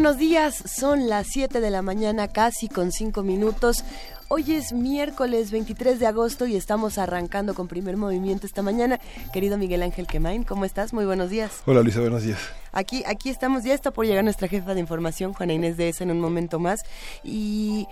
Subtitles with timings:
[0.00, 3.84] Buenos días, son las 7 de la mañana casi con 5 minutos.
[4.28, 8.98] Hoy es miércoles 23 de agosto y estamos arrancando con primer movimiento esta mañana.
[9.30, 10.94] Querido Miguel Ángel Quemain, ¿cómo estás?
[10.94, 11.62] Muy buenos días.
[11.66, 12.38] Hola Luisa, buenos días.
[12.72, 16.04] Aquí, aquí estamos, ya está por llegar nuestra jefa de información, Juana Inés de ESA,
[16.04, 16.80] en un momento más.
[17.22, 17.86] Y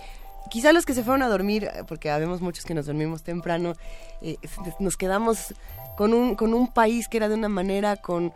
[0.49, 3.75] quizá los que se fueron a dormir, porque habemos muchos que nos dormimos temprano,
[4.23, 4.37] eh,
[4.79, 5.53] nos quedamos
[5.95, 8.33] con un, con un país que era de una manera, con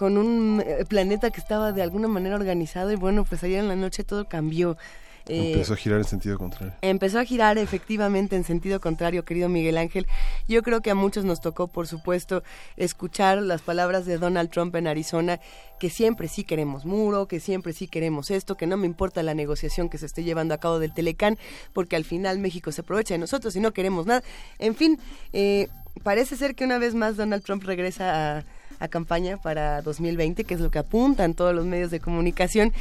[0.00, 3.68] con un eh, planeta que estaba de alguna manera organizado y bueno, pues ayer en
[3.68, 4.78] la noche todo cambió.
[5.26, 6.72] Eh, empezó a girar en sentido contrario.
[6.80, 10.06] Empezó a girar efectivamente en sentido contrario, querido Miguel Ángel.
[10.48, 12.42] Yo creo que a muchos nos tocó, por supuesto,
[12.78, 15.38] escuchar las palabras de Donald Trump en Arizona,
[15.78, 19.34] que siempre sí queremos muro, que siempre sí queremos esto, que no me importa la
[19.34, 21.36] negociación que se esté llevando a cabo del Telecán,
[21.74, 24.22] porque al final México se aprovecha de nosotros y no queremos nada.
[24.58, 24.98] En fin,
[25.34, 25.68] eh,
[26.02, 28.44] parece ser que una vez más Donald Trump regresa a
[28.80, 32.72] a campaña para 2020, que es lo que apuntan todos los medios de comunicación.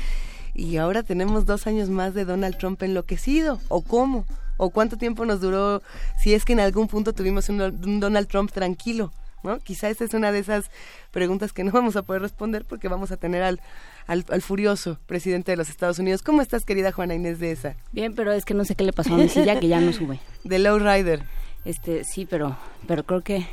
[0.56, 3.60] Y ahora tenemos dos años más de Donald Trump enloquecido.
[3.68, 4.26] ¿O cómo?
[4.58, 5.82] ¿O cuánto tiempo nos duró
[6.18, 9.12] si es que en algún punto tuvimos un, Donald Trump tranquilo?
[9.44, 9.60] ¿no?
[9.60, 10.70] Quizá esta es una de esas
[11.12, 13.62] preguntas que no vamos a poder responder porque vamos a tener al,
[14.08, 16.24] al, furioso presidente de los Estados Unidos.
[16.24, 17.76] ¿Cómo estás, querida Juana Inés de esa?
[17.94, 19.94] Bien, pero es que no sé qué le pasó a mi silla que ya no
[19.94, 20.20] sube.
[20.44, 21.24] De Rider.
[21.64, 23.48] Este, sí, pero, pero creo que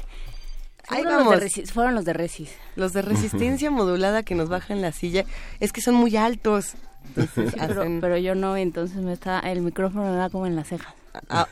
[0.89, 1.41] Ahí vamos.
[1.73, 2.55] fueron los de Resis.
[2.77, 5.25] Los de resistencia modulada que nos bajan la silla.
[5.61, 6.75] Es que son muy altos.
[8.01, 10.95] pero, yo no, entonces me está el micrófono me da como en la ceja.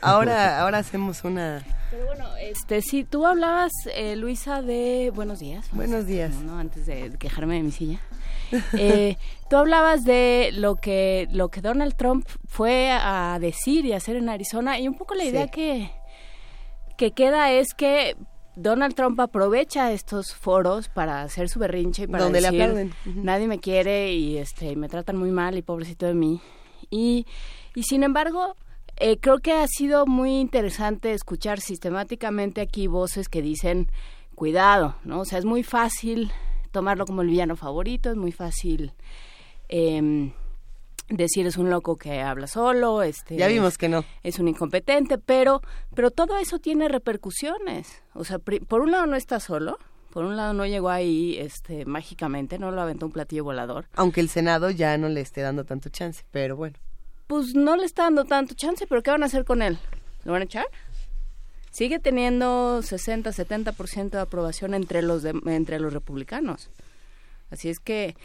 [0.01, 1.63] ahora, ahora hacemos una.
[1.91, 5.67] Pero bueno, este, sí, tú hablabas, eh, Luisa, de buenos días.
[5.71, 6.33] Buenos días.
[6.57, 7.99] Antes de quejarme de mi silla.
[8.73, 9.17] Eh,
[9.49, 14.29] tú hablabas de lo que lo que Donald Trump fue a decir y hacer en
[14.29, 15.91] Arizona y un poco la idea que
[16.97, 18.15] que queda es que
[18.55, 23.59] Donald Trump aprovecha estos foros para hacer su berrinche y para Donde decir, nadie me
[23.59, 26.41] quiere y este me tratan muy mal y pobrecito de mí.
[26.89, 27.25] Y,
[27.75, 28.55] y sin embargo,
[28.97, 33.89] eh, creo que ha sido muy interesante escuchar sistemáticamente aquí voces que dicen,
[34.35, 35.21] cuidado, ¿no?
[35.21, 36.31] O sea, es muy fácil
[36.71, 38.93] tomarlo como el villano favorito, es muy fácil...
[39.67, 40.31] Eh,
[41.09, 45.17] decir es un loco que habla solo, este ya vimos que no es un incompetente,
[45.17, 45.61] pero
[45.93, 48.01] pero todo eso tiene repercusiones.
[48.13, 49.77] O sea, por un lado no está solo,
[50.15, 53.87] por un lado no llegó ahí este mágicamente, no lo aventó un platillo volador.
[53.95, 56.77] Aunque el Senado ya no le esté dando tanto chance, pero bueno.
[57.27, 59.77] Pues no le está dando tanto chance, pero ¿qué van a hacer con él?
[60.23, 60.67] ¿Lo van a echar?
[61.69, 66.69] Sigue teniendo 60, 70% de aprobación entre los de, entre los republicanos.
[67.51, 68.15] Así es que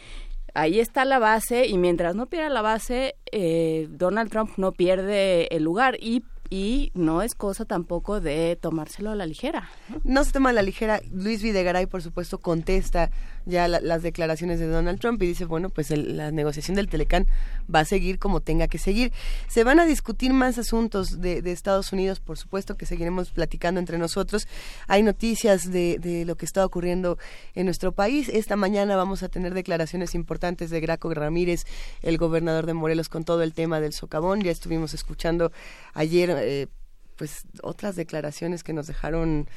[0.53, 5.47] ahí está la base y mientras no pierda la base, eh, Donald Trump no pierde
[5.55, 5.97] el lugar.
[5.99, 9.69] Y y no es cosa tampoco de tomárselo a la ligera.
[10.03, 10.99] No, se toma a la ligera.
[11.09, 13.09] Luis Videgaray, por supuesto, contesta
[13.45, 17.25] ya las declaraciones de Donald Trump y dice, bueno, pues la negociación del Telecán
[17.73, 19.13] va a seguir como tenga que seguir.
[19.47, 23.97] Se van a discutir más asuntos de, Estados Unidos, por supuesto, que seguiremos platicando entre
[23.97, 24.47] nosotros.
[24.87, 27.17] Hay noticias de, de, lo que está ocurriendo
[27.55, 28.27] en nuestro país.
[28.27, 31.63] Esta mañana vamos a tener declaraciones importantes de Graco Ramírez,
[32.01, 34.41] el gobernador de Morelos, con todo el tema del socavón.
[34.41, 35.53] Ya estuvimos escuchando
[35.93, 36.67] ayer eh,
[37.15, 39.47] pues otras declaraciones que nos dejaron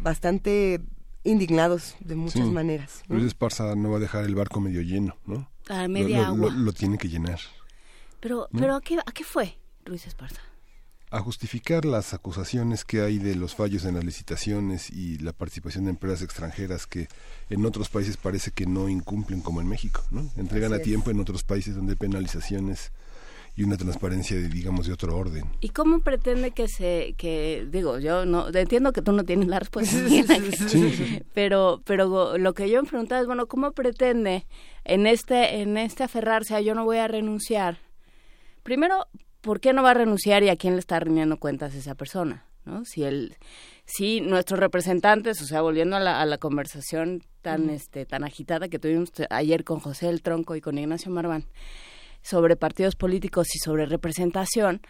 [0.00, 0.80] bastante
[1.24, 3.02] indignados de muchas maneras.
[3.08, 5.50] Luis Esparza no va a dejar el barco medio lleno, ¿no?
[5.68, 7.40] A media lo, Lo, tiene que llenar.
[8.20, 10.40] Pero, pero ¿a qué, ¿a qué fue Luis Esparza?
[11.10, 15.84] a justificar las acusaciones que hay de los fallos en las licitaciones y la participación
[15.84, 17.08] de empresas extranjeras que
[17.48, 20.30] en otros países parece que no incumplen como en México, ¿no?
[20.36, 22.92] Entregan a tiempo en otros países donde hay penalizaciones
[23.58, 25.44] y una transparencia de, digamos de otro orden.
[25.60, 29.58] ¿Y cómo pretende que se que digo, yo no entiendo que tú no tienes la
[29.58, 29.96] respuesta,
[31.34, 34.46] pero pero lo que yo me preguntaba es, bueno, ¿cómo pretende
[34.84, 37.78] en este en este aferrarse a yo no voy a renunciar?
[38.62, 39.08] Primero,
[39.40, 42.44] ¿por qué no va a renunciar y a quién le está rindiendo cuentas esa persona?
[42.64, 42.84] ¿no?
[42.84, 43.38] Si el
[43.84, 48.68] si nuestros representantes, o sea, volviendo a la, a la conversación tan este tan agitada
[48.68, 51.44] que tuvimos ayer con José el Tronco y con Ignacio Marván,
[52.28, 54.82] sobre partidos políticos y sobre representación,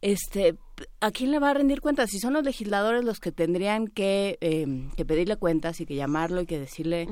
[0.00, 0.56] este,
[1.00, 2.10] ¿a quién le va a rendir cuentas?
[2.10, 6.42] Si son los legisladores los que tendrían que, em, que pedirle cuentas y que llamarlo
[6.42, 7.08] y que decirle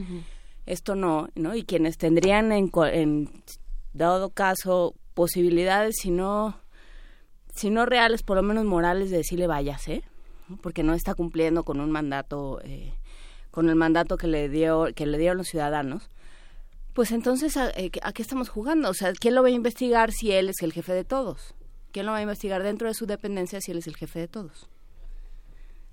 [0.66, 1.54] esto no, ¿no?
[1.54, 3.30] Y quienes tendrían en, en
[3.92, 6.56] dado caso posibilidades, si no,
[7.54, 10.02] si no reales, por lo menos morales, de decirle váyase,
[10.62, 12.94] porque no está cumpliendo con un mandato, eh,
[13.50, 16.10] con el mandato que le dio, que le dieron los ciudadanos.
[16.94, 18.88] Pues entonces, ¿a, eh, ¿a qué estamos jugando?
[18.88, 21.54] O sea, ¿quién lo va a investigar si él es el jefe de todos?
[21.92, 24.28] ¿Quién lo va a investigar dentro de su dependencia si él es el jefe de
[24.28, 24.68] todos?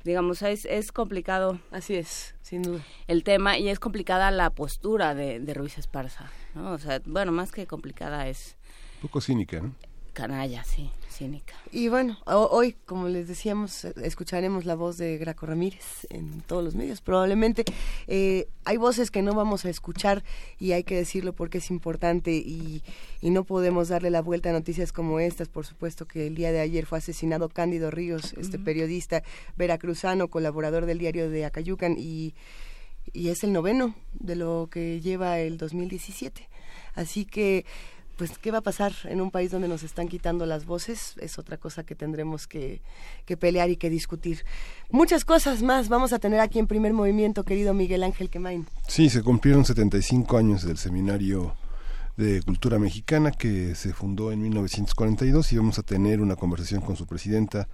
[0.03, 1.59] digamos, es, es complicado.
[1.71, 2.81] Así es, sin duda.
[3.07, 6.71] El tema y es complicada la postura de, de Ruiz Esparza, ¿no?
[6.71, 8.57] O sea, bueno, más que complicada es...
[8.95, 9.75] Un poco cínica, ¿no?
[10.13, 11.53] Canalla, sí, cínica.
[11.71, 16.75] Y bueno, hoy, como les decíamos, escucharemos la voz de Graco Ramírez en todos los
[16.75, 16.99] medios.
[16.99, 17.63] Probablemente
[18.07, 20.21] eh, hay voces que no vamos a escuchar
[20.59, 22.83] y hay que decirlo porque es importante y,
[23.21, 25.47] y, no podemos darle la vuelta a noticias como estas.
[25.47, 29.23] Por supuesto que el día de ayer fue asesinado Cándido Ríos, este periodista
[29.55, 32.35] veracruzano, colaborador del diario de Acayucan y,
[33.13, 36.49] y es el noveno de lo que lleva el 2017.
[36.95, 37.65] Así que
[38.21, 41.39] pues qué va a pasar en un país donde nos están quitando las voces es
[41.39, 42.79] otra cosa que tendremos que,
[43.39, 44.45] pelear y que discutir.
[44.91, 48.68] Muchas cosas más vamos a tener aquí en primer movimiento, querido Miguel Ángel Quemain.
[48.88, 51.56] Sí, se cumplieron 75 años del seminario
[52.15, 56.95] de cultura mexicana que se fundó en 1942 y vamos a tener una conversación con
[56.95, 57.69] su presidenta,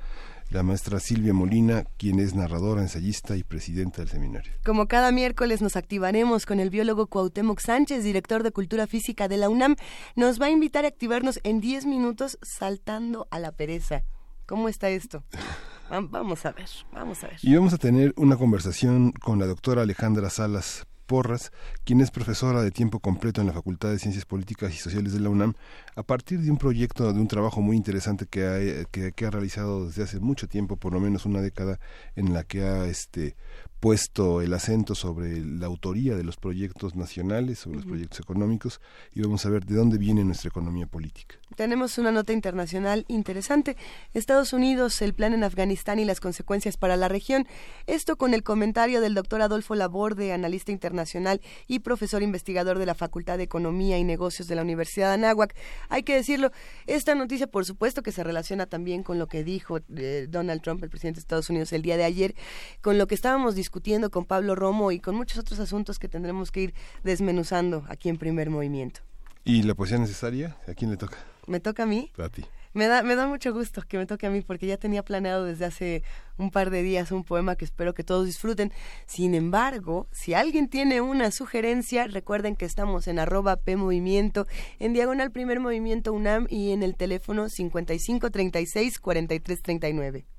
[0.50, 4.54] la maestra Silvia Molina, quien es narradora, ensayista y presidenta del seminario.
[4.66, 9.38] Como cada miércoles nos activaremos con el biólogo Cuauhtémoc Sánchez, director de Cultura Física de
[9.38, 9.76] la UNAM,
[10.16, 14.04] nos va a invitar a activarnos en 10 minutos saltando a la pereza.
[14.46, 15.24] ¿Cómo está esto?
[15.90, 17.38] Vamos a ver, vamos a ver.
[17.42, 21.51] Y vamos a tener una conversación con la doctora Alejandra Salas Porras,
[21.86, 25.21] quien es profesora de tiempo completo en la Facultad de Ciencias Políticas y Sociales de
[25.21, 25.56] la UNAM,
[25.95, 29.88] a partir de un proyecto, de un trabajo muy interesante que ha, que, ha realizado
[29.88, 31.80] desde hace mucho tiempo, por lo menos una década,
[32.15, 33.36] en la que ha este,
[33.80, 38.82] puesto el acento sobre la autoría de los proyectos nacionales, sobre los proyectos económicos,
[39.14, 41.36] y vamos a ver de dónde viene nuestra economía política.
[41.56, 43.78] Tenemos una nota internacional interesante.
[44.14, 47.48] Estados Unidos, el plan en Afganistán y las consecuencias para la región.
[47.86, 52.96] Esto con el comentario del doctor Adolfo Laborde, analista internacional y profesor investigador de la
[52.96, 55.56] Facultad de Economía y Negocios de la Universidad de Anáhuac.
[55.90, 56.52] Hay que decirlo,
[56.88, 60.84] esta noticia por supuesto que se relaciona también con lo que dijo eh, Donald Trump,
[60.84, 62.36] el presidente de Estados Unidos, el día de ayer,
[62.82, 66.08] con lo que estábamos discutiendo discutiendo con Pablo Romo y con muchos otros asuntos que
[66.08, 66.74] tendremos que ir
[67.04, 69.02] desmenuzando aquí en primer movimiento.
[69.44, 70.56] ¿Y la poesía necesaria?
[70.69, 71.18] ¿A quién le toca?
[71.48, 72.10] ¿Me toca a mí?
[72.18, 72.46] A ti.
[72.74, 75.44] Me da, me da mucho gusto que me toque a mí porque ya tenía planeado
[75.44, 76.04] desde hace
[76.38, 78.72] un par de días un poema que espero que todos disfruten.
[79.06, 84.48] Sin embargo, si alguien tiene una sugerencia, recuerden que estamos en arroba PMovimiento,
[84.80, 90.37] en diagonal primer movimiento UNAM y en el teléfono 5536 4339.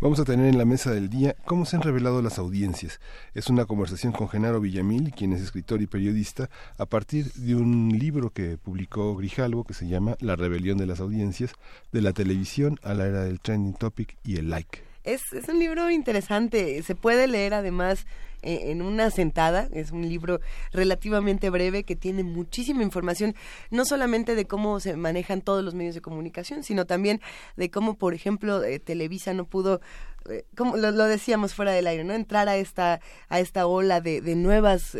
[0.00, 3.00] Vamos a tener en la mesa del día cómo se han revelado las audiencias.
[3.34, 7.90] Es una conversación con Genaro Villamil, quien es escritor y periodista, a partir de un
[7.98, 11.52] libro que publicó Grijalvo que se llama La rebelión de las audiencias,
[11.92, 14.93] de la televisión a la era del trending topic y el like.
[15.04, 18.06] Es, es un libro interesante, se puede leer además
[18.44, 19.68] eh, en una sentada.
[19.72, 20.40] Es un libro
[20.70, 23.34] relativamente breve que tiene muchísima información,
[23.70, 27.22] no solamente de cómo se manejan todos los medios de comunicación, sino también
[27.56, 29.80] de cómo, por ejemplo, eh, Televisa no pudo
[30.28, 32.12] eh, como lo, decíamos fuera del aire, ¿no?
[32.12, 34.96] Entrar a esta, a esta ola de, de nuevas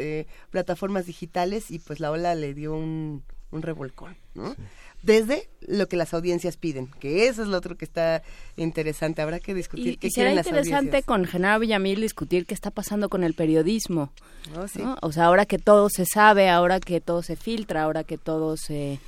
[0.51, 4.55] plataformas digitales y pues la ola le dio un, un revolcón, ¿no?
[5.05, 8.23] Desde lo que las audiencias piden, que eso es lo otro que está
[8.57, 9.21] interesante.
[9.23, 13.09] Habrá que discutir y, qué y será interesante con Genaro Villamil discutir qué está pasando
[13.09, 14.13] con el periodismo.
[14.57, 18.17] Oh, o sea, ahora que todo se sabe, ahora que todo se filtra, ahora que
[18.17, 18.99] todo se,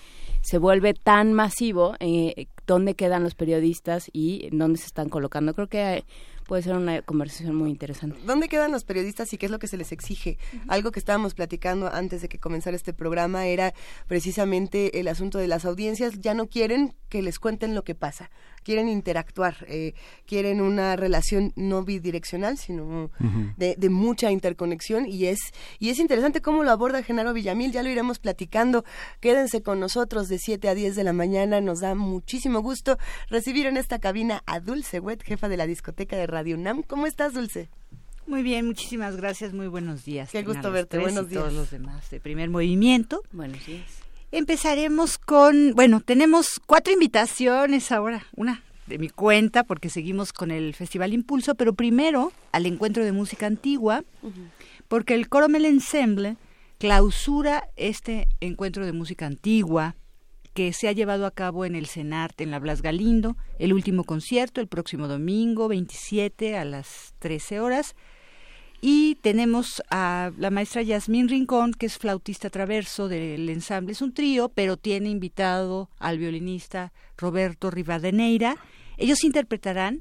[0.43, 5.55] se vuelve tan masivo, eh, ¿dónde quedan los periodistas y dónde se están colocando?
[5.55, 6.05] Creo que
[6.47, 8.19] puede ser una conversación muy interesante.
[8.25, 10.39] ¿Dónde quedan los periodistas y qué es lo que se les exige?
[10.69, 13.75] Algo que estábamos platicando antes de que comenzara este programa era
[14.07, 16.21] precisamente el asunto de las audiencias.
[16.21, 18.31] Ya no quieren que les cuenten lo que pasa,
[18.65, 19.95] quieren interactuar, eh,
[20.27, 23.11] quieren una relación no bidireccional, sino
[23.57, 25.39] de, de, mucha interconexión y es,
[25.79, 28.85] y es interesante cómo lo aborda Genaro Villamil, ya lo iremos platicando.
[29.21, 32.99] Quédense con nosotros de 7 a 10 de la mañana, nos da muchísimo gusto
[33.29, 36.83] recibir en esta cabina a Dulce Wet, jefa de la discoteca de Radio UNAM.
[36.83, 37.69] ¿Cómo estás, Dulce?
[38.27, 40.31] Muy bien, muchísimas gracias, muy buenos días.
[40.31, 41.43] Qué gusto verte, buenos días.
[41.43, 43.23] todos los demás de Primer Movimiento.
[43.33, 43.85] Buenos días.
[44.33, 50.75] Empezaremos con, bueno, tenemos cuatro invitaciones ahora, una de mi cuenta porque seguimos con el
[50.75, 54.05] Festival Impulso, pero primero al encuentro de música antigua,
[54.89, 56.37] porque el Coro Mel Ensemble
[56.79, 59.95] clausura este encuentro de música antigua
[60.57, 64.05] que se ha llevado a cabo en el CENART, en la Blas Galindo, el último
[64.05, 67.95] concierto el próximo domingo 27 a las 13 horas.
[68.81, 73.93] Y tenemos a la maestra Yasmín Rincón, que es flautista traverso del ensamble.
[73.93, 78.57] Es un trío, pero tiene invitado al violinista Roberto Rivadeneira.
[78.97, 80.01] Ellos interpretarán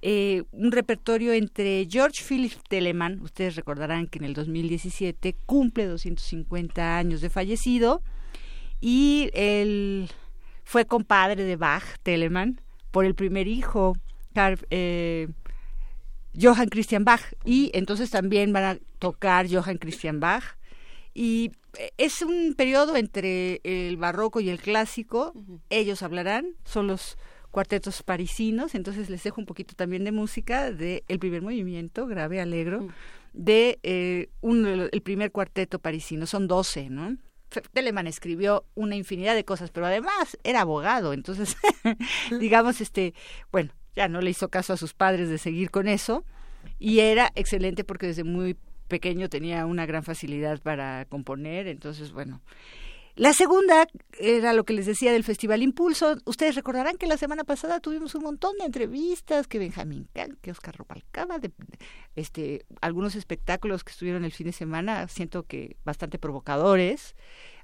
[0.00, 6.96] eh, un repertorio entre George Philip Telemann, ustedes recordarán que en el 2017 cumple 250
[6.96, 8.02] años de fallecido,
[8.82, 10.10] y él
[10.64, 12.60] fue compadre de Bach, Telemann,
[12.90, 13.96] por el primer hijo,
[14.70, 15.28] eh,
[16.38, 20.42] Johann Christian Bach, y entonces también van a tocar Johann Christian Bach.
[21.14, 21.52] Y
[21.96, 25.32] es un periodo entre el barroco y el clásico.
[25.70, 27.18] Ellos hablarán, son los
[27.52, 32.40] cuartetos parisinos, entonces les dejo un poquito también de música de el primer movimiento, grave,
[32.40, 32.88] alegro,
[33.32, 37.16] de eh, el primer cuarteto parisino, son doce, ¿no?
[37.72, 41.56] Telemann escribió una infinidad de cosas, pero además era abogado, entonces,
[42.40, 43.14] digamos, este,
[43.50, 46.24] bueno, ya no le hizo caso a sus padres de seguir con eso,
[46.78, 48.56] y era excelente porque desde muy
[48.88, 52.40] pequeño tenía una gran facilidad para componer, entonces, bueno,
[53.14, 53.86] la segunda
[54.18, 56.16] era lo que les decía del Festival Impulso.
[56.24, 60.50] Ustedes recordarán que la semana pasada tuvimos un montón de entrevistas, que Benjamín Can, que
[60.50, 61.50] Oscar Robalcaba, de,
[62.16, 67.14] este, algunos espectáculos que estuvieron el fin de semana, siento que bastante provocadores.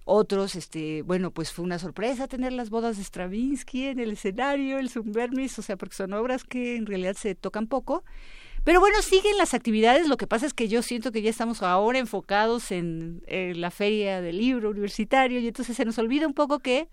[0.05, 4.79] Otros, este, bueno, pues fue una sorpresa tener las bodas de Stravinsky en el escenario,
[4.79, 8.05] el Sumbermis, o sea, porque son obras que en realidad se tocan poco.
[8.69, 10.09] Pero bueno, siguen las actividades.
[10.09, 14.21] Lo que pasa es que yo siento que ya estamos ahora enfocados en, la feria
[14.21, 16.91] del libro universitario y entonces se nos olvida un poco que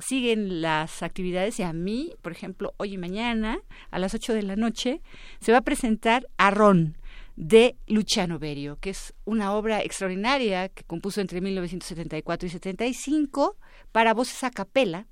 [0.00, 3.60] siguen las actividades y a mí, por ejemplo, hoy y mañana
[3.92, 5.02] a las 8 de la noche
[5.38, 6.98] se va a presentar Arrón
[7.36, 13.56] de Luciano Berio, que es una obra extraordinaria que compuso entre 1974 y 75
[13.92, 15.06] para voces a capela.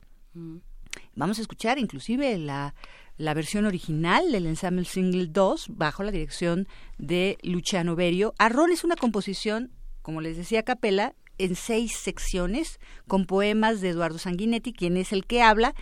[1.15, 2.75] Vamos a escuchar inclusive la
[3.17, 6.67] la versión original del ensamble single 2 bajo la dirección
[6.99, 8.35] de Luciano Berio.
[8.39, 9.71] Arrón es una composición,
[10.03, 12.79] como les decía, capela en seis secciones
[13.09, 15.75] con poemas de Eduardo Sanguinetti, quien es el que habla,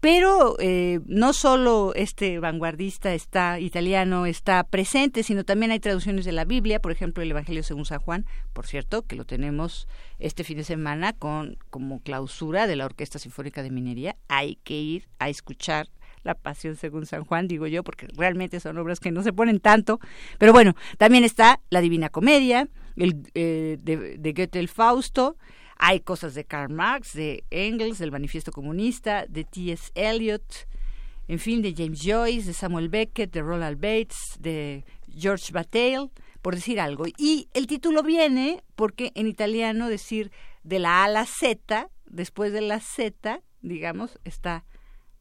[0.00, 6.32] pero eh, no solo este vanguardista está italiano está presente, sino también hay traducciones de
[6.32, 9.88] la Biblia, por ejemplo el Evangelio según San Juan, por cierto, que lo tenemos
[10.18, 14.16] este fin de semana con como clausura de la Orquesta Sinfónica de Minería.
[14.28, 15.88] Hay que ir a escuchar
[16.24, 19.60] la Pasión según San Juan, digo yo, porque realmente son obras que no se ponen
[19.60, 20.00] tanto.
[20.38, 25.36] Pero bueno, también está La Divina Comedia, el, eh, de, Goethe el Fausto,
[25.76, 29.90] hay cosas de Karl Marx, de Engels, del Manifiesto Comunista, de T.S.
[29.94, 30.66] Eliot,
[31.28, 36.10] en fin, de James Joyce, de Samuel Beckett, de Roland Bates, de George Bataille,
[36.42, 37.06] por decir algo.
[37.18, 40.30] Y el título viene porque en italiano decir
[40.62, 44.64] de la A a la Z, después de la Z, digamos, está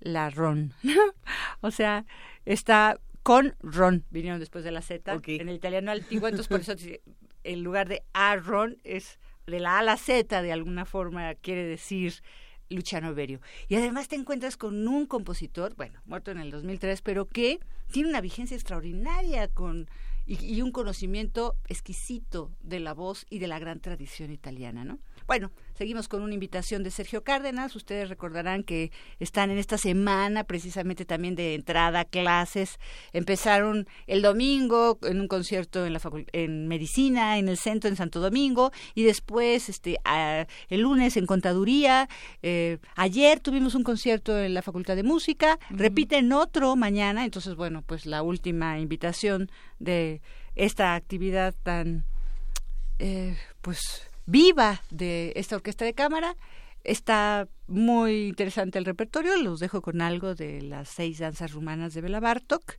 [0.03, 0.73] la ron.
[1.61, 2.05] o sea,
[2.45, 6.73] está con ron, vinieron después de la Z, en el italiano antiguo, entonces por eso
[7.43, 9.17] en lugar de a ron es
[9.47, 12.21] de la A a la Z, de alguna forma quiere decir
[12.69, 13.39] Luciano Berio.
[13.67, 17.59] Y además te encuentras con un compositor, bueno, muerto en el 2003, pero que
[17.91, 19.87] tiene una vigencia extraordinaria con
[20.25, 24.99] y, y un conocimiento exquisito de la voz y de la gran tradición italiana, ¿no?
[25.27, 27.75] Bueno, Seguimos con una invitación de Sergio Cárdenas.
[27.75, 32.79] Ustedes recordarán que están en esta semana precisamente también de entrada a clases.
[33.11, 36.01] Empezaron el domingo en un concierto en la
[36.31, 39.97] en medicina en el centro en Santo Domingo y después este
[40.69, 42.07] el lunes en contaduría.
[42.43, 45.57] Eh, ayer tuvimos un concierto en la Facultad de Música.
[45.71, 47.25] Repiten otro mañana.
[47.25, 49.49] Entonces bueno pues la última invitación
[49.79, 50.21] de
[50.53, 52.05] esta actividad tan
[52.99, 56.35] eh, pues viva de esta orquesta de cámara.
[56.83, 62.01] Está muy interesante el repertorio, los dejo con algo de las seis danzas rumanas de
[62.01, 62.75] Bela Bartok.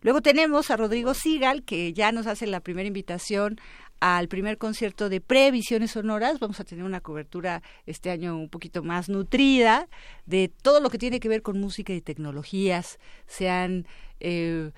[0.00, 3.60] Luego tenemos a Rodrigo Sigal, que ya nos hace la primera invitación
[4.00, 6.40] al primer concierto de Previsiones Sonoras.
[6.40, 9.88] Vamos a tener una cobertura este año un poquito más nutrida
[10.26, 12.98] de todo lo que tiene que ver con música y tecnologías.
[13.26, 13.86] Sean
[14.18, 14.72] eh,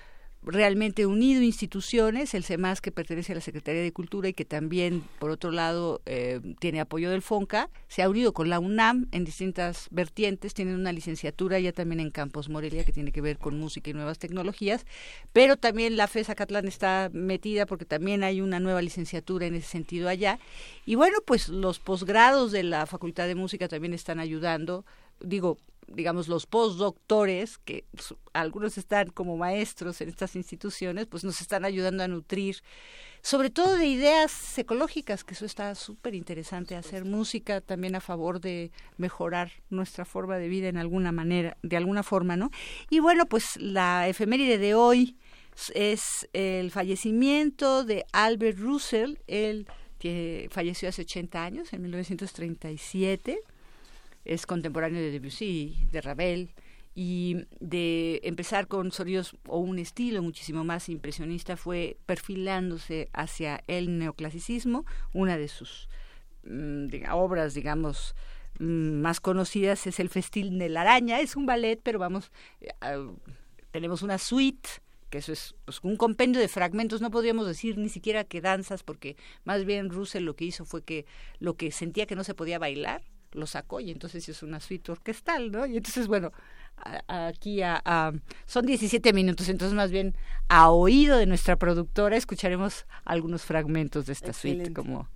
[0.45, 5.03] realmente unido instituciones, el CEMAS que pertenece a la Secretaría de Cultura y que también,
[5.19, 9.25] por otro lado, eh, tiene apoyo del FONCA, se ha unido con la UNAM en
[9.25, 13.59] distintas vertientes, tienen una licenciatura ya también en Campos Morelia que tiene que ver con
[13.59, 14.85] música y nuevas tecnologías,
[15.33, 19.67] pero también la FES Acatlán está metida porque también hay una nueva licenciatura en ese
[19.67, 20.39] sentido allá.
[20.85, 24.85] Y bueno, pues los posgrados de la Facultad de Música también están ayudando
[25.19, 25.57] digo,
[25.87, 27.85] digamos, los postdoctores, que
[28.33, 32.61] algunos están como maestros en estas instituciones, pues nos están ayudando a nutrir,
[33.21, 38.39] sobre todo de ideas ecológicas, que eso está súper interesante, hacer música también a favor
[38.39, 42.51] de mejorar nuestra forma de vida en alguna manera, de alguna forma, ¿no?
[42.89, 45.17] Y bueno, pues la efeméride de hoy
[45.73, 49.67] es el fallecimiento de Albert Russell, él
[49.99, 53.39] que falleció hace 80 años, en 1937
[54.25, 56.49] es contemporáneo de Debussy, de Ravel,
[56.95, 63.99] y de empezar con sonidos o un estilo muchísimo más impresionista fue perfilándose hacia el
[63.99, 65.89] neoclasicismo, una de sus
[66.43, 68.15] mm, obras, digamos,
[68.59, 72.69] mm, más conocidas es el Festín de la Araña, es un ballet, pero vamos, eh,
[73.71, 74.69] tenemos una suite
[75.09, 78.83] que eso es pues, un compendio de fragmentos, no podríamos decir ni siquiera que danzas,
[78.83, 81.05] porque más bien Russell lo que hizo fue que
[81.39, 83.03] lo que sentía que no se podía bailar,
[83.35, 85.65] lo sacó y entonces es una suite orquestal, ¿no?
[85.65, 86.31] Y entonces, bueno,
[87.07, 88.13] aquí a,
[88.45, 90.15] son 17 minutos, entonces más bien
[90.47, 95.09] a oído de nuestra productora escucharemos algunos fragmentos de esta suite como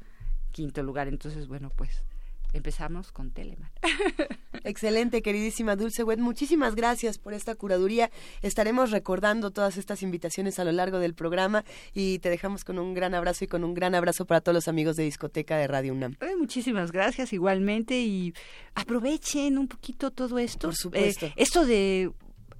[0.52, 1.08] quinto lugar.
[1.08, 2.04] Entonces, bueno, pues
[2.54, 3.72] empezamos con Telemann.
[4.64, 6.20] Excelente, queridísima Dulce Wet.
[6.20, 8.12] Muchísimas gracias por esta curaduría.
[8.42, 11.64] Estaremos recordando todas estas invitaciones a lo largo del programa
[11.94, 14.68] y te dejamos con un gran abrazo y con un gran abrazo para todos los
[14.68, 16.16] amigos de discoteca de Radio UNAM.
[16.38, 18.34] muchísimas gracias igualmente y
[18.76, 20.68] aprovechen un poquito todo esto.
[20.68, 21.28] Por supuesto.
[21.28, 22.12] Eh, esto de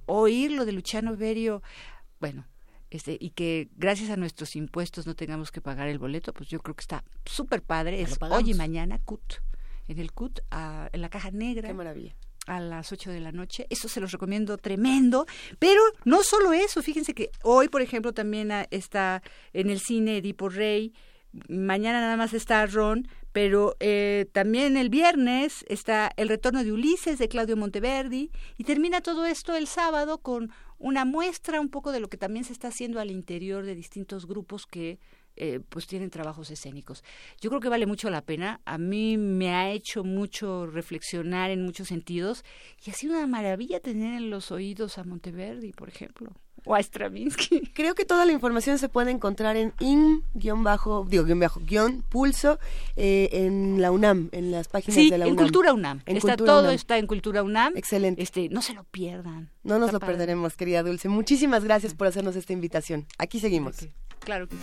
[0.06, 1.62] oír lo de Luciano Berio,
[2.18, 2.46] bueno,
[2.90, 6.60] este, y que gracias a nuestros impuestos no tengamos que pagar el boleto, pues yo
[6.60, 8.02] creo que está súper padre.
[8.02, 9.40] Es hoy y mañana, CUT
[9.90, 10.40] en el CUT,
[10.92, 11.68] en la caja negra.
[11.68, 12.14] Qué maravilla
[12.46, 13.66] a las 8 de la noche.
[13.70, 15.26] Eso se los recomiendo tremendo.
[15.58, 20.48] Pero no solo eso, fíjense que hoy, por ejemplo, también está en el cine Edipo
[20.48, 20.92] Rey.
[21.48, 27.18] Mañana nada más está Ron, pero eh, también el viernes está El retorno de Ulises
[27.18, 32.00] de Claudio Monteverdi y termina todo esto el sábado con una muestra un poco de
[32.00, 34.98] lo que también se está haciendo al interior de distintos grupos que
[35.42, 37.02] eh, pues tienen trabajos escénicos.
[37.40, 38.60] Yo creo que vale mucho la pena.
[38.66, 42.44] A mí me ha hecho mucho reflexionar en muchos sentidos
[42.84, 46.30] y ha sido una maravilla tener en los oídos a Monteverdi, por ejemplo.
[46.66, 47.60] O a Stravinsky.
[47.74, 52.58] Creo que toda la información se puede encontrar en in-bajo, digo, bajo, guion, pulso,
[52.96, 55.28] eh, en la UNAM, en las páginas de la UNAM.
[55.28, 56.02] en Cultura UNAM.
[56.04, 57.78] está, todo está en Cultura UNAM.
[57.78, 58.22] Excelente.
[58.22, 59.48] Este, no se lo pierdan.
[59.62, 61.08] No nos lo perderemos, querida Dulce.
[61.08, 63.06] Muchísimas gracias por hacernos esta invitación.
[63.16, 63.88] Aquí seguimos.
[64.18, 64.62] Claro que sí.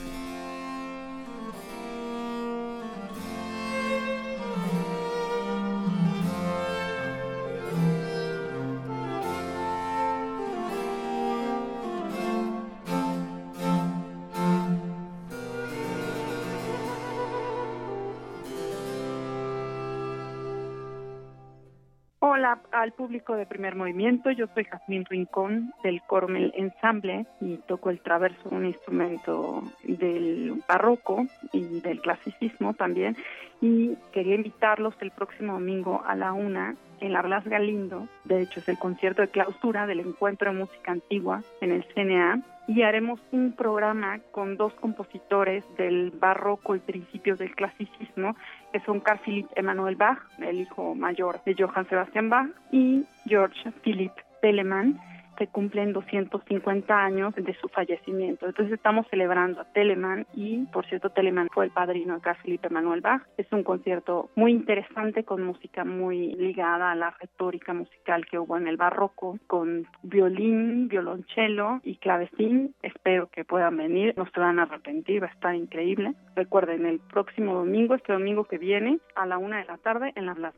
[22.37, 27.89] Hola al público de Primer Movimiento, yo soy Jazmín Rincón del Cormel Ensemble y toco
[27.89, 33.17] el traverso, un instrumento del barroco y del clasicismo también.
[33.59, 38.07] Y quería invitarlos el próximo domingo a la una en la Blas Galindo.
[38.23, 42.43] De hecho, es el concierto de clausura del Encuentro de Música Antigua en el CNA
[42.67, 48.35] y haremos un programa con dos compositores del barroco y principios del clasicismo,
[48.77, 53.71] que son Carl Philipp Emanuel Bach, el hijo mayor de Johann Sebastian Bach, y George
[53.83, 54.99] Philipp Telemann,
[55.37, 58.45] se cumplen 250 años de su fallecimiento.
[58.45, 62.69] Entonces estamos celebrando a Telemann y, por cierto, Telemann fue el padrino de Carl Felipe
[62.69, 63.23] Manuel Bach.
[63.37, 68.57] Es un concierto muy interesante con música muy ligada a la retórica musical que hubo
[68.57, 72.75] en el barroco, con violín, violonchelo y clavecín.
[72.81, 76.13] Espero que puedan venir, no se van a arrepentir, va a estar increíble.
[76.35, 80.25] Recuerden, el próximo domingo, este domingo que viene, a la una de la tarde en
[80.25, 80.55] la Blas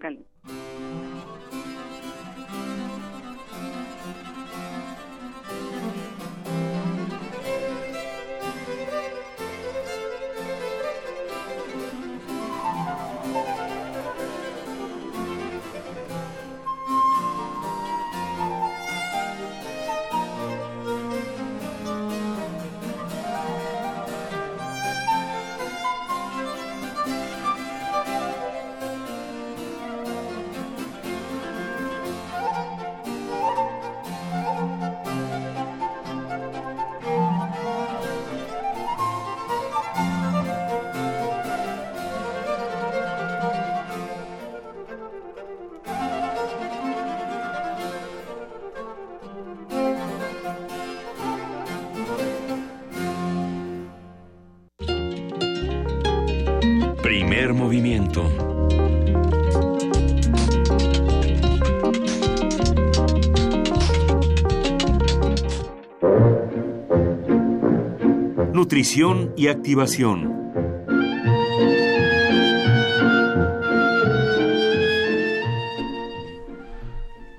[68.79, 70.53] nutrición y activación.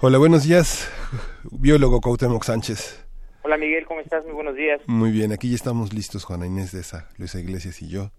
[0.03, 0.93] Hola, buenos días,
[1.51, 3.07] biólogo Cuauhtémoc Sánchez.
[3.41, 4.23] Hola Miguel, ¿cómo estás?
[4.27, 4.83] Muy buenos días.
[4.87, 8.11] Muy bien, aquí ya estamos listos, Juana Inés de esa, Luisa Iglesias y yo.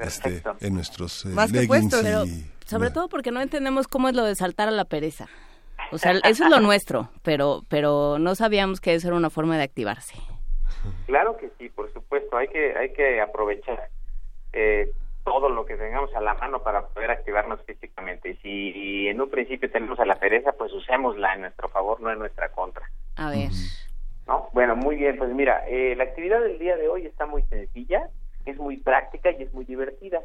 [0.00, 1.94] Este, en nuestros eh, leggings
[2.26, 5.28] y, sobre todo porque no entendemos cómo es lo de saltar a la pereza.
[5.92, 9.56] O sea, eso es lo nuestro, pero pero no sabíamos que eso era una forma
[9.56, 10.14] de activarse.
[11.06, 13.88] Claro que sí, por supuesto, hay que hay que aprovechar
[14.52, 14.90] eh,
[15.24, 18.30] todo lo que tengamos a la mano para poder activarnos físicamente.
[18.30, 22.10] Y si en un principio tenemos a la pereza, pues usémosla en nuestro favor, no
[22.10, 22.88] en nuestra contra.
[23.16, 23.50] A ver.
[24.26, 24.48] ¿No?
[24.52, 28.08] Bueno, muy bien, pues mira, eh, la actividad del día de hoy está muy sencilla,
[28.46, 30.22] es muy práctica y es muy divertida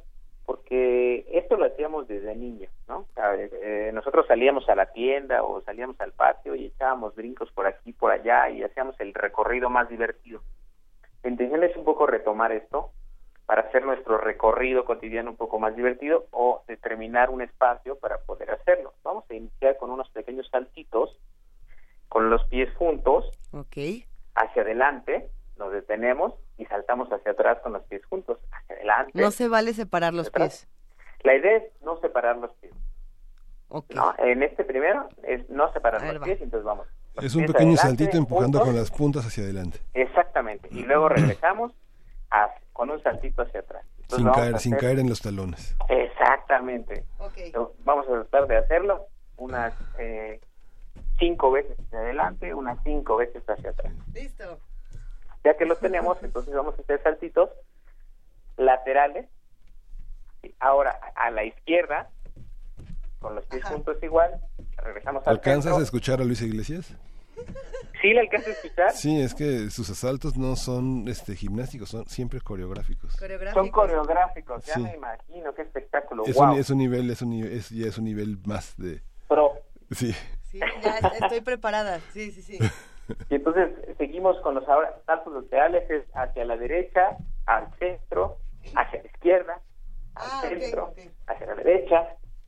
[0.49, 3.05] porque esto lo hacíamos desde niño, ¿no?
[3.37, 7.93] Eh, nosotros salíamos a la tienda o salíamos al patio y echábamos brincos por aquí,
[7.93, 10.41] por allá y hacíamos el recorrido más divertido.
[11.21, 12.89] La intención es un poco retomar esto
[13.45, 18.49] para hacer nuestro recorrido cotidiano un poco más divertido o determinar un espacio para poder
[18.49, 18.95] hacerlo.
[19.03, 21.15] Vamos a iniciar con unos pequeños saltitos
[22.07, 24.03] con los pies juntos okay.
[24.33, 25.29] hacia adelante
[25.59, 29.11] nos detenemos y saltamos hacia atrás con los pies juntos, hacia adelante.
[29.13, 30.67] No se vale separar los pies.
[31.21, 32.73] La idea es no separar los pies.
[33.69, 34.15] ¿No?
[34.17, 36.87] En este primero es no separar los pies, entonces vamos.
[37.21, 39.79] Es un pequeño saltito empujando con las puntas hacia adelante.
[39.93, 40.69] Exactamente.
[40.71, 41.73] Y luego regresamos
[42.73, 43.85] con un saltito hacia atrás.
[44.07, 45.75] sin caer, sin caer en los talones.
[45.89, 47.03] Exactamente.
[47.83, 50.39] vamos a tratar de hacerlo unas eh,
[51.19, 53.93] cinco veces hacia adelante, unas cinco veces hacia atrás.
[54.13, 54.59] Listo.
[55.43, 57.49] Ya que los tenemos, entonces vamos a hacer saltitos
[58.57, 59.27] laterales.
[60.59, 62.09] Ahora, a la izquierda,
[63.19, 64.41] con los pies juntos igual,
[64.77, 66.95] regresamos al ¿Alcanzas a escuchar a Luis Iglesias?
[68.01, 68.91] Sí, le alcanzas a escuchar.
[68.91, 73.13] Sí, es que sus asaltos no son este gimnásticos, son siempre coreográficos.
[73.53, 76.23] Son coreográficos, ya me imagino, qué espectáculo.
[76.25, 79.01] Es, un, es un nivel, es un, es, ya es un nivel más de...
[79.27, 79.53] Pro.
[79.91, 80.13] Sí.
[80.43, 82.57] Sí, ya estoy preparada, sí, sí, sí.
[83.29, 83.69] Y entonces
[84.19, 84.65] seguimos con los
[85.05, 88.37] saltos laterales es hacia la derecha, al centro,
[88.75, 89.61] hacia la izquierda,
[90.15, 90.93] al ah, centro,
[91.27, 92.07] hacia la derecha,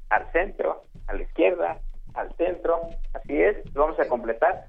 [0.09, 1.79] al centro, a la izquierda,
[2.13, 2.81] al centro.
[3.13, 4.67] Así es, vamos a completar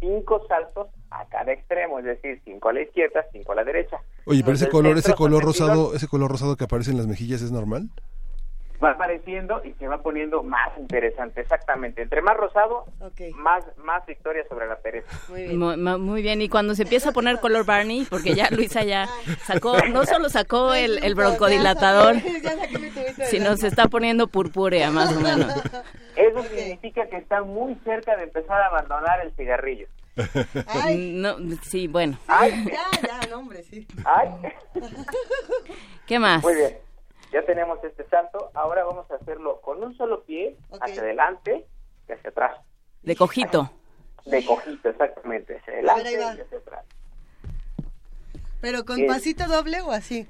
[0.00, 3.98] cinco saltos a cada extremo, es decir, cinco a la izquierda, cinco a la derecha.
[4.24, 7.42] Oye, pero ese color, ese color rosado, ese color rosado que aparece en las mejillas
[7.42, 7.90] es normal?
[8.82, 12.02] Va apareciendo y se va poniendo más interesante, exactamente.
[12.02, 12.86] Entre más rosado,
[13.34, 15.08] más más victoria sobre la pereza.
[15.28, 15.58] Muy bien.
[16.00, 16.42] Muy, bien.
[16.42, 19.08] y cuando se empieza a poner color Barney, porque ya Luisa ya
[19.44, 22.16] sacó, no solo sacó el, el broncodilatador,
[23.28, 25.52] sino se está poniendo purpúrea más o menos.
[26.16, 29.86] Eso significa que está muy cerca de empezar a abandonar el cigarrillo.
[30.96, 32.18] No, sí, bueno.
[32.26, 32.66] Ay.
[32.66, 33.86] Ya, ya, no, hombre, sí.
[34.04, 34.28] Ay.
[36.06, 36.42] ¿Qué más?
[36.42, 36.89] Muy bien
[37.32, 41.66] ya tenemos este salto, ahora vamos a hacerlo con un solo pie hacia adelante
[42.08, 42.58] y hacia atrás.
[43.02, 43.70] De cojito.
[44.26, 46.84] De cojito, exactamente, hacia adelante y hacia atrás.
[48.60, 50.28] ¿Pero con pasito doble o así?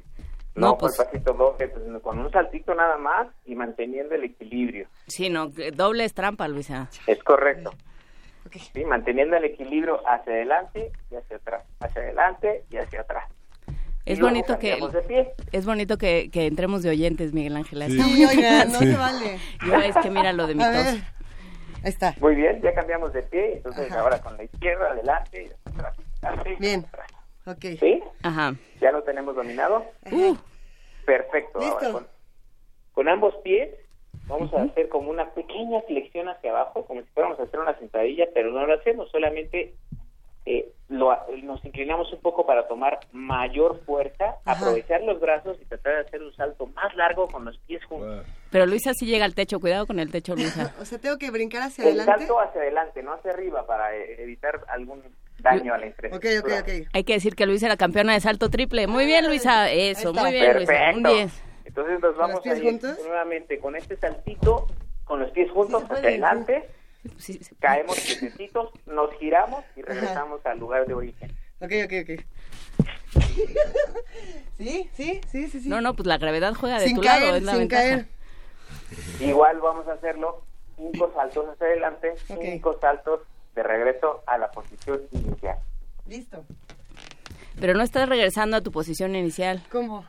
[0.54, 4.88] No, con pues pasito doble, pues, con un saltito nada más y manteniendo el equilibrio.
[5.06, 6.88] Sí, no, doble es trampa, Luisa.
[7.06, 7.70] Es correcto.
[8.72, 13.30] Sí, manteniendo el equilibrio hacia adelante y hacia atrás, hacia adelante y hacia atrás.
[14.12, 14.78] Es bonito que
[15.52, 17.82] es bonito que, que, entremos de oyentes, Miguel Ángel.
[17.86, 19.38] Sí, oiga, no se vale.
[19.66, 20.74] Yo es que mira lo de mi tos.
[21.82, 22.14] Ahí está.
[22.20, 25.96] Muy bien, ya cambiamos de pie, entonces ahora con la izquierda, adelante y atrás.
[26.58, 26.86] bien.
[27.46, 27.64] Ok.
[27.78, 28.02] ¿Sí?
[28.22, 28.54] Ajá.
[28.80, 29.84] ¿Ya lo tenemos dominado?
[30.10, 30.36] Uh.
[31.06, 31.58] Perfecto.
[31.58, 32.06] Listo.
[32.92, 33.70] con, ambos pies
[34.26, 37.78] vamos a hacer como una pequeña flexión hacia abajo, como si fuéramos a hacer una
[37.78, 39.74] sentadilla, pero no lo hacemos, solamente
[40.50, 45.94] eh, lo, nos inclinamos un poco para tomar mayor fuerza, aprovechar los brazos y tratar
[45.94, 48.26] de hacer un salto más largo con los pies juntos.
[48.50, 50.74] Pero Luisa sí llega al techo, cuidado con el techo, Luisa.
[50.80, 52.10] o sea, tengo que brincar hacia adelante.
[52.10, 55.02] El salto hacia adelante, no hacia arriba, para eh, evitar algún
[55.38, 56.40] daño a la infraestructura.
[56.40, 56.88] Okay, okay, okay.
[56.92, 58.88] Hay que decir que Luisa era campeona de salto triple.
[58.88, 59.70] Muy bien, Luisa.
[59.70, 60.90] Eso, muy bien, Luisa.
[60.96, 61.44] Un 10.
[61.66, 64.66] Entonces nos vamos a ir nuevamente con este saltito,
[65.04, 66.68] con los pies juntos hacia adelante
[67.58, 71.30] caemos piececitos, nos giramos y regresamos al lugar de origen.
[71.60, 72.24] Ok, ok, ok.
[74.58, 75.68] sí, sí, sí, sí, sí.
[75.68, 78.06] No, no, pues la gravedad juega de sin tu caer, lado, es la sin caer.
[79.20, 80.42] Igual vamos a hacerlo
[80.76, 83.20] cinco saltos hacia adelante, cinco saltos
[83.54, 85.58] de regreso a la posición inicial.
[86.06, 86.44] Listo.
[87.60, 89.62] Pero no estás regresando a tu posición inicial.
[89.70, 90.06] ¿Cómo?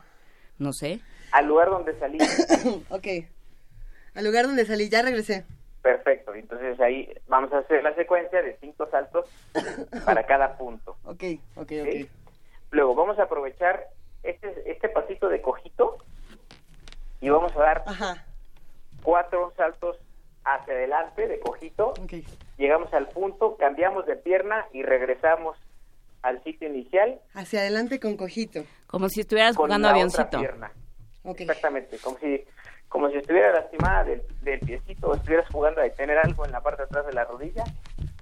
[0.58, 1.00] No sé.
[1.32, 2.18] Al lugar donde salí.
[2.88, 3.06] ok.
[4.14, 5.44] Al lugar donde salí, ya regresé.
[5.82, 9.26] Perfecto, entonces ahí vamos a hacer la secuencia de cinco saltos
[10.04, 10.96] para cada punto.
[11.04, 11.24] Ok,
[11.56, 12.08] ok, ok.
[12.70, 13.88] Luego vamos a aprovechar
[14.22, 15.98] este, este pasito de cojito
[17.20, 17.84] y vamos a dar
[19.02, 19.96] cuatro saltos
[20.44, 21.94] hacia adelante de cojito.
[22.58, 25.56] Llegamos al punto, cambiamos de pierna y regresamos
[26.22, 27.20] al sitio inicial.
[27.34, 28.64] Hacia adelante con cojito.
[28.86, 30.40] Como si estuvieras jugando avioncito.
[31.24, 32.44] Exactamente, como si
[32.92, 36.60] como si estuviera lastimada del, del, piecito o estuvieras jugando a tener algo en la
[36.60, 37.64] parte de atrás de la rodilla.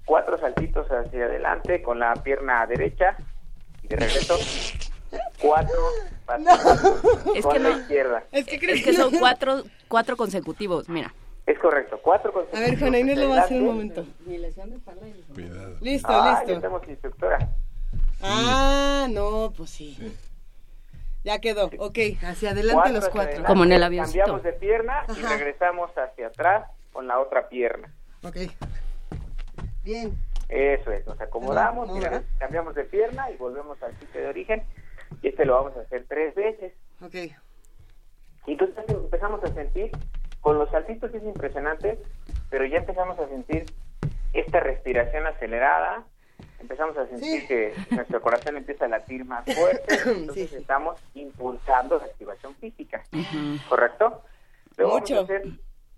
[0.04, 3.16] Cuatro saltitos hacia adelante con la pierna derecha
[3.82, 4.38] y de regreso
[5.40, 5.76] cuatro
[7.34, 8.22] es que la izquierda.
[8.30, 11.12] Es que, son cuatro, cuatro consecutivos, mira.
[11.46, 12.68] Es correcto, cuatro consecutivos.
[12.68, 14.06] A ver, Juana Inés lo va a hacer un momento.
[15.80, 16.54] Listo, ah, listo.
[16.54, 17.38] Ya tenemos instructora.
[18.22, 19.98] Ah, no, pues sí.
[21.22, 23.44] Ya quedó, ok, hacia adelante los cuatro.
[23.44, 24.06] Como en el avión.
[24.06, 27.92] Cambiamos de pierna y regresamos hacia atrás con la otra pierna.
[28.22, 28.36] Ok.
[29.82, 30.16] Bien.
[30.48, 31.88] Eso es, nos acomodamos,
[32.38, 34.62] cambiamos de pierna y volvemos al sitio de origen.
[35.22, 36.72] Y este lo vamos a hacer tres veces.
[37.02, 37.14] Ok.
[38.46, 39.90] Y entonces empezamos a sentir,
[40.40, 41.98] con los saltitos es impresionante,
[42.48, 43.66] pero ya empezamos a sentir
[44.32, 46.04] esta respiración acelerada,
[46.60, 52.04] empezamos a sentir que nuestro corazón empieza a latir más fuerte, entonces estamos impulsando la
[52.04, 53.02] activación física,
[53.68, 54.22] ¿correcto?
[54.76, 55.42] Luego vamos, a hacer,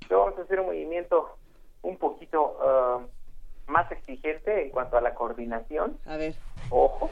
[0.09, 1.37] vamos a hacer un movimiento
[1.83, 5.99] un poquito uh, más exigente en cuanto a la coordinación.
[6.07, 6.35] A ver.
[6.71, 7.11] Ojo.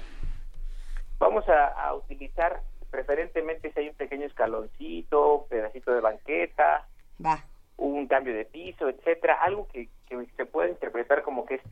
[1.18, 6.86] Vamos a, utilizar preferentemente si hay un pequeño escaloncito, pedacito de banqueta,
[7.24, 7.44] Va.
[7.76, 11.62] un cambio de piso, etcétera, algo que, que se puede interpretar como que es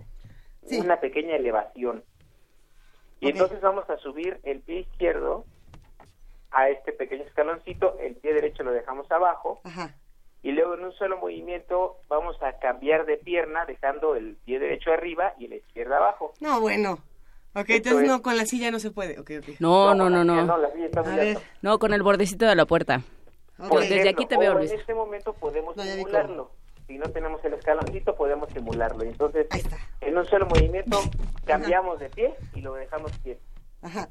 [0.73, 2.05] una pequeña elevación.
[3.21, 5.45] Y entonces vamos a subir el pie izquierdo
[6.51, 9.61] a este pequeño escaloncito, el pie derecho lo dejamos abajo,
[10.43, 14.93] y luego en un solo movimiento vamos a cambiar de pierna dejando el pie derecho
[14.93, 16.33] arriba y la izquierda abajo.
[16.41, 16.99] No, bueno.
[17.55, 19.19] Ok, entonces no, con la silla no se puede.
[19.19, 20.45] Okay, No, no, no, no.
[20.45, 20.59] No,
[21.63, 23.03] no, con el bordecito de la puerta.
[23.59, 24.71] Desde aquí te veo, Luis.
[24.71, 26.53] En este momento podemos simularlo
[26.89, 29.05] si no tenemos el escaloncito podemos simularlo.
[29.05, 29.47] Entonces,
[30.01, 30.99] en un solo movimiento
[31.45, 33.39] cambiamos de pie y lo dejamos pie.
[33.83, 34.09] Ajá.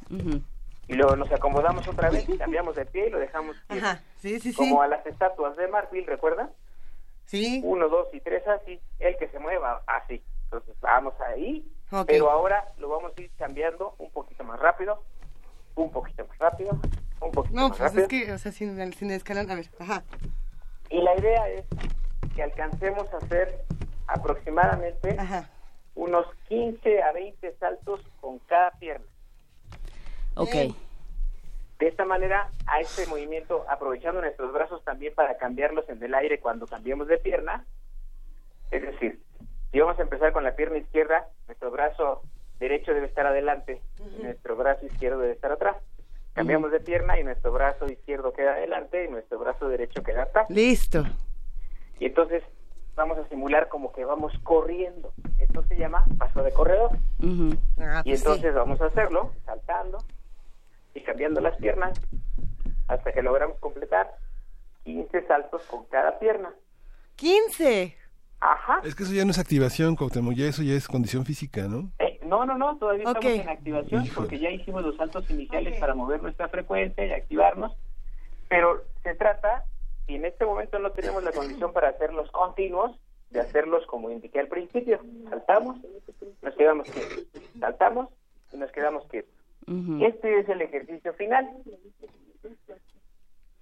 [0.88, 3.80] Y luego nos acomodamos otra vez, cambiamos de pie y lo dejamos pie.
[3.80, 4.02] Ajá.
[4.18, 6.52] Sí, sí, Como a las estatuas de marfil, ¿recuerdan?
[7.26, 7.62] Sí.
[7.66, 10.22] Uno, dos y tres así, el que se mueva así.
[10.44, 11.68] Entonces vamos ahí,
[12.06, 15.04] pero ahora lo vamos a ir cambiando un poquito más rápido,
[15.76, 16.80] un poquito más rápido,
[17.20, 18.04] un poquito no, más pues rápido.
[18.04, 20.04] es que, o sea, sin, sin escalón, a ver, ajá.
[20.90, 21.66] Y la idea es
[22.38, 23.66] que alcancemos a hacer
[24.06, 25.18] aproximadamente
[25.96, 29.08] unos 15 a 20 saltos con cada pierna.
[30.36, 30.54] Ok.
[31.80, 36.40] De esta manera, a este movimiento, aprovechando nuestros brazos también para cambiarlos en el aire
[36.40, 37.66] cuando cambiemos de pierna,
[38.70, 39.20] es decir,
[39.72, 42.22] si vamos a empezar con la pierna izquierda, nuestro brazo
[42.60, 43.82] derecho debe estar adelante,
[44.22, 45.78] nuestro brazo izquierdo debe estar atrás.
[46.34, 50.48] Cambiamos de pierna y nuestro brazo izquierdo queda adelante y nuestro brazo derecho queda atrás.
[50.52, 51.04] Listo.
[52.00, 52.44] Y entonces
[52.96, 55.14] vamos a simular como que vamos corriendo.
[55.40, 56.92] Esto se llama paso de corredor.
[57.80, 60.00] Ah, y pues entonces vamos a hacerlo saltando
[60.94, 62.00] y cambiando las piernas
[62.88, 64.16] hasta que logramos completar
[64.84, 66.54] 15 saltos con cada pierna.
[67.18, 67.94] ¡15!
[68.40, 68.82] Ajá.
[68.84, 71.92] Es que eso ya no es activación, Cuauhtémoc, ya eso ya es condición física, ¿no?
[72.00, 75.96] Eh, no, no, no, todavía estamos en activación porque ya hicimos los saltos iniciales para
[75.96, 77.76] mover nuestra frecuencia y activarnos,
[78.48, 79.66] pero se trata
[80.08, 82.98] y en este momento no tenemos la condición para hacerlos continuos,
[83.30, 85.00] de hacerlos como indiqué al principio.
[85.30, 85.78] Saltamos,
[86.42, 87.26] nos quedamos quietos.
[87.60, 88.10] Saltamos
[88.54, 89.34] y nos quedamos quietos.
[90.02, 91.46] Este es el ejercicio final.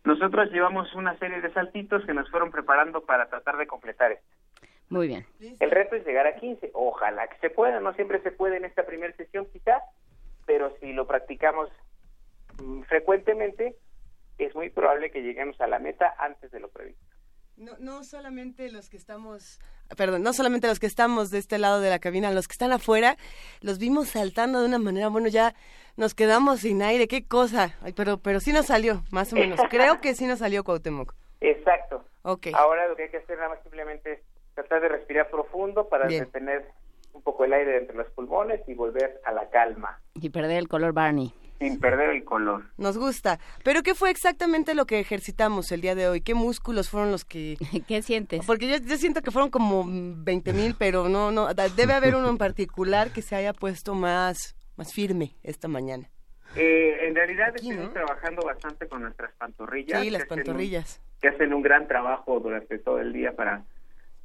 [0.03, 4.25] Nosotros llevamos una serie de saltitos que nos fueron preparando para tratar de completar esto.
[4.89, 5.25] Muy bien.
[5.59, 6.69] El reto es llegar a 15.
[6.73, 7.79] Ojalá que se pueda.
[7.79, 9.81] No siempre se puede en esta primera sesión quizás,
[10.45, 11.69] pero si lo practicamos
[12.61, 13.75] mm, frecuentemente,
[14.37, 17.03] es muy probable que lleguemos a la meta antes de lo previsto.
[17.57, 19.61] No, no solamente los que estamos,
[19.95, 22.73] perdón, no solamente los que estamos de este lado de la cabina, los que están
[22.73, 23.15] afuera,
[23.61, 25.55] los vimos saltando de una manera, bueno, ya
[25.95, 29.59] nos quedamos sin aire, qué cosa, pero, pero sí nos salió, más o menos.
[29.69, 31.13] Creo que sí nos salió Cuauhtémoc.
[31.39, 32.03] Exacto.
[32.23, 32.47] Ok.
[32.53, 34.19] Ahora lo que hay que hacer nada más simplemente es
[34.53, 36.65] tratar de respirar profundo para detener
[37.13, 40.01] un poco el aire entre los pulmones y volver a la calma.
[40.15, 42.63] Y perder el color Barney sin perder el color.
[42.77, 43.39] Nos gusta.
[43.63, 46.21] Pero ¿qué fue exactamente lo que ejercitamos el día de hoy?
[46.21, 47.57] ¿Qué músculos fueron los que...
[47.87, 48.45] ¿Qué sientes?
[48.45, 52.29] Porque yo, yo siento que fueron como 20 mil, pero no, no, debe haber uno
[52.29, 56.09] en particular que se haya puesto más, más firme esta mañana.
[56.55, 60.01] Eh, en realidad estamos trabajando bastante con nuestras pantorrillas.
[60.01, 61.01] Sí, las pantorrillas.
[61.21, 63.63] que hacen un gran trabajo durante todo el día para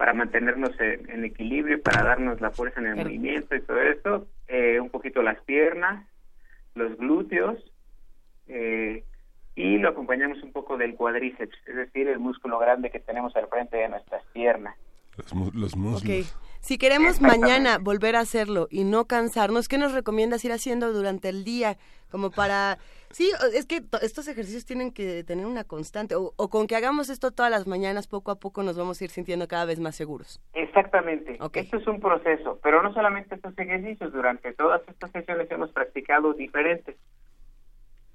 [0.00, 4.26] para mantenernos en, equilibrio, para darnos la fuerza en el movimiento y todo eso.
[4.48, 6.06] Eh, un poquito las piernas,
[6.74, 7.58] los glúteos,
[8.48, 9.04] eh,
[9.54, 13.48] y lo acompañamos un poco del cuádriceps, es decir, el músculo grande que tenemos al
[13.48, 14.76] frente de nuestras piernas.
[15.16, 15.34] Los,
[15.76, 16.02] muslos.
[16.60, 21.30] Si queremos mañana volver a hacerlo y no cansarnos, ¿qué nos recomiendas ir haciendo durante
[21.30, 21.78] el día?
[22.10, 22.78] Como para...
[23.10, 27.30] Sí, es que estos ejercicios tienen que tener una constante, o, con que hagamos esto
[27.32, 30.40] todas las mañanas, poco a poco nos vamos a ir sintiendo cada vez más seguros.
[30.52, 31.38] Exactamente.
[31.54, 36.34] Esto es un proceso, pero no solamente estos ejercicios, durante todas estas sesiones hemos practicado
[36.34, 36.96] diferentes.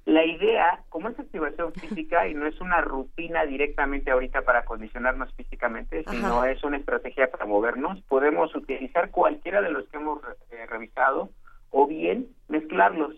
[0.05, 5.33] La idea, como es activación física y no es una rutina directamente ahorita para condicionarnos
[5.33, 10.65] físicamente, sino es una estrategia para movernos, podemos utilizar cualquiera de los que hemos eh,
[10.67, 11.31] revisado
[11.71, 13.15] o bien mezclarlos,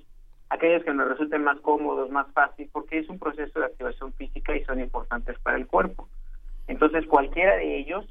[0.49, 4.55] aquellos que nos resulten más cómodos, más fácil, porque es un proceso de activación física
[4.55, 6.07] y son importantes para el cuerpo.
[6.67, 8.05] Entonces, cualquiera de ellos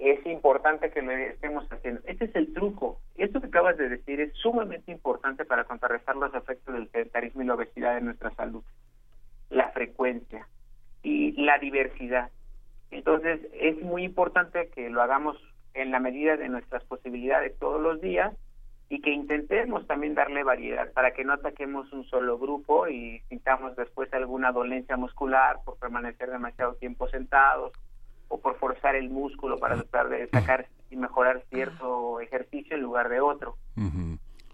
[0.00, 2.00] es importante que lo estemos haciendo.
[2.06, 2.98] Este es el truco.
[3.16, 7.44] Esto que acabas de decir es sumamente importante para contrarrestar los efectos del sedentarismo y
[7.44, 8.64] la obesidad en nuestra salud.
[9.50, 10.48] La frecuencia
[11.02, 12.30] y la diversidad.
[12.90, 15.36] Entonces, es muy importante que lo hagamos
[15.74, 18.34] en la medida de nuestras posibilidades todos los días
[18.88, 23.76] y que intentemos también darle variedad para que no ataquemos un solo grupo y sintamos
[23.76, 27.72] después alguna dolencia muscular por permanecer demasiado tiempo sentados
[28.30, 33.08] o por forzar el músculo para tratar de sacar y mejorar cierto ejercicio en lugar
[33.08, 33.56] de otro.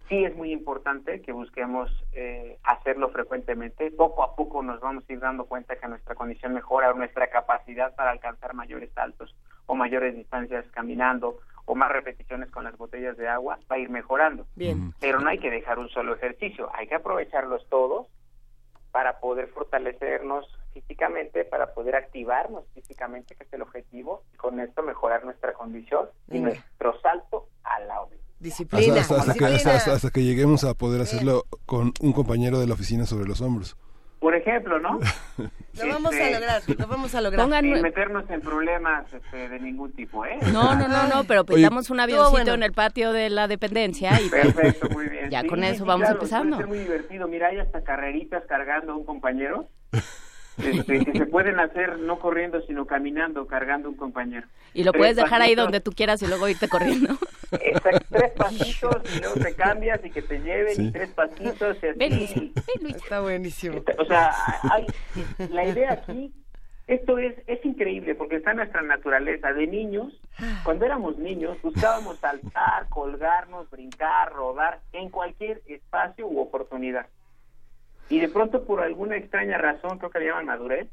[0.08, 3.90] Sí es muy importante que busquemos eh, hacerlo frecuentemente.
[3.90, 7.94] Poco a poco nos vamos a ir dando cuenta que nuestra condición mejora, nuestra capacidad
[7.96, 9.34] para alcanzar mayores saltos
[9.66, 13.90] o mayores distancias caminando o más repeticiones con las botellas de agua va a ir
[13.90, 14.46] mejorando.
[14.54, 14.94] Bien.
[15.00, 18.06] Pero no hay que dejar un solo ejercicio, hay que aprovecharlos todos
[18.96, 24.82] para poder fortalecernos físicamente, para poder activarnos físicamente, que es el objetivo, y con esto
[24.82, 28.24] mejorar nuestra condición y nuestro salto a la obesidad.
[28.40, 29.02] Disciplina.
[29.02, 33.76] Hasta, que, lleguemos a poder hacerlo con un compañero de la oficina sobre los hombros.
[34.18, 34.98] Por ejemplo, ¿no?
[35.38, 37.62] lo vamos a este, lograr, lo vamos a lograr.
[37.62, 40.38] Sin meternos en problemas este, de ningún tipo, ¿eh?
[40.52, 44.28] No, no, no, no, pero pintamos un avioncito en el patio de la dependencia y
[44.28, 45.30] Perfecto, muy bien.
[45.30, 46.58] ya con eso vamos empezando.
[46.58, 47.28] Es muy divertido.
[47.28, 49.68] Mira, hay hasta carreritas cargando a un compañero.
[50.58, 54.46] Este, que se pueden hacer no corriendo, sino caminando, cargando un compañero.
[54.72, 57.16] Y lo puedes dejar ahí donde tú quieras y luego irte corriendo.
[57.52, 61.76] Exacto, tres pasitos y luego te cambias y que te lleven y tres pasitos.
[61.96, 62.52] Ven,
[62.88, 63.82] Está buenísimo.
[63.98, 64.34] o sea,
[64.70, 64.86] hay,
[65.50, 66.32] la idea aquí,
[66.86, 69.52] esto es, es increíble porque está en nuestra naturaleza.
[69.52, 70.12] De niños,
[70.64, 77.06] cuando éramos niños, buscábamos saltar, colgarnos, brincar, rodar en cualquier espacio u oportunidad.
[78.08, 80.88] Y de pronto, por alguna extraña razón, creo que le llaman madurez,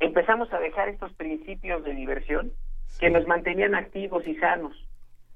[0.00, 2.52] empezamos a dejar estos principios de diversión
[3.00, 4.76] que nos mantenían activos y sanos.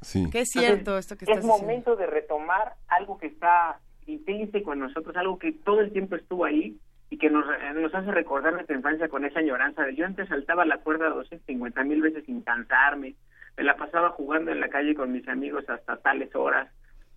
[0.02, 0.28] Sí.
[0.30, 5.16] Qué es cierto esto que Es momento de retomar algo que está intrínseco en nosotros,
[5.16, 6.76] algo que todo el tiempo estuvo ahí
[7.08, 10.64] y que nos, nos hace recordar nuestra infancia con esa añoranza de yo antes saltaba
[10.64, 13.14] la cuerda 250 mil veces sin cansarme,
[13.56, 16.72] me la pasaba jugando en la calle con mis amigos hasta tales horas,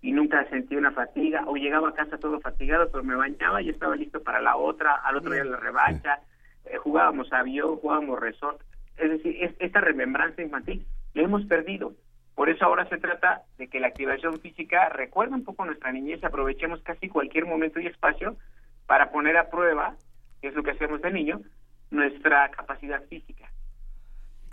[0.05, 3.69] y nunca sentí una fatiga o llegaba a casa todo fatigado, pero me bañaba y
[3.69, 6.19] estaba listo para la otra, al otro día la revancha,
[6.65, 8.61] eh, jugábamos avión, jugábamos resort,
[8.97, 11.93] es decir, esta remembranza infantil la hemos perdido.
[12.35, 16.23] Por eso ahora se trata de que la activación física recuerda un poco nuestra niñez,
[16.23, 18.37] aprovechemos casi cualquier momento y espacio
[18.85, 19.95] para poner a prueba,
[20.39, 21.41] que es lo que hacemos de niño,
[21.89, 23.49] nuestra capacidad física.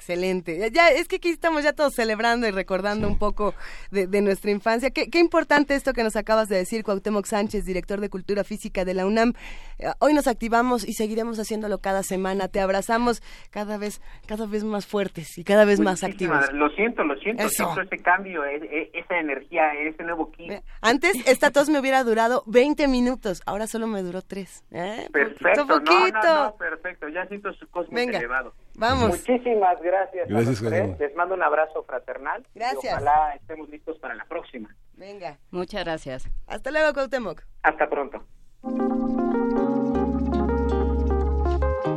[0.03, 0.69] Excelente.
[0.73, 3.55] Ya, es que aquí estamos ya todos celebrando y recordando un poco
[3.93, 4.91] de, nuestra infancia.
[4.91, 8.95] Qué, importante esto que nos acabas de decir, Cuauhtémoc Sánchez, director de Cultura Física de
[8.95, 9.35] la UNAM.
[9.79, 12.49] Eh, hoy nos activamos y seguiremos haciéndolo cada semana.
[12.49, 16.53] Te abrazamos cada vez, cada vez más fuertes y cada vez más activos.
[16.53, 17.49] Lo siento, lo siento.
[17.49, 20.51] Siento ese cambio, e, e, esa energía, ese nuevo kit.
[20.81, 24.65] Antes esta tos me hubiera durado 20 minutos, ahora solo me duró 3.
[24.73, 25.09] ¿Eh?
[25.12, 26.57] Perfecto, poquito.
[26.59, 27.09] perfecto.
[27.09, 28.53] Ya siento su cosmos elevado.
[28.75, 29.11] Vamos.
[29.11, 30.29] Muchísimas gracias.
[30.29, 30.63] Gracias,
[30.99, 32.47] Les mando un abrazo fraternal.
[32.55, 32.93] Gracias.
[32.95, 34.75] ojalá estemos listos para la próxima.
[34.95, 35.39] Venga.
[35.51, 36.29] Muchas gracias.
[36.47, 37.43] Hasta luego, Cuauhtémoc.
[37.63, 38.25] Hasta pronto.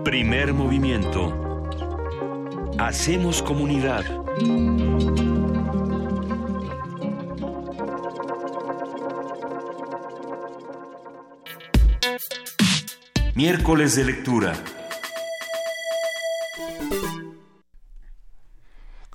[0.04, 1.34] Primer movimiento.
[2.78, 4.04] Hacemos comunidad.
[13.36, 14.54] Miércoles de lectura.
[16.78, 17.15] thank you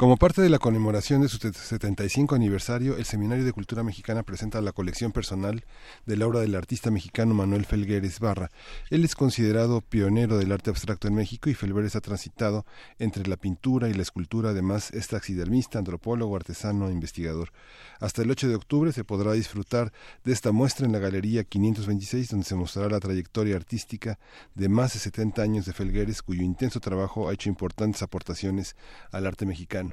[0.01, 4.62] Como parte de la conmemoración de su 75 aniversario, el Seminario de Cultura Mexicana presenta
[4.62, 5.62] la colección personal
[6.07, 8.48] de la obra del artista mexicano Manuel Felgueres Barra.
[8.88, 12.64] Él es considerado pionero del arte abstracto en México y Felgueres ha transitado
[12.98, 14.53] entre la pintura y la escultura.
[14.53, 17.53] Además, es taxidermista, antropólogo, artesano e investigador.
[17.98, 19.92] Hasta el 8 de octubre se podrá disfrutar
[20.24, 24.18] de esta muestra en la Galería 526, donde se mostrará la trayectoria artística
[24.55, 28.76] de más de 70 años de Felgueres, cuyo intenso trabajo ha hecho importantes aportaciones
[29.12, 29.89] al arte mexicano.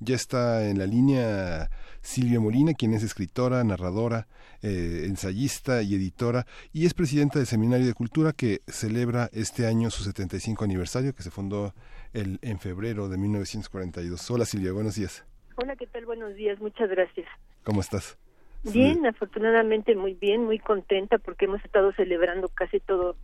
[0.00, 1.70] Ya está en la línea
[2.00, 4.26] Silvia Molina, quien es escritora, narradora,
[4.62, 9.90] eh, ensayista y editora, y es presidenta del Seminario de Cultura que celebra este año
[9.90, 11.74] su 75 aniversario, que se fundó
[12.12, 14.30] el, en febrero de 1942.
[14.30, 15.24] Hola Silvia, buenos días.
[15.56, 16.04] Hola, ¿qué tal?
[16.06, 17.26] Buenos días, muchas gracias.
[17.62, 18.18] ¿Cómo estás?
[18.64, 23.16] Bien, afortunadamente muy bien, muy contenta porque hemos estado celebrando casi todo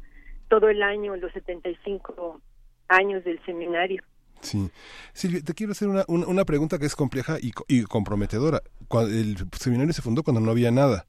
[0.49, 2.41] todo el año los 75
[2.89, 4.03] años del seminario.
[4.41, 4.71] Sí.
[5.13, 8.63] Silvia, te quiero hacer una, una, pregunta que es compleja y, y comprometedora.
[8.91, 11.07] El seminario se fundó cuando no había nada.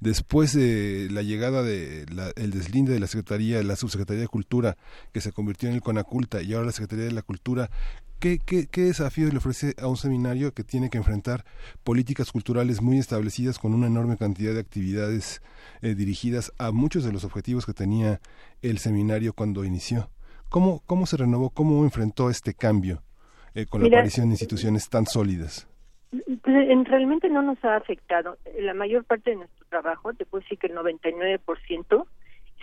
[0.00, 2.06] Después de la llegada de
[2.36, 4.76] deslinde de la Secretaría, la Subsecretaría de Cultura,
[5.12, 7.70] que se convirtió en el CONACULTA y ahora la Secretaría de la Cultura,
[8.18, 11.44] ¿qué, qué, qué desafío le ofrece a un seminario que tiene que enfrentar
[11.84, 15.42] políticas culturales muy establecidas con una enorme cantidad de actividades
[15.82, 18.20] eh, dirigidas a muchos de los objetivos que tenía
[18.62, 20.10] el seminario cuando inició?
[20.52, 23.02] ¿Cómo, cómo se renovó, cómo enfrentó este cambio
[23.54, 25.66] eh, con la aparición de instituciones tan sólidas?
[26.10, 28.36] Pues, realmente no nos ha afectado.
[28.60, 32.06] La mayor parte de nuestro trabajo, te puedo decir que el 99%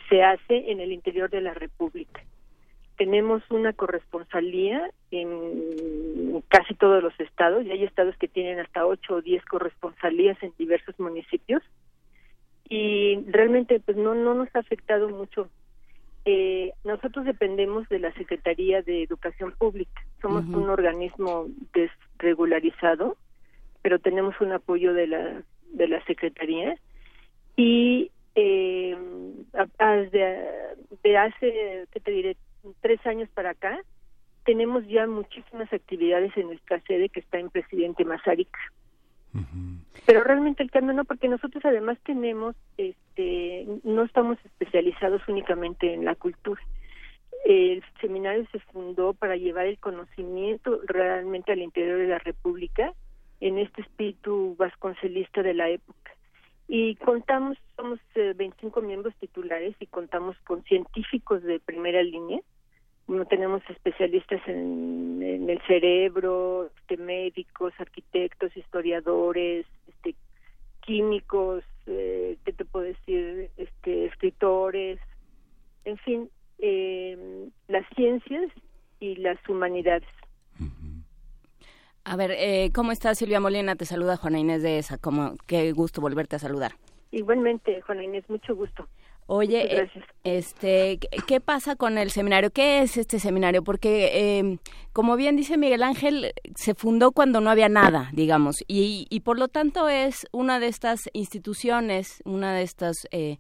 [0.08, 2.22] se hace en el interior de la República.
[2.96, 9.16] Tenemos una corresponsalía en casi todos los estados, y hay estados que tienen hasta 8
[9.16, 11.64] o 10 corresponsalías en diversos municipios,
[12.70, 15.50] y realmente pues no, no nos ha afectado mucho
[16.26, 20.01] eh, nosotros dependemos de la Secretaría de Educación Pública.
[20.22, 23.17] Somos un organismo desregularizado,
[23.82, 26.78] pero tenemos un apoyo de la de la Secretaría
[27.55, 28.97] y eh,
[31.03, 32.38] de, hace, ¿qué te diré?
[32.82, 33.80] Tres años para acá,
[34.45, 38.59] tenemos ya muchísimas actividades en nuestra sede que está en Presidente Mazárica.
[40.06, 46.06] Pero realmente el cambio no, porque nosotros además tenemos, este, no estamos especializados únicamente en
[46.06, 46.62] la cultura.
[47.46, 52.94] El seminario se fundó para llevar el conocimiento realmente al interior de la República
[53.40, 56.12] en este espíritu vasconcelista de la época.
[56.68, 62.42] Y contamos, somos 25 eh, miembros titulares y contamos con científicos de primera línea,
[63.10, 70.16] no tenemos especialistas en, el cerebro, este, médicos, arquitectos, historiadores, este,
[70.82, 73.49] químicos, eh, ¿qué te puedo decir?
[73.57, 74.99] Este, escritores,
[75.86, 76.30] en fin,
[76.60, 78.51] eh, las ciencias
[78.99, 80.07] y las humanidades.
[82.03, 83.76] A ver, eh, ¿cómo estás Silvia Molina?
[83.76, 84.97] Te saluda Juana Inés de ESA.
[84.97, 86.74] Como, qué gusto volverte a saludar.
[87.12, 88.88] Igualmente, Juana Inés, mucho gusto.
[89.32, 89.92] Oye, eh,
[90.24, 92.50] este, ¿qué pasa con el seminario?
[92.50, 93.64] ¿Qué es este seminario?
[93.64, 94.58] Porque, em,
[94.92, 99.38] como bien dice Miguel Ángel, se fundó cuando no había nada, digamos, y, y por
[99.38, 103.38] lo tanto es una de estas instituciones, una de estas eh,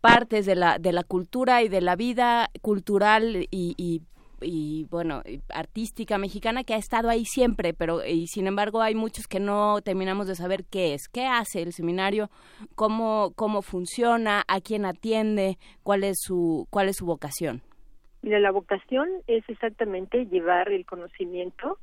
[0.00, 4.00] partes de la, de la cultura y de la vida cultural y, y
[4.42, 9.26] y bueno, artística mexicana que ha estado ahí siempre, pero y sin embargo hay muchos
[9.26, 12.30] que no terminamos de saber qué es, qué hace el seminario,
[12.74, 17.62] cómo cómo funciona, a quién atiende, cuál es su cuál es su vocación.
[18.22, 21.78] Mira, la vocación es exactamente llevar el conocimiento,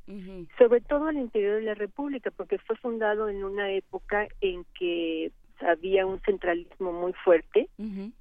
[0.57, 5.33] sobre todo al interior de la República, porque fue fundado en una época en que
[5.59, 7.67] había un centralismo muy fuerte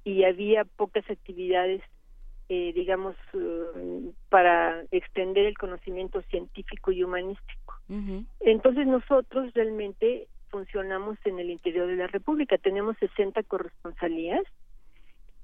[0.03, 1.81] y había pocas actividades
[2.51, 7.75] eh, digamos, eh, para extender el conocimiento científico y humanístico.
[8.39, 12.57] Entonces nosotros realmente funcionamos en el interior de la República.
[12.57, 14.43] Tenemos 60 corresponsalías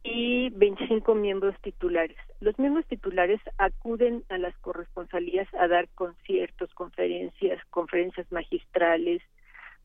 [0.04, 2.18] y 25 miembros titulares.
[2.40, 9.22] Los miembros titulares acuden a las corresponsalías a dar conciertos, conferencias, conferencias magistrales,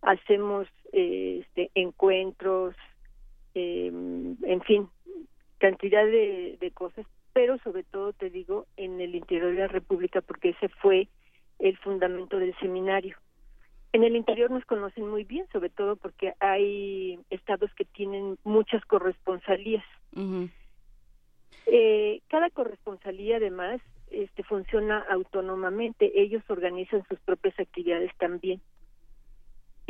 [0.01, 2.75] hacemos eh, este, encuentros,
[3.53, 4.89] en fin,
[5.61, 10.21] cantidad de, de cosas, pero sobre todo te digo en el interior de la República
[10.21, 11.09] porque ese fue
[11.61, 13.17] el fundamento del seminario.
[13.93, 18.85] En el interior nos conocen muy bien, sobre todo porque hay estados que tienen muchas
[18.85, 19.85] corresponsalías.
[21.67, 23.81] eh, cada corresponsalía, además,
[24.11, 26.21] este, funciona autónomamente.
[26.21, 28.61] Ellos organizan sus propias actividades también.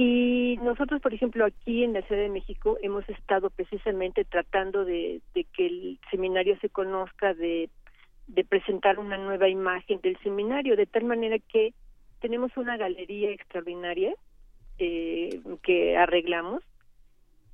[0.02, 5.20] Y nosotros, por ejemplo, aquí en la Ciudad de México hemos estado precisamente tratando de,
[5.34, 7.68] que el seminario se conozca, de,
[8.48, 11.74] presentar una nueva imagen del seminario, de tal manera que
[12.18, 14.14] tenemos una galería extraordinaria
[14.78, 16.62] eh, que arreglamos,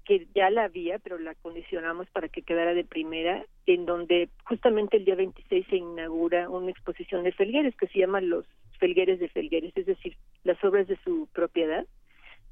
[0.04, 4.98] que ya la había, pero la condicionamos para que quedara de primera, en donde justamente
[4.98, 8.46] el día 26 se inaugura una exposición de Felgueres que se llama Los
[8.78, 11.84] Felgueres de Felgueres, es decir, las obras de su propiedad.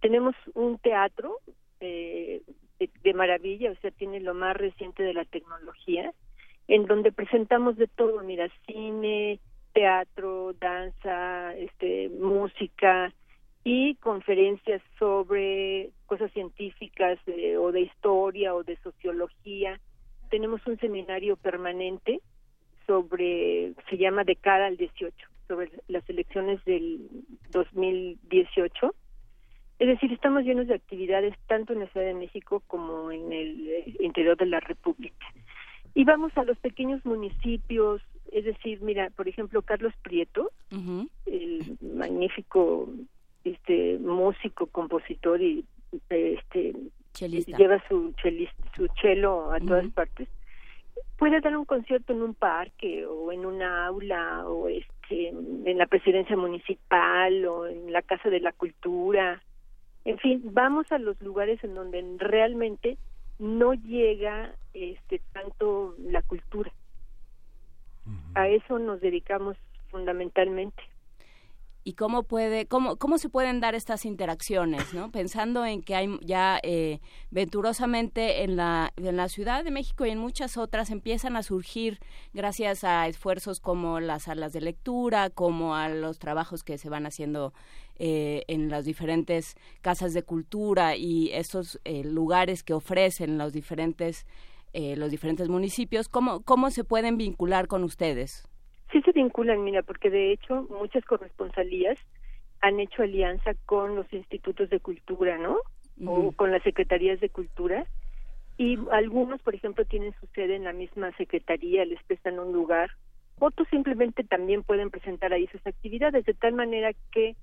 [0.05, 1.38] Tenemos un teatro
[1.80, 2.42] eh,
[2.78, 6.12] de, maravilla, o sea, tiene lo más reciente de la tecnología,
[6.68, 9.40] en donde presentamos de todo, mira, cine,
[9.72, 13.14] teatro, danza, este, música
[13.64, 17.18] y conferencias sobre cosas científicas
[17.59, 19.80] o de historia o de sociología.
[20.28, 22.20] Tenemos un seminario permanente
[22.86, 25.16] sobre, se llama De cara al 18,
[25.48, 27.09] sobre las elecciones del
[27.52, 28.94] 2018
[29.78, 33.68] es decir, estamos llenos de actividades tanto en la Ciudad de México como en el
[33.68, 35.26] eh, interior de la República.
[35.94, 38.02] Y vamos a los pequeños municipios,
[38.32, 40.50] es decir, mira, por ejemplo, Carlos Prieto,
[41.26, 42.88] el magnífico
[43.44, 45.64] este músico, compositor y
[46.08, 46.74] este
[47.12, 48.12] lleva su
[48.74, 50.28] su chelo a todas partes.
[51.16, 55.86] Puede dar un concierto en un parque o en una aula o este en la
[55.86, 59.40] presidencia municipal o en la casa de la cultura
[60.05, 62.98] en fin, vamos a los lugares en donde realmente
[63.38, 66.72] no llega este tanto la cultura.
[68.34, 69.57] A eso nos dedicamos
[69.90, 70.82] fundamentalmente
[71.85, 76.18] y cómo puede cómo cómo se pueden dar estas interacciones no pensando en que hay
[76.22, 81.37] ya eh, venturosamente en la en la Ciudad de México y en muchas otras empiezan
[81.37, 82.01] a surgir
[82.32, 87.05] gracias a esfuerzos como las salas de lectura como a los trabajos que se van
[87.05, 87.53] haciendo
[87.97, 94.26] eh, en las diferentes casas de cultura y esos eh, lugares que ofrecen los diferentes
[94.97, 98.49] los diferentes municipios cómo cómo se pueden vincular con ustedes
[98.93, 101.99] sí se vinculan, mira, porque de hecho muchas corresponsalías
[102.61, 105.59] han hecho alianza con los institutos de cultura, ¿no?
[106.05, 107.87] O con las secretarías de cultura.
[108.57, 112.91] Y algunos, por ejemplo, tienen su sede en la misma secretaría, les prestan un lugar.
[113.39, 117.37] Otros simplemente también pueden presentar ahí sus actividades, de tal manera que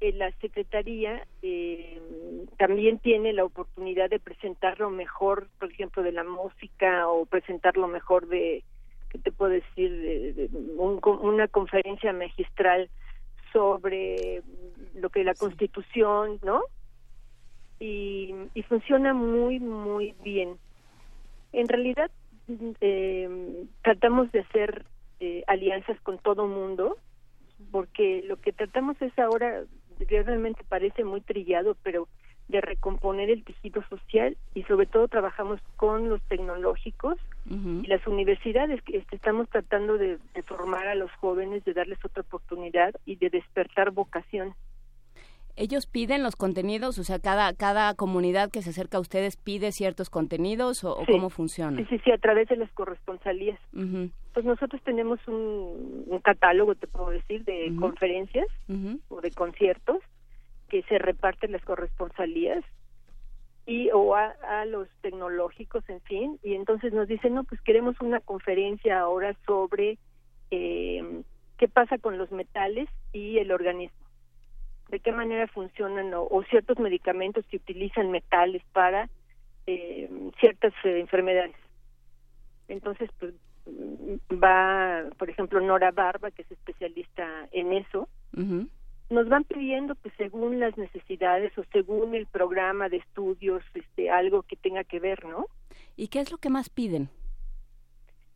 [0.00, 2.00] eh, la secretaría eh,
[2.56, 7.76] también tiene la oportunidad de presentar lo mejor, por ejemplo, de la música o presentar
[7.76, 8.64] lo mejor de
[9.10, 9.90] ¿qué te puedo decir?
[10.36, 12.88] De, una conferencia magistral
[13.52, 14.42] sobre
[14.94, 16.62] lo que es la Constitución, ¿no?
[17.80, 18.34] Y,
[18.68, 20.56] funciona muy, muy bien.
[21.52, 22.10] En realidad,
[22.80, 24.84] eh, tratamos de hacer
[25.20, 26.98] eh, alianzas con todo mundo,
[27.70, 29.64] porque lo que tratamos es ahora,
[30.08, 32.08] realmente parece muy trillado, pero
[32.48, 37.18] de recomponer el tejido social y sobre todo trabajamos con los tecnológicos
[37.50, 42.22] y las universidades que este, estamos tratando de, formar a los jóvenes de darles otra
[42.22, 44.54] oportunidad y de despertar vocación.
[45.56, 49.72] Ellos piden los contenidos, o sea, cada cada comunidad que se acerca a ustedes pide
[49.72, 51.76] ciertos contenidos o, cómo funciona.
[51.78, 53.58] Sí, sí, sí, a través de las corresponsalías.
[53.72, 58.46] Pues nosotros tenemos un, catálogo, te puedo decir, de conferencias
[59.08, 59.98] o de conciertos
[60.68, 62.64] que se reparten las corresponsalías
[63.66, 68.20] y o a, los tecnológicos, en fin, y entonces nos dicen, no, pues queremos una
[68.20, 69.98] conferencia ahora sobre
[70.50, 71.22] eh,
[71.58, 74.06] qué pasa con los metales y el organismo,
[74.88, 79.10] de qué manera funcionan o, ciertos medicamentos que utilizan metales para
[79.66, 80.08] eh,
[80.40, 81.56] ciertas eh, enfermedades.
[82.68, 83.34] Entonces, pues
[84.32, 88.08] va, por ejemplo, Nora Barba, que es especialista en eso,
[89.10, 94.42] nos van pidiendo pues según las necesidades o según el programa de estudios este algo
[94.42, 95.46] que tenga que ver no
[95.96, 97.08] y qué es lo que más piden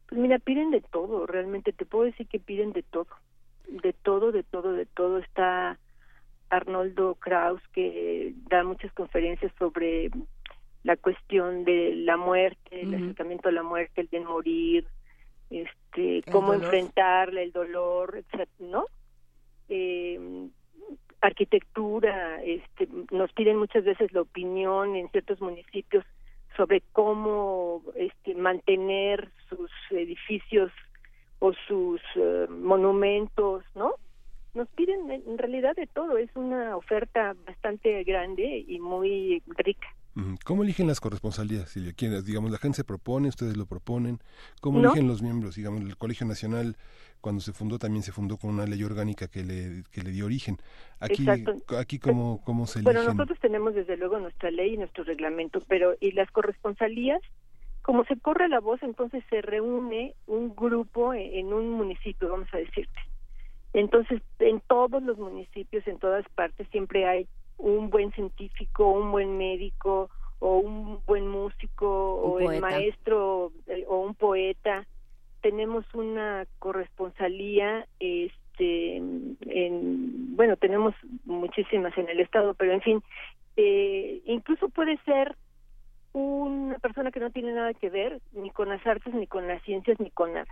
[0.08, 3.08] pues mira piden de todo realmente te puedo decir que piden de todo
[3.68, 5.18] de todo de todo de todo.
[5.18, 5.78] Está
[6.50, 10.10] Arnoldo Kraus que da muchas conferencias sobre
[10.82, 14.86] la cuestión de la muerte el acercamiento a la muerte el bien morir
[15.48, 18.86] este cómo enfrentarla el dolor etcétera no
[19.68, 20.48] eh,
[21.22, 26.04] arquitectura, este, nos piden muchas veces la opinión en ciertos municipios
[26.56, 30.70] sobre cómo este, mantener sus edificios
[31.38, 33.94] o sus eh, monumentos, ¿no?
[34.54, 39.88] Nos piden en realidad de todo, es una oferta bastante grande y muy rica.
[40.44, 41.94] ¿Cómo eligen las corresponsalías, Silvia?
[41.94, 44.18] ¿Quiénes, digamos, la gente se propone, ustedes lo proponen?
[44.60, 45.54] ¿Cómo eligen los miembros?
[45.54, 46.76] Digamos, el Colegio Nacional,
[47.22, 50.26] cuando se fundó, también se fundó con una ley orgánica que le, que le dio
[50.26, 50.58] origen.
[50.98, 51.24] Aquí,
[51.78, 52.92] aquí ¿cómo, ¿cómo se eligen?
[52.92, 57.22] Bueno, nosotros tenemos desde luego nuestra ley y nuestro reglamento, pero y las corresponsalías,
[57.80, 62.58] como se corre la voz, entonces se reúne un grupo en un municipio, vamos a
[62.58, 63.00] decirte.
[63.72, 69.38] Entonces, en todos los municipios, en todas partes, siempre hay un buen científico, un buen
[69.38, 70.10] médico,
[70.40, 73.52] o un buen músico, o el maestro,
[73.86, 74.86] o un poeta.
[75.42, 83.02] Tenemos una corresponsalía, este, en, bueno, tenemos muchísimas en el estado, pero en fin,
[83.56, 85.36] eh, incluso puede ser
[86.12, 89.62] una persona que no tiene nada que ver ni con las artes, ni con las
[89.62, 90.50] ciencias, ni con nada.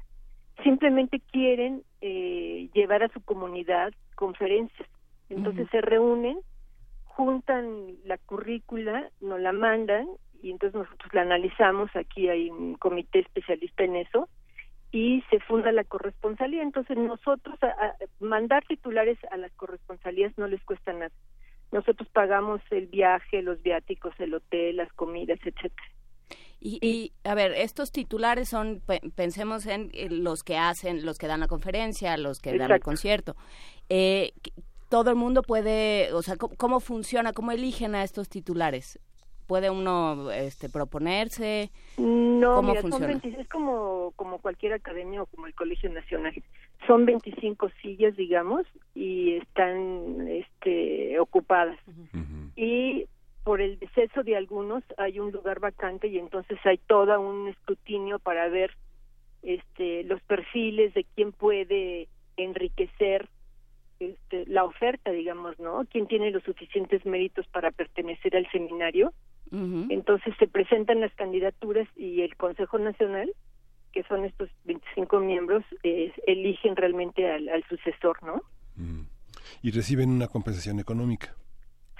[0.63, 4.89] Simplemente quieren eh, llevar a su comunidad conferencias.
[5.29, 6.39] Entonces se reúnen,
[7.05, 10.09] juntan la currícula, nos la mandan
[10.43, 11.95] y entonces nosotros la analizamos.
[11.95, 14.29] Aquí hay un comité especialista en eso
[14.93, 16.63] y se funda la corresponsalía.
[16.63, 17.59] Entonces nosotros
[18.21, 21.13] mandar titulares a las corresponsalías no les cuesta nada.
[21.73, 25.85] Nosotros pagamos el viaje, los viáticos, el hotel, las comidas, etcétera.
[26.63, 28.83] Y, a ver, estos titulares son,
[29.15, 29.91] pensemos en
[30.23, 33.35] los que hacen, los que dan la conferencia, los que dan el concierto.
[33.89, 34.33] Eh,
[34.91, 37.33] todo el mundo puede, o sea, ¿cómo, funciona?
[37.33, 38.99] ¿Cómo eligen a estos titulares?
[39.51, 41.71] ¿Puede uno este, proponerse?
[41.99, 46.41] No, mira, es como, como cualquier academia o como el Colegio Nacional.
[46.87, 51.81] Son 25 sillas, digamos, y están este, ocupadas.
[52.55, 53.07] Y
[53.43, 58.21] por el deceso de algunos hay un lugar vacante y entonces hay todo un escrutinio
[58.21, 58.77] para ver
[59.43, 63.29] este los perfiles de quién puede enriquecer
[64.01, 65.85] este, la oferta, digamos, ¿no?
[65.91, 69.13] ¿Quién tiene los suficientes méritos para pertenecer al seminario?
[69.53, 73.33] Entonces se presentan las candidaturas y el Consejo Nacional,
[73.93, 78.43] que son estos 25 miembros, eligen realmente al, sucesor, ¿no?
[79.61, 81.35] Y reciben una compensación económica.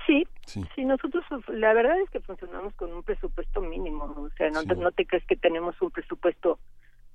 [0.07, 4.63] Sí, sí, nosotros la verdad es que funcionamos con un presupuesto mínimo, o sea, no,
[4.63, 6.61] no te crees que tenemos un presupuesto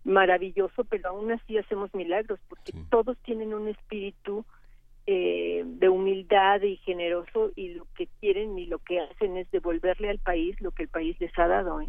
[0.05, 4.45] maravilloso, pero aún así hacemos milagros, porque todos tienen un espíritu
[5.07, 10.09] eh, de humildad y generoso y lo que quieren y lo que hacen es devolverle
[10.09, 11.81] al país lo que el país les ha dado.
[11.81, 11.87] ¿eh?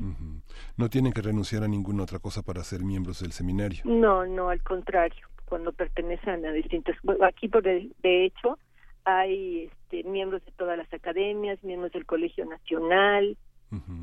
[0.76, 3.80] No tienen que renunciar a ninguna otra cosa para ser miembros del seminario.
[3.84, 6.96] No, no, al contrario, cuando pertenecen a distintas...
[7.22, 8.58] Aquí, por de hecho,
[9.06, 13.36] hay este, miembros de todas las academias, miembros del Colegio Nacional,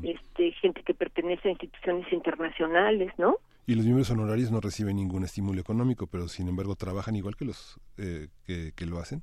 [0.02, 3.36] este, gente que pertenece a instituciones internacionales, ¿no?
[3.66, 7.46] Y los miembros honorarios no reciben ningún estímulo económico, pero sin embargo trabajan igual que
[7.46, 9.22] los eh, que, lo hacen.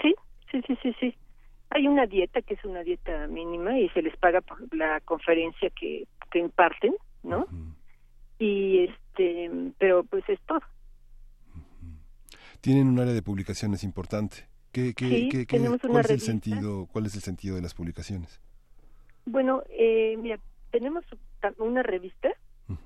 [0.00, 0.14] Sí,
[0.50, 1.14] sí, sí, sí, sí.
[1.70, 5.70] Hay una dieta que es una dieta mínima y se les paga por la conferencia
[5.70, 7.46] que, que imparten, ¿no?
[8.38, 10.60] Y este, pero pues es todo.
[12.60, 14.46] Tienen un área de publicaciones importante.
[14.72, 18.40] ¿Qué, qué, qué, cuál, es el sentido, ¿Cuál es el sentido de las publicaciones?
[19.26, 20.38] Bueno, eh, mira,
[20.70, 21.04] tenemos
[21.58, 22.30] una revista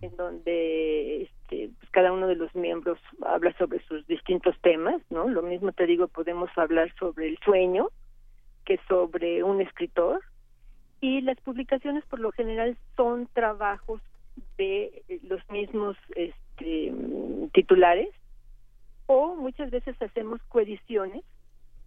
[0.01, 5.29] en donde este, pues cada uno de los miembros habla sobre sus distintos temas, ¿no?
[5.29, 7.89] Lo mismo te digo, podemos hablar sobre el sueño
[8.65, 10.21] que sobre un escritor
[11.01, 14.01] y las publicaciones por lo general son trabajos
[14.59, 16.93] de los mismos este,
[17.53, 18.09] titulares
[19.07, 21.23] o muchas veces hacemos coediciones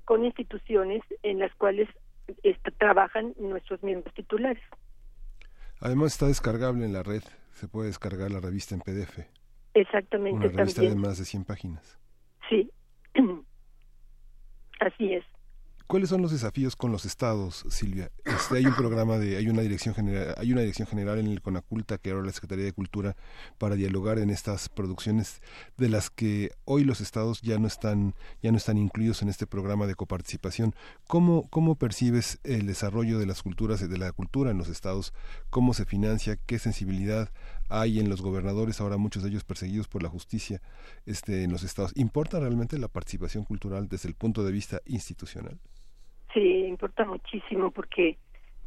[0.05, 1.89] con instituciones en las cuales
[2.43, 4.63] este, trabajan nuestros miembros titulares.
[5.81, 7.23] Además está descargable en la red,
[7.59, 9.19] se puede descargar la revista en PDF.
[9.73, 10.47] Exactamente.
[10.47, 11.99] Una revista de más de 100 páginas.
[12.49, 12.71] Sí,
[14.79, 15.25] así es.
[15.89, 18.11] ¿Cuáles son los desafíos con los estados, Silvia?
[18.23, 21.41] Este, hay un programa de, hay una dirección general, hay una dirección general en el
[21.41, 23.15] Conaculta que ahora la Secretaría de Cultura
[23.57, 25.41] para dialogar en estas producciones
[25.77, 28.13] de las que hoy los estados ya no están,
[28.43, 30.75] ya no están incluidos en este programa de coparticipación.
[31.07, 35.11] ¿Cómo, cómo percibes el desarrollo de las culturas, de la cultura en los estados?
[35.49, 36.35] ¿Cómo se financia?
[36.35, 37.31] ¿Qué sensibilidad
[37.67, 40.61] hay en los gobernadores, ahora muchos de ellos perseguidos por la justicia
[41.07, 41.93] este, en los estados?
[41.95, 45.59] ¿Importa realmente la participación cultural desde el punto de vista institucional?
[46.33, 48.17] Sí, importa muchísimo porque,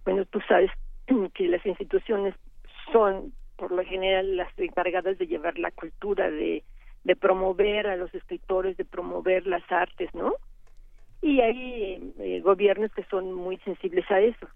[0.05, 0.71] bueno, tú sabes
[1.35, 2.35] que las instituciones
[2.93, 6.65] son, por lo general, las encargadas de llevar la cultura, de,
[7.05, 10.35] de promover a los escritores, de promover las artes, ¿no?
[11.21, 14.49] Y hay eh, gobiernos que son muy sensibles a eso.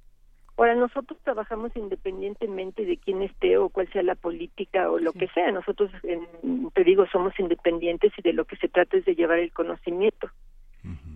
[0.57, 5.29] Ahora, nosotros trabajamos independientemente de quién esté o cuál sea la política o lo que
[5.29, 5.53] sea.
[5.53, 5.91] Nosotros,
[6.73, 10.31] te digo, somos independientes y de lo que se trata es de llevar el conocimiento.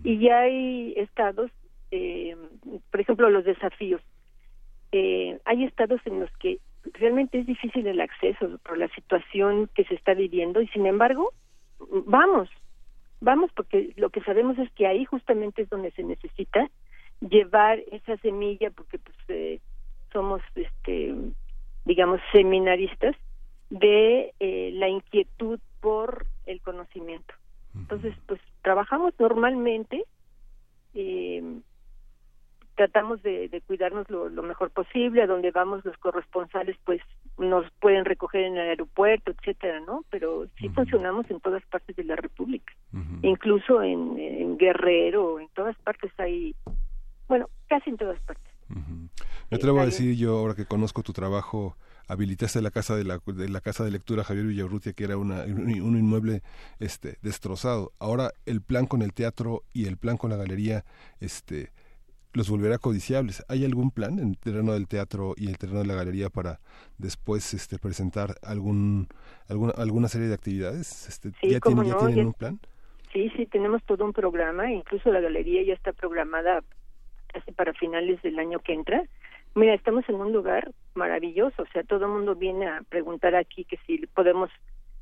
[0.03, 1.49] Y ya hay estados
[1.91, 2.35] eh,
[2.89, 4.01] por ejemplo, los desafíos.
[4.91, 6.59] Eh, hay estados en los que
[6.93, 11.31] realmente es difícil el acceso por la situación que se está viviendo y sin embargo,
[12.05, 12.49] vamos,
[13.19, 16.69] vamos porque lo que sabemos es que ahí justamente es donde se necesita
[17.21, 19.59] llevar esa semilla porque pues eh,
[20.11, 21.15] somos este
[21.85, 23.15] digamos seminaristas
[23.69, 27.33] de eh, la inquietud por el conocimiento
[27.75, 30.03] Entonces, pues trabajamos normalmente,
[30.93, 31.41] eh,
[32.81, 36.99] tratamos de, cuidarnos lo, mejor posible, a donde vamos los corresponsales pues
[37.37, 40.03] nos pueden recoger en el aeropuerto, etcétera, ¿no?
[40.09, 42.73] Pero sí funcionamos en todas partes de la República,
[43.21, 46.55] incluso en, en, Guerrero, en todas partes hay,
[47.27, 48.51] bueno, casi en todas partes.
[49.51, 51.77] Me atrevo a decir yo, ahora que conozco tu trabajo,
[52.07, 55.43] habilitaste la casa de la, de la casa de lectura Javier Villarrutia, que era una,
[55.43, 56.41] un, inmueble
[56.79, 57.93] este destrozado.
[57.99, 60.83] Ahora el plan con el teatro y el plan con la galería,
[61.19, 61.71] este
[62.33, 63.43] los volverá codiciables.
[63.49, 66.59] ¿Hay algún plan en el terreno del teatro y el terreno de la galería para
[66.97, 69.07] después este, presentar algún,
[69.49, 71.07] alguna, alguna serie de actividades?
[71.07, 72.59] Este, ¿Ya, tienen, un plan?
[73.11, 76.63] Sí, sí, tenemos todo un programa, incluso la galería ya está programada
[77.27, 79.03] casi para finales del año que entra.
[79.53, 83.65] Mira, estamos en un lugar maravilloso, o sea, todo el mundo viene a preguntar aquí
[83.65, 84.49] que si podemos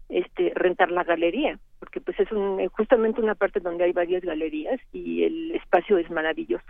[0.09, 4.79] este rentar la galería, porque pues es un, justamente una parte donde hay varias galerías
[4.91, 6.65] y el espacio es maravilloso.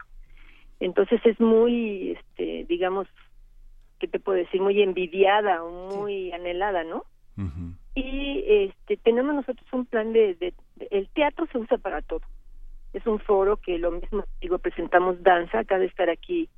[0.79, 3.07] Entonces es muy, este, digamos,
[3.99, 4.61] ¿qué te puedo decir?
[4.61, 7.05] Muy envidiada o muy anhelada, ¿no?
[7.95, 10.53] Y este, tenemos nosotros un plan de, de,
[10.91, 12.21] el teatro se usa para todo.
[12.91, 16.49] Es un foro que lo mismo digo presentamos danza, acaba de estar aquí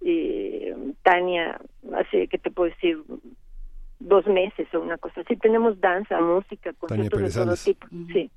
[0.00, 1.60] eh, Tania
[1.94, 3.02] hace, ¿qué te puedo decir?
[4.06, 5.36] dos meses o una cosa así.
[5.36, 7.86] Tenemos danza, música, conciertos de todo tipo.
[8.12, 8.30] Sí,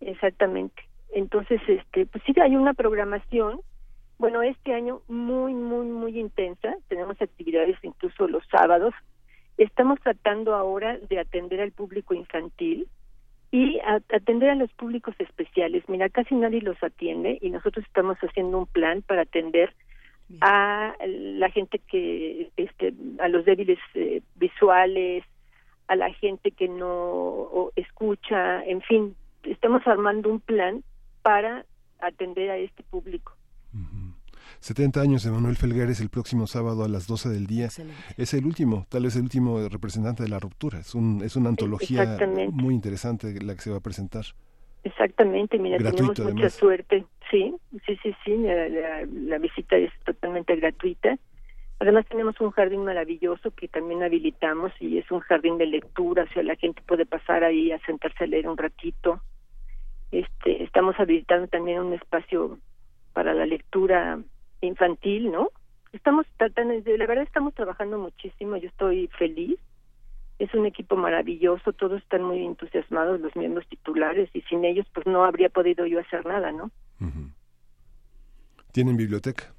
[0.00, 0.82] exactamente.
[1.14, 3.60] Entonces, este, pues sí, hay una programación
[4.22, 6.76] bueno, este año muy, muy, muy intensa.
[6.86, 8.94] Tenemos actividades incluso los sábados.
[9.58, 12.86] Estamos tratando ahora de atender al público infantil
[13.50, 15.82] y atender a los públicos especiales.
[15.88, 19.74] Mira, casi nadie los atiende y nosotros estamos haciendo un plan para atender
[20.40, 25.24] a la gente que, este, a los débiles eh, visuales,
[25.88, 30.84] a la gente que no escucha, en fin, estamos armando un plan
[31.22, 31.66] para
[31.98, 33.32] atender a este público.
[34.62, 37.68] 70 años de Manuel Felgueres el próximo sábado a las 12 del día.
[38.16, 40.78] Es el último, tal vez el último representante de la ruptura.
[40.78, 42.16] Es, un, es una antología
[42.52, 44.24] muy interesante la que se va a presentar.
[44.84, 47.04] Exactamente, mira, tenemos mucha suerte.
[47.28, 47.52] Sí,
[47.84, 51.18] sí, sí, sí, la, visita es totalmente gratuita.
[51.80, 56.32] Además tenemos un jardín maravilloso que también habilitamos y es un jardín de lectura, o
[56.32, 59.20] sea, la gente puede pasar ahí a sentarse a leer un ratito.
[60.12, 62.58] Este, estamos habilitando también un espacio
[63.12, 64.20] para la lectura
[64.66, 65.50] infantil, ¿no?
[65.92, 69.58] Estamos tratando, la verdad estamos trabajando muchísimo, yo estoy feliz.
[70.38, 75.06] Es un equipo maravilloso, todos están muy entusiasmados, los miembros titulares, y sin ellos pues
[75.06, 76.70] no habría podido yo hacer nada, ¿no?
[78.72, 79.52] ¿Tienen biblioteca?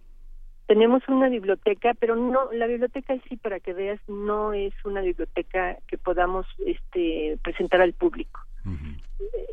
[0.65, 5.77] Tenemos una biblioteca, pero no, la biblioteca sí, para que veas, no es una biblioteca
[5.87, 8.39] que podamos este, presentar al público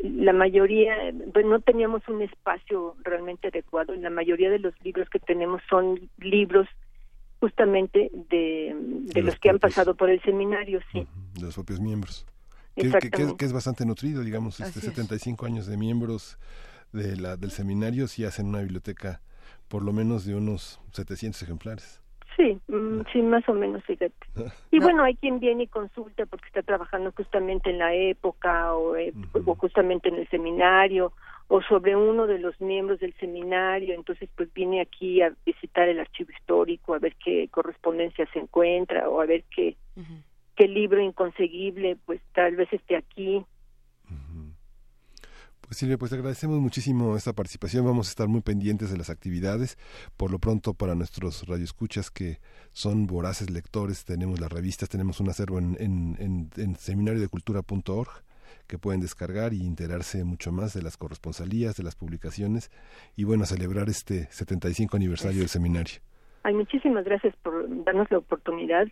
[0.02, 0.94] la mayoría,
[1.32, 3.94] pues no teníamos un espacio realmente adecuado.
[3.94, 6.68] La mayoría de los libros que tenemos son libros
[7.40, 11.06] justamente de, de, los, que han pasado por el seminario, sí.
[11.34, 12.26] De los propios miembros.
[12.76, 16.38] Que, que, es bastante nutrido, digamos, este, 75 años de miembros
[16.92, 19.20] de la, del seminario si hacen una biblioteca
[19.68, 21.99] por lo menos de unos 700 ejemplares.
[22.36, 24.14] Sí, mm, sí, más o menos, fíjate.
[24.72, 28.96] Y bueno, hay quien viene y consulta porque está trabajando justamente en la época o,
[28.96, 29.12] eh,
[29.44, 31.12] o, justamente en el seminario
[31.48, 35.98] o sobre uno de los miembros del seminario, entonces pues viene aquí a visitar el
[35.98, 39.76] archivo histórico, a ver qué correspondencia se encuentra o a ver qué,
[40.54, 43.44] qué libro inconseguible pues tal vez esté aquí.
[45.70, 47.84] Pues Silvia, pues agradecemos muchísimo esta participación.
[47.84, 49.78] Vamos a estar muy pendientes de las actividades.
[50.16, 52.38] Por lo pronto, para nuestros radioescuchas que
[52.72, 58.08] son voraces lectores, tenemos las revistas, tenemos un acervo en, en, en, seminariodecultura.org
[58.66, 62.72] que pueden descargar y enterarse mucho más de las corresponsalías, de las publicaciones
[63.14, 66.00] y bueno, celebrar este 75 aniversario del seminario.
[66.42, 68.88] Ay, muchísimas gracias por darnos la oportunidad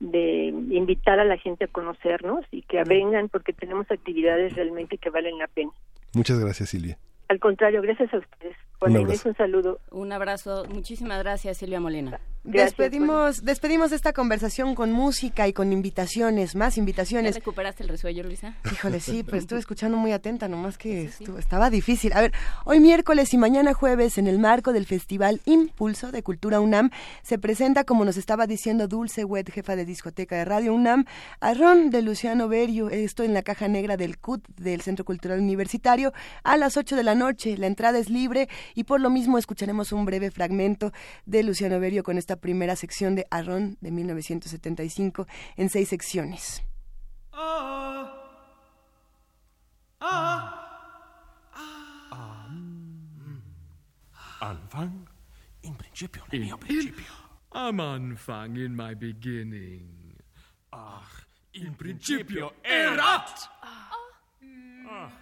[0.00, 5.10] de invitar a la gente a conocernos y que vengan porque tenemos actividades realmente que
[5.10, 5.70] valen la pena.
[6.16, 6.96] Muchas gracias, Silvia.
[7.28, 8.56] Al contrario, gracias a ustedes.
[8.80, 9.80] Un, un saludo.
[9.90, 10.64] Un abrazo.
[10.68, 12.20] Muchísimas gracias, Silvia Molina.
[12.44, 17.34] despedimos, despedimos esta conversación con música y con invitaciones, más invitaciones.
[17.34, 18.54] ¿Ya recuperaste el resuello, Luisa?
[18.70, 22.12] Híjole, sí, pero estuve escuchando muy atenta, nomás que estaba difícil.
[22.12, 22.32] A ver,
[22.64, 26.90] hoy miércoles y mañana jueves, en el marco del Festival Impulso de Cultura UNAM,
[27.22, 31.04] se presenta, como nos estaba diciendo Dulce Wet, jefa de discoteca de Radio UNAM,
[31.40, 35.40] a Ron de Luciano Berio, esto en la caja negra del CUT del Centro Cultural
[35.40, 36.12] Universitario,
[36.44, 37.56] a las 8 de la noche.
[37.56, 40.92] La entrada es libre y por lo mismo escucharemos un breve fragmento
[41.24, 46.62] de Luciano Berio con esta primera sección de Arrón de 1975 en seis secciones.
[47.32, 48.12] Ah,
[50.00, 50.66] ah,
[55.62, 56.50] in principio, in.
[57.52, 57.76] Am
[58.76, 60.14] my beginning.
[60.72, 63.48] Ach, in principio erat.
[63.62, 65.12] Ach,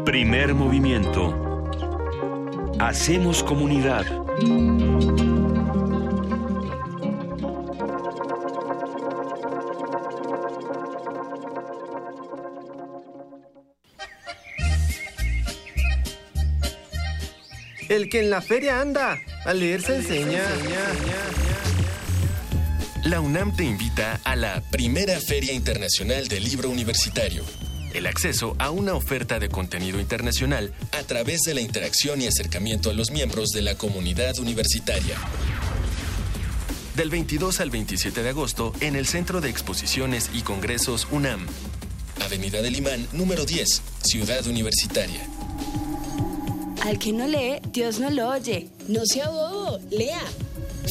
[0.04, 1.47] Primer movimiento.
[2.80, 4.06] Hacemos comunidad.
[17.88, 20.42] El que en la feria anda, a leer se enseña.
[23.04, 27.42] La UNAM te invita a la primera Feria Internacional del Libro Universitario.
[27.94, 32.90] El acceso a una oferta de contenido internacional a través de la interacción y acercamiento
[32.90, 35.16] a los miembros de la comunidad universitaria.
[36.96, 41.46] Del 22 al 27 de agosto en el Centro de Exposiciones y Congresos UNAM.
[42.20, 45.26] Avenida del Imán, número 10, Ciudad Universitaria.
[46.84, 48.68] Al que no lee, Dios no lo oye.
[48.88, 50.20] No sea bobo, lea.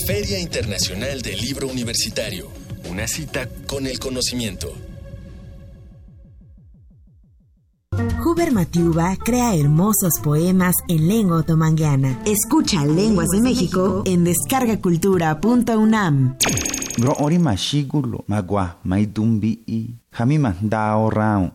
[0.05, 2.49] Feria Internacional del Libro Universitario.
[2.89, 4.86] Una cita con el conocimiento.
[8.23, 12.21] Huber Matiuba crea hermosos poemas en lengua otomangueana.
[12.25, 16.35] Escucha Lenguas de México en descargacultura.unam.
[16.97, 19.95] Gro ori mashigulo magua i
[21.11, 21.51] rao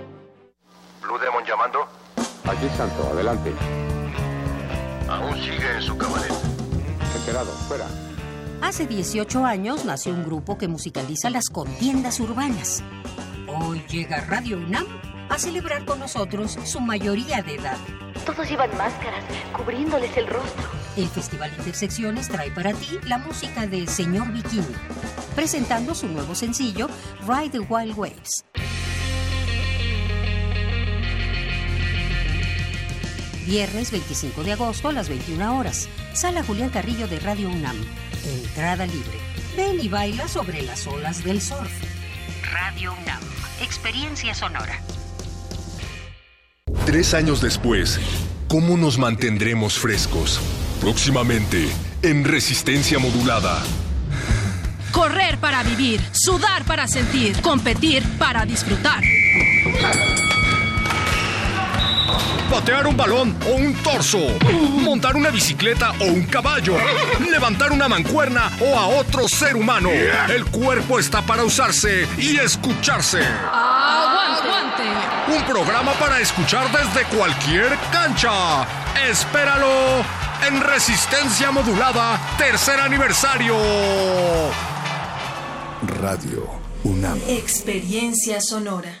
[1.01, 1.87] Blue Demon llamando.
[2.45, 3.53] Aquí Santo, adelante.
[5.09, 6.31] Aún sigue en su cabaret.
[7.15, 7.85] Enterado, fuera.
[8.61, 12.83] Hace 18 años nació un grupo que musicaliza las contiendas urbanas.
[13.47, 14.85] Hoy llega Radio UNAM
[15.29, 17.77] a celebrar con nosotros su mayoría de edad.
[18.25, 19.23] Todos llevan máscaras,
[19.57, 20.69] cubriéndoles el rostro.
[20.95, 24.75] El Festival Intersecciones trae para ti la música de Señor Bikini,
[25.35, 26.87] presentando su nuevo sencillo
[27.27, 28.45] Ride the Wild Waves.
[33.51, 35.89] Viernes 25 de agosto a las 21 horas.
[36.13, 37.75] Sala Julián Carrillo de Radio UNAM.
[38.25, 39.19] Entrada libre.
[39.57, 41.69] Ven y baila sobre las olas del surf.
[42.49, 43.19] Radio UNAM.
[43.61, 44.81] Experiencia sonora.
[46.85, 47.99] Tres años después,
[48.47, 50.39] cómo nos mantendremos frescos.
[50.79, 51.67] Próximamente,
[52.03, 53.61] en Resistencia Modulada.
[54.93, 59.03] Correr para vivir, sudar para sentir, competir para disfrutar.
[62.49, 64.19] Patear un balón o un torso.
[64.51, 66.75] Montar una bicicleta o un caballo.
[67.29, 69.89] Levantar una mancuerna o a otro ser humano.
[69.89, 73.21] El cuerpo está para usarse y escucharse.
[73.23, 75.35] Aguante, aguante.
[75.35, 78.65] Un programa para escuchar desde cualquier cancha.
[79.09, 80.03] Espéralo
[80.47, 83.55] en Resistencia Modulada, tercer aniversario.
[85.99, 86.49] Radio
[86.83, 87.19] UNAM.
[87.27, 89.00] Experiencia sonora.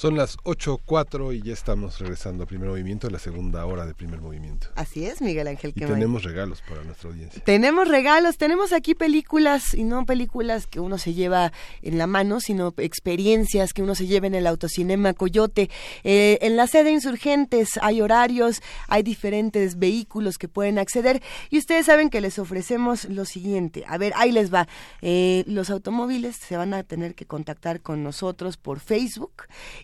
[0.00, 4.22] Son las 8.04 y ya estamos regresando a primer movimiento, la segunda hora de primer
[4.22, 4.68] movimiento.
[4.74, 5.74] Así es, Miguel Ángel.
[5.76, 7.44] Y tenemos regalos para nuestra audiencia.
[7.44, 12.40] Tenemos regalos, tenemos aquí películas y no películas que uno se lleva en la mano,
[12.40, 15.68] sino experiencias que uno se lleva en el autocinema Coyote.
[16.02, 21.84] Eh, en la sede Insurgentes hay horarios, hay diferentes vehículos que pueden acceder y ustedes
[21.84, 23.84] saben que les ofrecemos lo siguiente.
[23.86, 24.66] A ver, ahí les va.
[25.02, 29.42] Eh, los automóviles se van a tener que contactar con nosotros por Facebook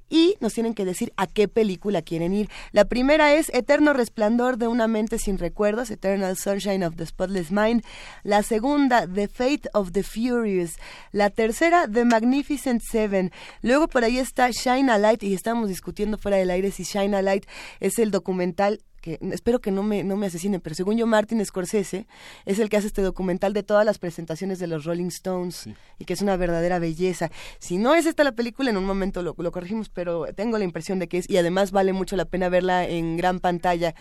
[0.09, 2.49] y nos tienen que decir a qué película quieren ir.
[2.73, 7.51] La primera es Eterno Resplandor de una mente sin recuerdos, Eternal Sunshine of the Spotless
[7.51, 7.85] Mind.
[8.23, 10.77] La segunda, The Fate of the Furious.
[11.13, 13.33] La tercera, The Magnificent Seven.
[13.63, 17.17] Luego por ahí está Shine a Light y estamos discutiendo fuera del aire si Shine
[17.17, 17.47] a Light
[17.81, 21.45] es el documental que espero que no me, no me asesinen, pero según yo Martin
[21.45, 22.09] Scorsese
[22.45, 25.69] es el que hace este documental de todas las presentaciones de los Rolling Stones
[26.01, 27.31] y que es una verdadera belleza.
[27.61, 30.65] Si no es esta la película, en un momento lo, lo corregimos, pero tengo la
[30.65, 33.95] impresión de que es y además vale mucho la pena verla en gran pantalla.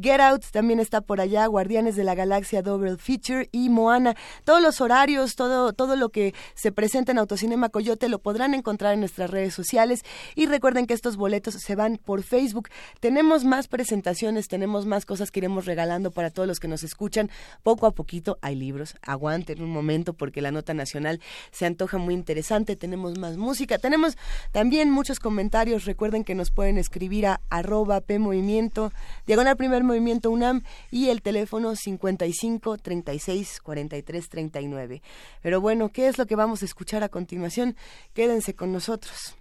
[0.00, 4.14] Get Out también está por allá, Guardianes de la Galaxia Double Feature y Moana.
[4.44, 8.94] Todos los horarios, todo, todo lo que se presenta en Autocinema Coyote lo podrán encontrar
[8.94, 10.02] en nuestras redes sociales
[10.34, 12.68] y recuerden que estos boletos se van por Facebook.
[13.00, 17.30] Tenemos más presentaciones, tenemos más cosas que iremos regalando para todos los que nos escuchan.
[17.62, 21.20] Poco a poquito hay libros, aguanten un momento porque la nota nacional
[21.50, 22.76] se antoja muy interesante.
[22.76, 24.16] Tenemos más música, tenemos
[24.52, 25.84] también muchos comentarios.
[25.84, 28.92] Recuerden que nos pueden escribir a arroba PMovimiento,
[29.26, 35.02] diagonal movimiento UNAM y el teléfono 55 36 43 39.
[35.42, 37.76] Pero bueno, ¿qué es lo que vamos a escuchar a continuación?
[38.14, 39.36] Quédense con nosotros.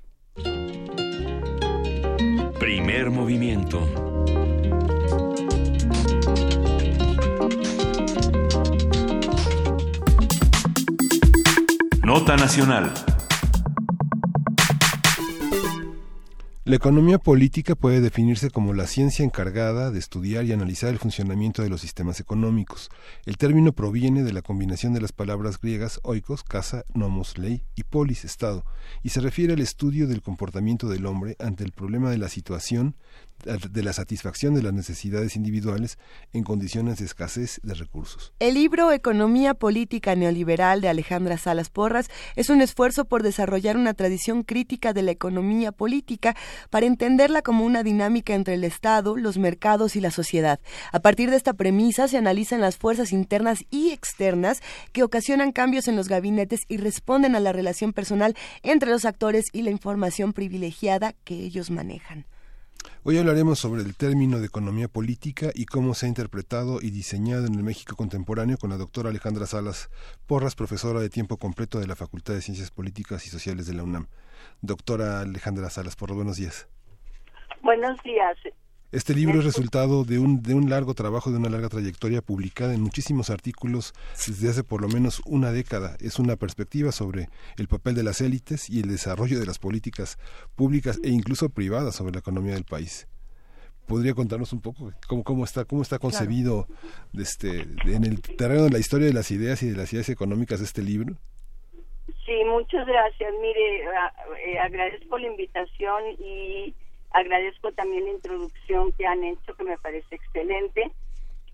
[2.60, 3.80] Primer movimiento.
[12.04, 12.92] Nota Nacional.
[16.66, 21.62] La economía política puede definirse como la ciencia encargada de estudiar y analizar el funcionamiento
[21.62, 22.90] de los sistemas económicos.
[23.26, 27.84] El término proviene de la combinación de las palabras griegas oikos, casa, nomos, ley y
[27.84, 28.66] polis, estado,
[29.04, 32.98] y se refiere al estudio del comportamiento del hombre ante el problema de la situación,
[33.44, 35.98] de la satisfacción de las necesidades individuales
[36.34, 38.34] en condiciones de escasez de recursos.
[38.40, 43.94] El libro Economía Política Neoliberal de Alejandra Salas Porras es un esfuerzo por desarrollar una
[43.94, 46.36] tradición crítica de la economía política
[46.70, 50.60] para entenderla como una dinámica entre el Estado, los mercados y la sociedad.
[50.92, 54.62] A partir de esta premisa se analizan las fuerzas internas y externas
[54.92, 59.46] que ocasionan cambios en los gabinetes y responden a la relación personal entre los actores
[59.54, 62.26] y la información privilegiada que ellos manejan.
[63.06, 67.48] Hoy hablaremos sobre el término de economía política y cómo se ha interpretado y diseñado
[67.48, 69.90] en el México contemporáneo con la doctora Alejandra Salas
[70.28, 73.84] Porras, profesora de tiempo completo de la Facultad de Ciencias Políticas y Sociales de la
[73.84, 74.08] UNAM.
[74.62, 76.68] Doctora Alejandra Salas Porras, buenos días.
[77.62, 78.38] Buenos días.
[78.92, 82.74] Este libro es resultado de un, de un largo trabajo, de una larga trayectoria publicada
[82.74, 83.94] en muchísimos artículos
[84.26, 85.96] desde hace por lo menos una década.
[86.02, 87.28] Es una perspectiva sobre
[87.60, 90.18] el papel de las élites y el desarrollo de las políticas
[90.56, 93.08] públicas e incluso privadas sobre la economía del país.
[93.88, 96.66] ¿Podría contarnos un poco cómo, cómo está, cómo está concebido
[97.16, 100.62] este, en el terreno de la historia de las ideas y de las ideas económicas
[100.62, 101.16] este libro?
[102.26, 103.34] Sí, muchas gracias.
[103.40, 103.84] Mire,
[104.48, 106.74] eh, agradezco la invitación y
[107.12, 110.92] agradezco también la introducción que han hecho, que me parece excelente.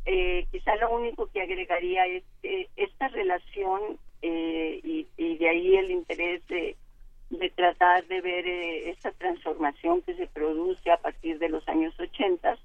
[0.05, 5.75] Eh, quizá lo único que agregaría es que esta relación eh, y, y, de ahí
[5.75, 6.75] el interés de,
[7.29, 11.99] de tratar de ver eh, esta transformación que se produce a partir de los años
[11.99, 12.57] 80,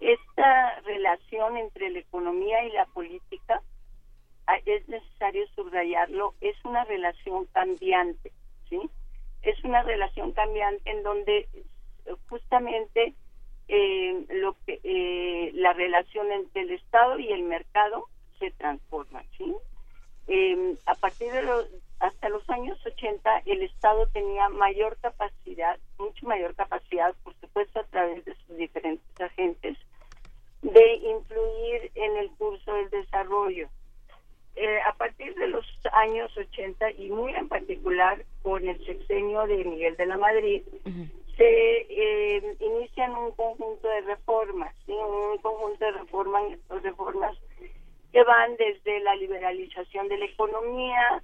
[0.00, 3.62] esta relación entre la economía y la política
[4.66, 8.32] es necesario subrayarlo, es una relación cambiante,
[8.68, 8.80] ¿sí?
[9.42, 11.48] Es una relación cambiante en donde
[12.28, 13.14] justamente
[13.68, 18.06] eh, lo que eh, la relación entre el Estado y el mercado
[18.38, 19.54] se transforma, ¿sí?
[20.26, 21.66] Eh, a partir de los
[22.00, 27.84] hasta los años 80 el Estado tenía mayor capacidad, mucho mayor capacidad, por supuesto a
[27.84, 29.76] través de sus diferentes agentes,
[30.62, 33.68] de influir en el curso del desarrollo.
[34.56, 39.64] Eh, a partir de los años 80 y muy en particular con el sexenio de
[39.64, 40.62] Miguel de la Madrid,
[41.40, 47.34] se eh, inician un conjunto de reformas, un conjunto de reformas, reformas
[48.12, 51.22] que van desde la liberalización de la economía,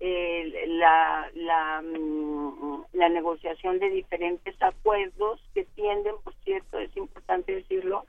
[0.00, 8.06] la, la, mm, la negociación de diferentes acuerdos que tienden, por cierto, es importante decirlo,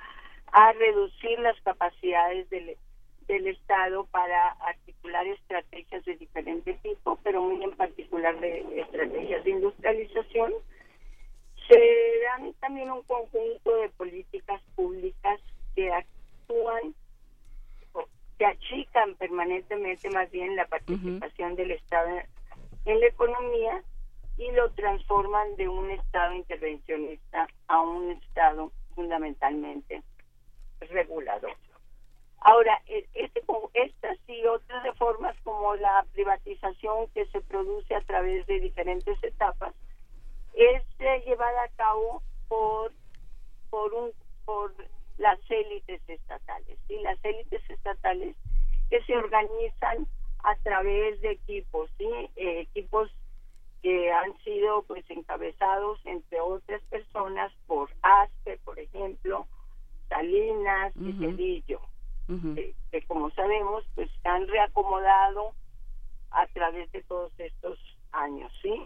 [0.53, 2.77] a reducir las capacidades del,
[3.27, 9.51] del Estado para articular estrategias de diferente tipo, pero muy en particular de estrategias de
[9.51, 10.53] industrialización.
[11.69, 15.39] Se dan también un conjunto de políticas públicas
[15.75, 16.95] que actúan
[18.39, 22.21] que achican permanentemente más bien la participación del Estado
[22.85, 23.83] en la economía
[24.37, 30.01] y lo transforman de un Estado intervencionista a un Estado fundamentalmente
[30.79, 31.51] regulador.
[32.39, 33.43] Ahora, e- este,
[33.73, 39.75] estas y otras reformas como la privatización que se produce a través de diferentes etapas
[40.59, 40.83] es
[41.25, 42.91] llevada a cabo por
[43.69, 44.11] por un
[44.45, 44.73] por
[45.17, 46.77] las élites estatales.
[46.89, 48.35] Y las élites estatales
[48.89, 50.07] que se organizan
[50.43, 53.09] a través de equipos sí Eh, equipos
[53.81, 59.47] que han sido pues encabezados entre otras personas por Aspe por ejemplo
[60.09, 61.79] Salinas y Cedillo
[62.55, 65.53] que, que, como sabemos pues han reacomodado
[66.31, 67.79] a través de todos estos
[68.11, 68.85] años sí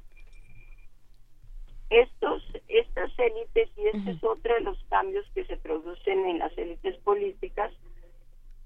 [1.93, 6.57] estos estas élites y este es otro de los cambios que se producen en las
[6.57, 7.71] élites políticas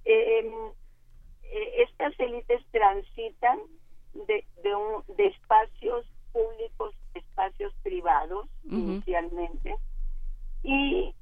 [0.05, 0.49] eh,
[1.43, 3.59] eh, estas élites transitan
[4.13, 9.75] de, de, un, de espacios públicos espacios privados inicialmente
[10.63, 11.13] y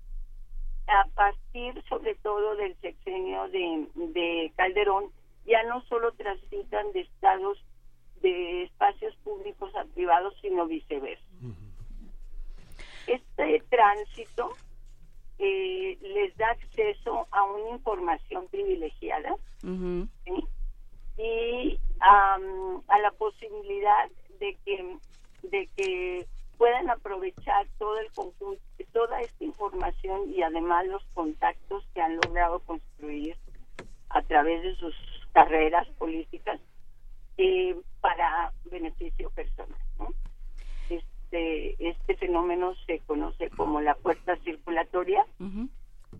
[0.88, 5.06] a partir sobre todo del sexenio de, de Calderón
[5.47, 7.58] ya no solo transitan de estados
[8.22, 11.24] de espacios públicos a privados sino viceversa
[13.08, 14.56] este tránsito
[15.38, 19.36] eh, les da acceso a una información privilegiada
[21.18, 24.97] y a la posibilidad de que
[25.43, 26.26] de que
[26.58, 28.62] puedan aprovechar todo el conjunto
[28.95, 33.36] toda esta información y además los contactos que han logrado construir
[34.08, 34.95] a través de sus
[35.34, 36.62] carreras políticas
[37.38, 39.78] eh, para beneficio personal.
[41.36, 45.25] Este, este fenómeno se conoce como la puerta circulatoria.
[45.39, 45.69] Uh -huh.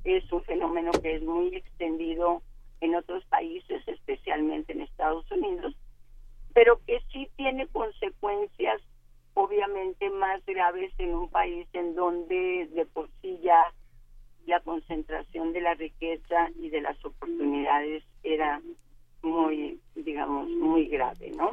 [0.03, 2.41] Es un fenómeno que es muy extendido
[2.82, 5.74] en otros países, especialmente en Estados Unidos,
[6.53, 8.82] pero que sí tiene consecuencias
[9.34, 13.61] obviamente más graves en un país en donde de por sí ya
[14.45, 18.61] la concentración de la riqueza y de las oportunidades era
[19.26, 21.49] muy, digamos, muy grave, ¿no?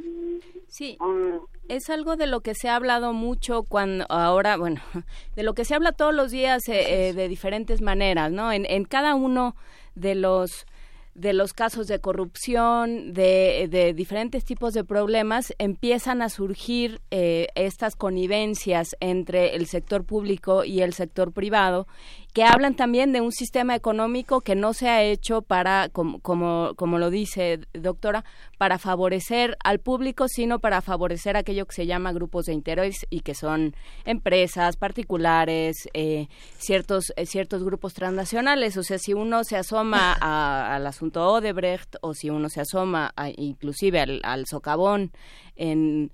[0.68, 4.80] Sí, um, es algo de lo que se ha hablado mucho cuando ahora, bueno,
[5.36, 8.52] de lo que se habla todos los días eh, eh, de diferentes maneras, ¿no?
[8.52, 9.56] En, en cada uno
[9.94, 10.66] de los
[11.14, 17.48] de los casos de corrupción, de, de, diferentes tipos de problemas, empiezan a surgir eh,
[17.54, 21.86] estas connivencias entre el sector público y el sector privado,
[22.33, 26.72] que hablan también de un sistema económico que no se ha hecho para, como, como,
[26.76, 28.24] como lo dice doctora,
[28.57, 33.20] para favorecer al público, sino para favorecer aquello que se llama grupos de interés y
[33.20, 33.74] que son
[34.05, 38.76] empresas particulares, eh, ciertos, eh, ciertos grupos transnacionales.
[38.79, 43.13] O sea, si uno se asoma a, al asunto Odebrecht o si uno se asoma
[43.14, 45.13] a, inclusive al, al socavón
[45.57, 46.11] en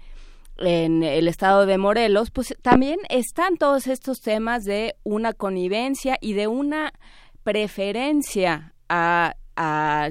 [0.58, 6.32] en el estado de Morelos, pues también están todos estos temas de una connivencia y
[6.32, 6.92] de una
[7.44, 9.34] preferencia a,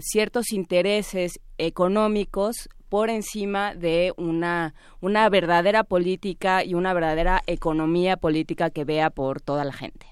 [0.02, 8.70] ciertos intereses económicos por encima de una, una verdadera política y una verdadera economía política
[8.70, 10.06] que vea por toda la gente.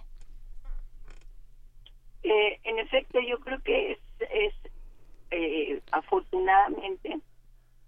[2.24, 4.00] Eh, en efecto, yo creo que es,
[4.32, 4.54] es
[5.32, 7.20] eh, afortunadamente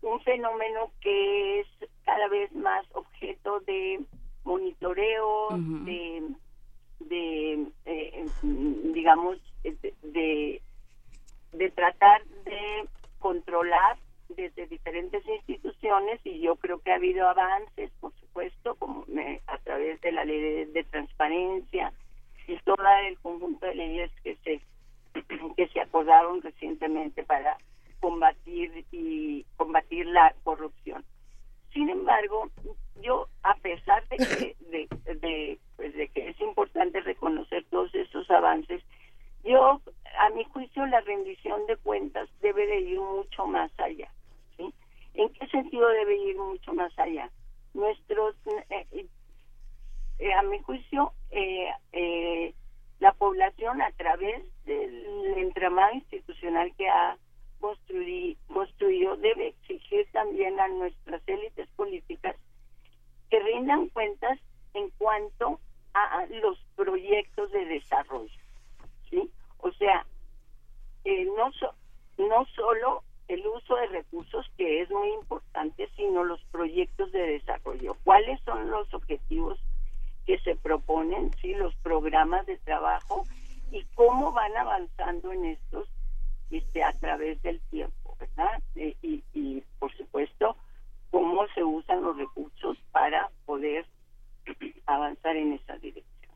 [0.02, 1.68] un fenómeno que es
[2.08, 4.00] cada vez más objeto de
[4.46, 5.84] monitoreo, uh -huh.
[5.84, 6.24] de,
[7.02, 8.26] de eh,
[8.94, 10.62] digamos, de, de,
[11.52, 12.88] de tratar de
[13.20, 13.98] controlar
[14.30, 20.24] desde diferentes instituciones y yo creo que ha habido avances, por supuesto, como obviamente la
[20.24, 21.92] ley de, transparencia
[22.48, 22.78] y todo
[23.08, 24.62] el conjunto de leyes que se
[25.58, 27.58] que se acordaron recientemente para
[28.00, 31.04] combatir y combatir la corrupción.
[31.74, 32.50] Sin embargo,
[33.02, 34.56] yo a pesar de que
[35.22, 38.84] de, pues de que es importante reconocer todos esos avances,
[39.44, 39.82] yo
[40.20, 44.10] a mi juicio la rendición de cuentas debe de ir mucho más allá.
[44.58, 44.74] ¿sí?
[45.14, 47.30] ¿En qué sentido debe ir mucho más allá?
[47.74, 48.36] Nuestros
[48.70, 49.08] eh,
[50.20, 52.54] eh, a mi juicio eh,
[53.00, 57.18] la población a través del entramado institucional que ha
[57.60, 62.36] construido debe exigir también a nuestras élites políticas
[63.30, 64.40] que rindan cuentas
[64.74, 65.60] en cuanto
[65.94, 68.40] a los proyectos de desarrollo.
[69.10, 69.30] ¿sí?
[69.60, 70.06] O sea,
[71.04, 71.52] eh, no,
[72.18, 77.96] no solo el uso de recursos, que es muy importante, sino los proyectos de desarrollo.
[78.04, 79.60] ¿Cuáles son los objetivos
[80.26, 83.24] que se proponen, sí, los programas de trabajo
[83.72, 85.88] y cómo van avanzando en estos
[86.50, 88.62] este, a través del tiempo, ¿verdad?
[88.76, 90.58] Eh, y, y, por supuesto,
[91.12, 93.86] cómo se usan los recursos para poder
[94.86, 96.36] avanzar en esa dirección.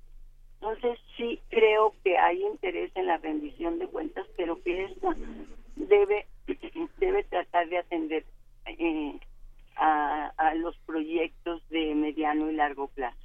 [0.55, 5.15] Entonces, sí creo que hay interés en la rendición de cuentas, pero que esta
[5.75, 6.27] debe,
[6.99, 8.25] debe tratar de atender
[8.65, 9.19] eh,
[9.75, 13.17] a, a los proyectos de mediano y largo plazo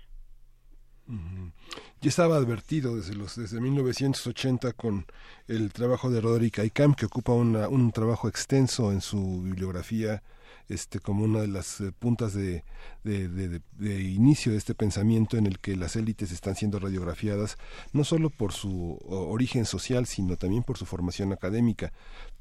[2.06, 5.06] ya estaba advertido desde los desde 1980 con
[5.48, 10.22] el trabajo de Roderick Aycam que ocupa un trabajo extenso en su bibliografía
[10.68, 12.62] este como una de las eh, puntas de,
[13.02, 17.58] de, inicio de este pensamiento en el que las élites están siendo radiografiadas
[17.92, 21.92] no solo por su origen social sino también por su formación académica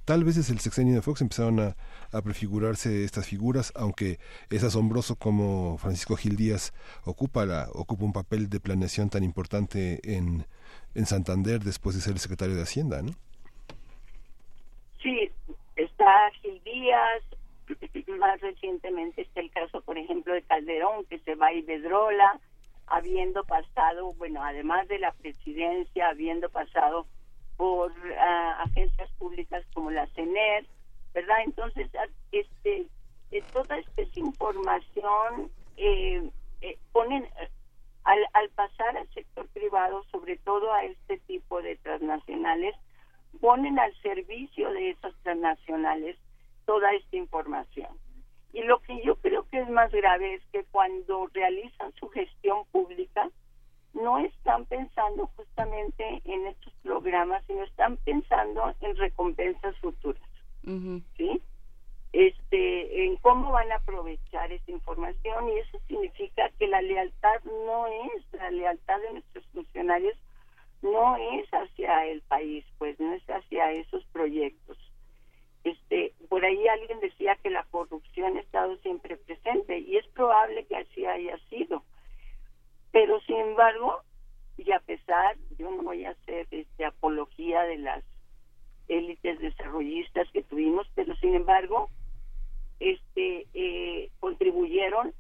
[0.06, 1.76] tal vez desde el sexenio de Fox empezaron a,
[2.24, 4.20] prefigurarse estas figuras, aunque
[4.50, 6.74] es asombroso como Francisco Gil Díaz
[7.04, 10.46] ocupa, la, ocupa un papel de planeación tan importante en,
[10.94, 13.12] en Santander después de ser el secretario de Hacienda, ¿no?
[15.04, 15.30] Sí,
[15.76, 17.22] está Gil Díaz,
[18.20, 22.40] más recientemente está el caso, por ejemplo, de Calderón, que se va a Ibedrola,
[22.88, 27.08] habiendo pasado, bueno, además de la presidencia, habiendo pasado
[27.58, 30.66] por ah, agencias públicas como la CENER,
[31.14, 31.38] ¿verdad?
[31.46, 32.88] Entonces, ah, este,
[33.32, 36.30] eh, toda esta información eh,
[36.62, 37.28] eh, ponen
[38.04, 42.76] al, al pasar al sector privado, sobre todo a este tipo de transnacionales,
[43.42, 46.18] ponen al servicio de esas transnacionales
[46.66, 47.90] toda esta información.
[48.54, 52.66] Y lo que yo creo que es más grave es que cuando realizan su gestión
[52.72, 53.30] pública,
[53.96, 60.22] no están pensando justamente en estos programas, sino están pensando en recompensas futuras.
[61.18, 61.42] ¿Sí?
[62.12, 67.88] Este, en cómo van a aprovechar esa información y eso significa que la lealtad no
[67.88, 70.18] es, la lealtad de nuestros funcionarios
[70.82, 74.78] no es hacia el país, pues no es hacia esos proyectos.
[75.64, 80.66] Este, por ahí alguien decía que la corrupción ha estado siempre presente y es probable
[80.66, 81.84] que así haya sido
[82.96, 84.04] pero sin embargo,
[84.56, 88.02] y a pesar, yo no voy a hacer este, apología de las
[88.88, 91.90] élites desarrollistas que tuvimos, pero sin embargo,
[92.80, 95.14] este eh, contribuyeron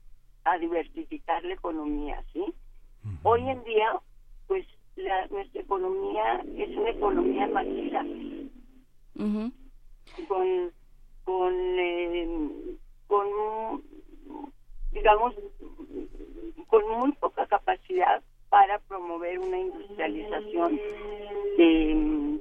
[0.46, 2.46] a diversificar la economía, ¿sí?
[3.24, 4.00] Hoy en día,
[4.48, 4.66] pues
[4.96, 8.06] la, nuestra economía es una economía maquila,
[10.30, 10.72] con
[11.26, 12.78] con eh,
[13.08, 13.28] con
[14.96, 15.36] digamos
[16.68, 20.80] con muy poca capacidad para promover una industrialización
[21.60, 22.40] eh,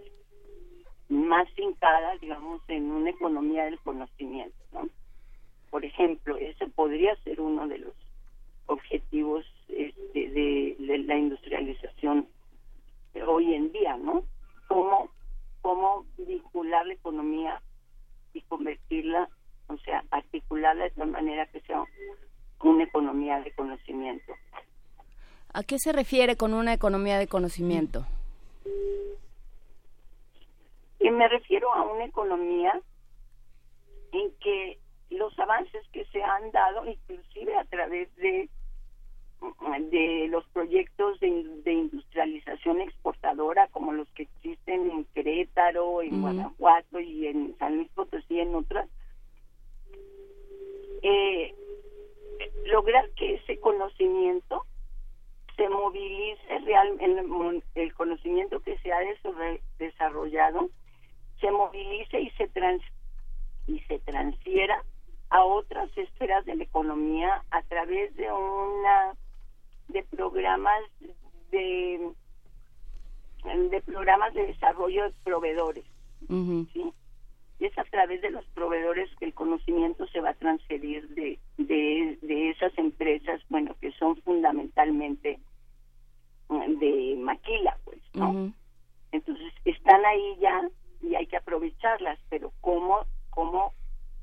[1.09, 4.89] más fincada, digamos, en una economía del conocimiento, ¿no?
[5.71, 7.95] Por ejemplo, ese podría ser uno de los
[8.67, 10.77] objetivos este, de,
[11.07, 12.29] la industrialización
[13.27, 14.23] hoy en día, ¿no?
[14.69, 15.11] Cómo,
[15.63, 17.61] cómo vincular la economía
[18.33, 19.29] y convertirla,
[19.67, 21.85] o sea, articularla de tal manera que sea
[22.65, 24.33] una economía de conocimiento.
[25.53, 28.07] ¿A qué se refiere con una economía de conocimiento?
[30.99, 32.81] Y me refiero a una economía
[34.13, 34.79] en que
[35.11, 38.49] los avances que se han dado, inclusive a través de
[39.91, 41.29] de los proyectos de,
[41.73, 48.41] industrialización exportadora como los que existen en Querétaro, en Guanajuato y en San Luis Potosí,
[48.41, 48.89] en otras,
[51.03, 51.55] eh,
[52.65, 54.65] lograr que ese conocimiento
[55.57, 58.99] se movilice realmente, el, conocimiento que se ha
[59.79, 60.69] desarrollado
[61.41, 62.83] se movilice y se trans
[63.67, 64.83] y se transfiera
[65.31, 69.15] a otras esferas de la economía a través de una
[69.89, 70.83] de, programas
[71.51, 72.13] de,
[73.71, 75.85] de programas de desarrollo de proveedores.
[76.73, 76.93] ¿sí?
[77.59, 81.39] Y es a través de los proveedores que el conocimiento se va a transferir de,
[81.57, 85.39] de, de esas empresas, bueno, que son fundamentalmente
[86.49, 88.53] mm, de maquila, pues, ¿no?
[89.13, 90.69] Entonces, están ahí ya
[91.01, 93.73] y hay que aprovecharlas, pero ¿cómo, cómo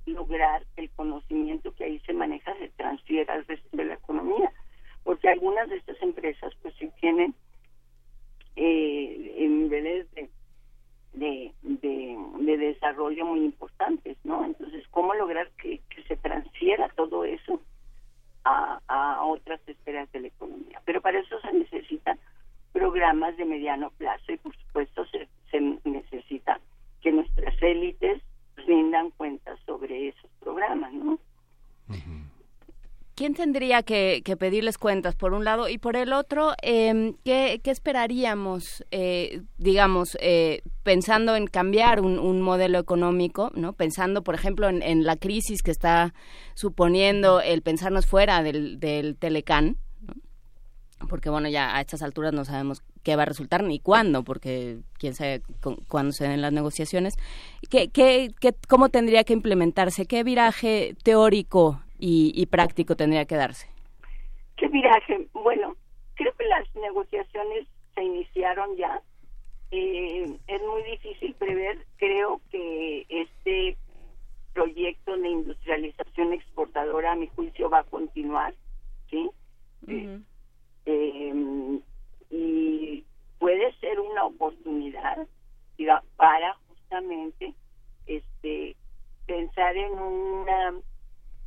[0.06, 4.52] lograr el conocimiento que ahí se maneja se transfiera al resto de la economía?
[5.04, 7.34] Porque algunas de estas empresas, pues sí tienen
[8.56, 10.30] eh, niveles de
[11.14, 14.46] de, de, desarrollo muy importantes, ¿no?
[14.46, 17.62] Entonces, ¿cómo lograr que, se transfiera todo eso
[18.44, 20.82] a, a, otras esferas de la economía?
[20.86, 22.20] Pero para eso se necesitan
[22.74, 26.60] programas de mediano plazo y, por supuesto, se, se necesita
[27.02, 28.22] que nuestras élites
[28.56, 31.20] rindan cuentas sobre esos programas, ¿no?
[33.22, 35.70] ¿Quién tendría que, pedirles cuentas por un lado?
[35.70, 42.80] Y por el otro, eh, ¿qué, esperaríamos, eh, digamos, eh, pensando en cambiar un, modelo
[42.80, 43.74] económico, ¿no?
[43.74, 46.16] pensando, por ejemplo, en, la crisis que está
[46.56, 49.78] suponiendo el pensarnos fuera del, del Telecán?
[51.08, 54.80] Porque, bueno, ya a estas alturas no sabemos qué va a resultar ni cuándo, porque
[54.98, 55.44] quién sabe
[55.88, 57.14] cuándo se den las negociaciones.
[57.70, 60.08] ¿Qué, qué, qué, ¿Cómo tendría que implementarse?
[60.08, 63.68] ¿Qué viraje teórico y, práctico tendría que darse?
[64.58, 65.28] ¿Qué viraje?
[65.34, 65.76] Bueno,
[66.16, 69.02] creo que las negociaciones se iniciaron ya.
[69.70, 71.86] Eh, es muy difícil prever.
[71.98, 73.78] Creo que este
[74.54, 78.54] proyecto de industrialización exportadora, a mi juicio, va a continuar,
[79.10, 79.30] ¿sí?
[80.86, 81.80] Eh,
[82.32, 83.04] y
[83.40, 85.28] puede ser una oportunidad
[86.16, 87.54] para justamente
[88.06, 88.76] este
[89.26, 90.74] pensar en una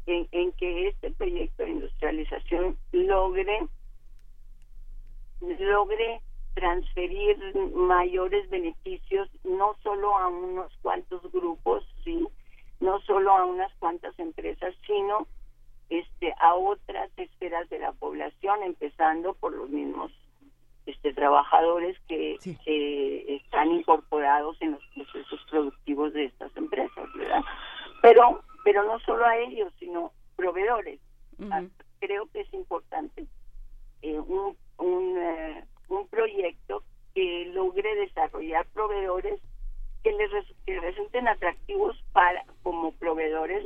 [0.07, 3.67] en, que este proyecto de industrialización logre
[5.41, 6.21] logre
[6.55, 7.37] transferir
[7.75, 12.27] mayores beneficios no solo a unos cuantos grupos, sí,
[12.81, 15.27] no solo a unas cuantas empresas, sino
[15.91, 20.13] este a otras esferas de la población, empezando por los mismos
[20.87, 27.43] este trabajadores que, que están incorporados en los procesos productivos de estas empresas, ¿verdad?
[28.03, 30.99] Pero pero no solo a ellos, sino proveedores.
[31.51, 31.63] Ah,
[32.01, 33.27] creo que es importante
[34.03, 36.83] eh, un, un, eh, un proyecto
[37.15, 39.41] que logre desarrollar proveedores
[40.03, 40.31] que les
[40.83, 43.65] resulten atractivos para como proveedores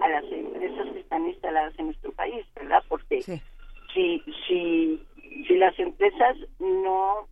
[0.00, 2.82] a las empresas que están instaladas en nuestro país, ¿verdad?
[2.88, 3.22] Porque
[3.92, 5.04] si si
[5.46, 7.26] si las empresas no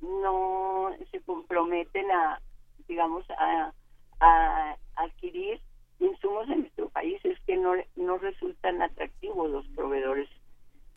[0.00, 2.40] no se comprometen a
[2.88, 3.72] digamos a,
[4.20, 5.60] a adquirir
[6.00, 10.28] insumos en nuestro país es que no, no resultan atractivos los proveedores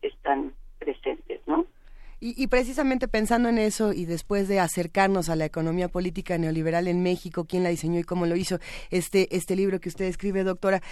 [0.01, 1.65] que están presentes, ¿no?
[2.23, 7.01] Y, precisamente pensando en eso y después de acercarnos a la economía política neoliberal en
[7.01, 8.59] México, quién la diseñó y cómo lo hizo,
[8.91, 10.83] este, este libro que usted escribe, doctora,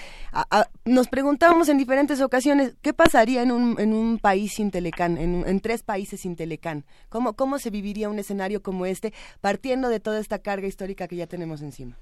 [0.85, 5.47] nos preguntábamos en diferentes ocasiones, ¿qué pasaría en un, en un país sin Telecán, en,
[5.47, 6.83] en tres países sin Telecán?
[7.09, 11.17] ¿Cómo, ¿Cómo se viviría un escenario como este, partiendo de toda esta carga histórica que
[11.17, 11.95] ya tenemos encima?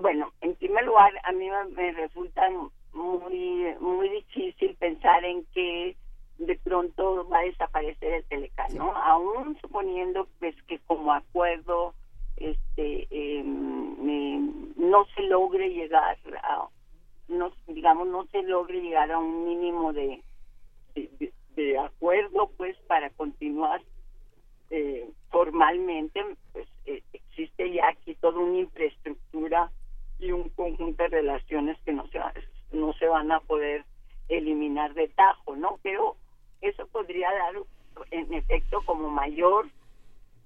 [0.00, 2.48] Bueno, en primer lugar, a mí me resulta
[2.92, 5.96] muy muy difícil pensar en que
[6.38, 8.96] de pronto va a desaparecer el Telecán, ¿no?
[8.96, 11.94] Aún suponiendo pues que como acuerdo
[12.36, 16.66] este em, no se logre llegar a
[17.28, 20.22] no digamos no se logre llegar a un mínimo de
[21.54, 23.82] de, acuerdo pues para continuar
[24.70, 29.70] eh, formalmente pues eh, existe ya aquí toda una infraestructura
[30.18, 32.20] y un conjunto de relaciones que no se,
[32.72, 33.84] no se van a poder
[34.28, 35.78] eliminar de tajo, ¿no?
[35.82, 36.16] Pero
[36.60, 37.54] eso podría dar
[38.10, 39.66] en efecto como mayor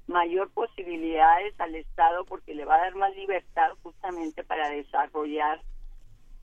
[0.07, 5.63] mayor posibilidades al Estado porque le va a dar más libertad justamente para desarrollar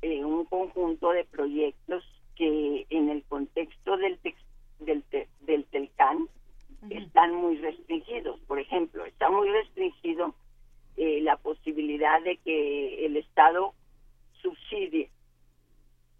[0.02, 2.04] eh, un conjunto de proyectos
[2.36, 4.20] que en el contexto del
[4.80, 5.04] del,
[5.42, 5.92] del
[6.82, 8.40] Telcán están muy restringidos.
[8.42, 10.34] Por ejemplo, está muy restringido
[10.98, 13.74] eh, la posibilidad de que el Estado
[14.42, 15.10] subsidie,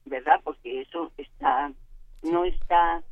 [0.06, 0.40] ¿verdad?
[0.44, 1.72] Porque eso está,
[2.24, 3.04] no está,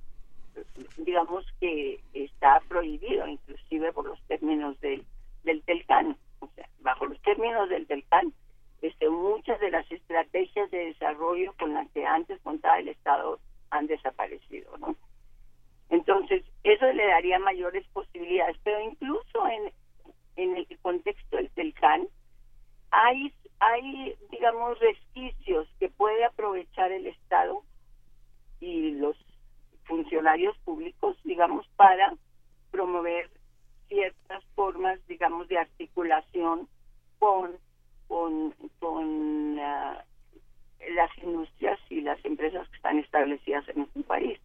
[0.98, 5.04] digamos que está prohibido, inclusive por los términos del,
[5.44, 6.18] del TELCAN.
[6.40, 8.34] O sea, bajo los términos del TELCAN,
[8.82, 13.40] este, muchas de las estrategias de desarrollo con las que antes contaba el Estado
[13.72, 14.96] han desaparecido, ¿no?
[15.90, 19.72] Entonces, eso le daría mayores posibilidades, pero incluso en,
[20.36, 22.08] en el contexto del Telcán,
[22.92, 27.64] hay, hay, digamos, resquicios que puede aprovechar el Estado
[28.60, 29.18] y los
[30.18, 32.14] horarios públicos, digamos, para
[32.72, 33.30] promover
[33.88, 36.68] ciertas formas, digamos, de articulación
[37.18, 37.58] con,
[38.08, 40.04] con, con ah,
[40.92, 44.40] las industrias y las empresas que están establecidas en nuestro país.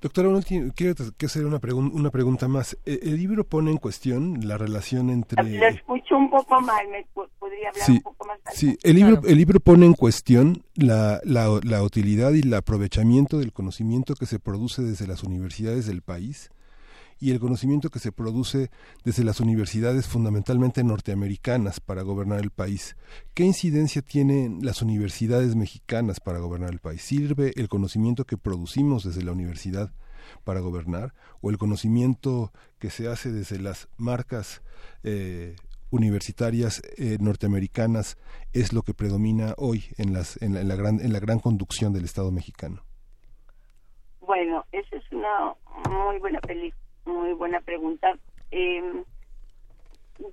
[0.00, 0.28] Doctora,
[0.74, 0.94] quiero
[1.24, 2.76] hacer una, una pregunta más.
[2.84, 5.42] E, ¿El libro pone en cuestión la relación entre...
[5.42, 7.06] Lo escucho un poco mal, ¿me
[7.38, 11.48] podría hablar un poco más Sí, el libro, el libro pone en cuestión la, la,
[11.62, 16.50] la utilidad y el aprovechamiento del conocimiento que se produce desde las universidades del país
[17.18, 18.70] y el conocimiento que se produce
[19.04, 22.96] desde las universidades fundamentalmente norteamericanas para gobernar el país.
[23.34, 27.02] ¿Qué incidencia tienen las universidades mexicanas para gobernar el país?
[27.02, 29.92] ¿Sirve el conocimiento que producimos desde la universidad
[30.44, 34.62] para gobernar o el conocimiento que se hace desde las marcas
[35.04, 35.56] eh,
[35.90, 38.18] universitarias eh, norteamericanas
[38.52, 42.04] es lo que predomina hoy en, las, en, la, gran, en la gran conducción del
[42.04, 42.82] Estado mexicano?
[44.20, 45.54] Bueno, esa es una
[45.88, 48.18] muy buena película muy buena pregunta.
[48.50, 49.04] Eh,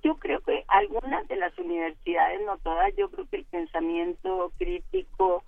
[0.02, 5.42] yo creo que algunas de las universidades, no todas, yo creo que el pensamiento crítico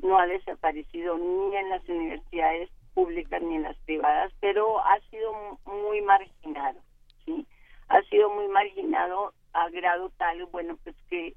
[0.00, 5.58] no ha desaparecido ni en las universidades públicas ni en las privadas, pero ha sido
[5.64, 6.80] muy marginado,
[7.24, 7.46] ¿sí?
[7.88, 11.34] Ha sido muy marginado a grado tal, bueno, pues que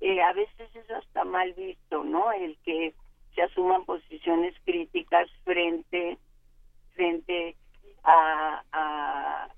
[0.00, 2.32] eh, a veces eso está mal visto, ¿no?
[2.32, 2.94] El que
[3.34, 6.18] se asuman posiciones críticas frente
[6.94, 7.56] frente
[8.04, 9.48] a,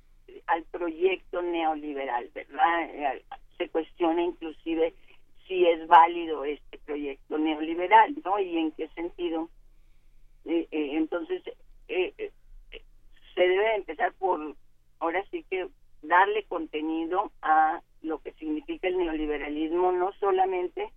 [0.46, 2.82] al proyecto neoliberal, ¿verdad?
[2.90, 3.22] Eh,
[3.56, 4.94] se cuestiona inclusive
[5.46, 8.38] si es válido este proyecto neoliberal, ¿no?
[8.38, 9.48] Y en qué sentido.
[10.44, 11.42] Eh, eh, entonces,
[11.86, 14.54] se debe empezar por,
[15.00, 15.68] ahora sí que
[16.02, 20.90] darle contenido a lo que significa el neoliberalismo, no solamente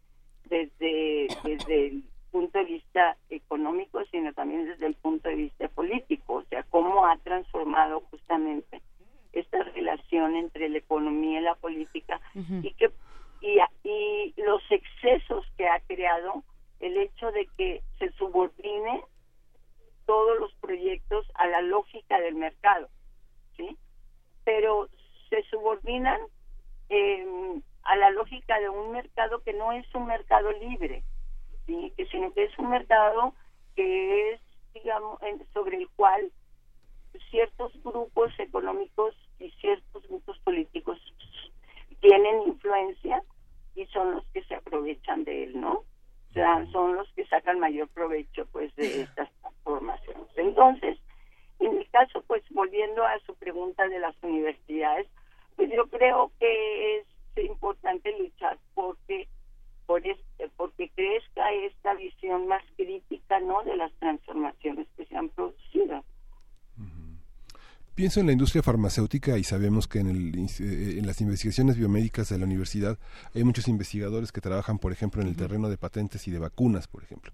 [0.46, 6.36] desde, desde el punto de vista económico, sino también desde el punto de vista político,
[6.36, 8.82] o sea, cómo ha transformado justamente
[9.34, 12.92] esta relación entre la economía y la política y que
[13.40, 16.44] y, y los excesos que ha creado
[16.80, 19.04] el hecho de que se subordine
[20.06, 22.90] todos los proyectos a la lógica del mercado,
[23.56, 23.78] ¿sí?
[24.44, 24.90] Pero
[25.30, 26.20] se subordinan
[26.90, 31.04] eh, a la lógica de un mercado que no es un mercado libre,
[31.66, 33.34] sino que es un mercado
[33.76, 34.42] que es,
[34.74, 35.20] digamos,
[35.54, 36.32] sobre el cual
[37.30, 41.00] ciertos grupos económicos y ciertos grupos políticos
[42.02, 43.24] tienen influencia
[43.76, 45.74] y son los que se aprovechan de él, ¿no?
[46.30, 50.28] O sea, son los que sacan mayor provecho, pues, de estas transformaciones.
[50.36, 51.00] Entonces,
[51.60, 55.08] en el caso, pues, volviendo a su pregunta de las universidades,
[55.58, 57.06] pues yo creo que es
[57.44, 59.28] importante luchar porque
[59.88, 65.30] por este, porque crezca esta visión más crítica no de las transformaciones que se han
[65.30, 66.04] producido.
[68.08, 72.30] Pienso en la industria farmacéutica y sabemos que en, el, eh, en, las investigaciones biomédicas
[72.30, 72.98] de la universidad
[73.36, 76.88] hay muchos investigadores que trabajan, por ejemplo, en el terreno de patentes y de vacunas,
[76.88, 77.34] por ejemplo,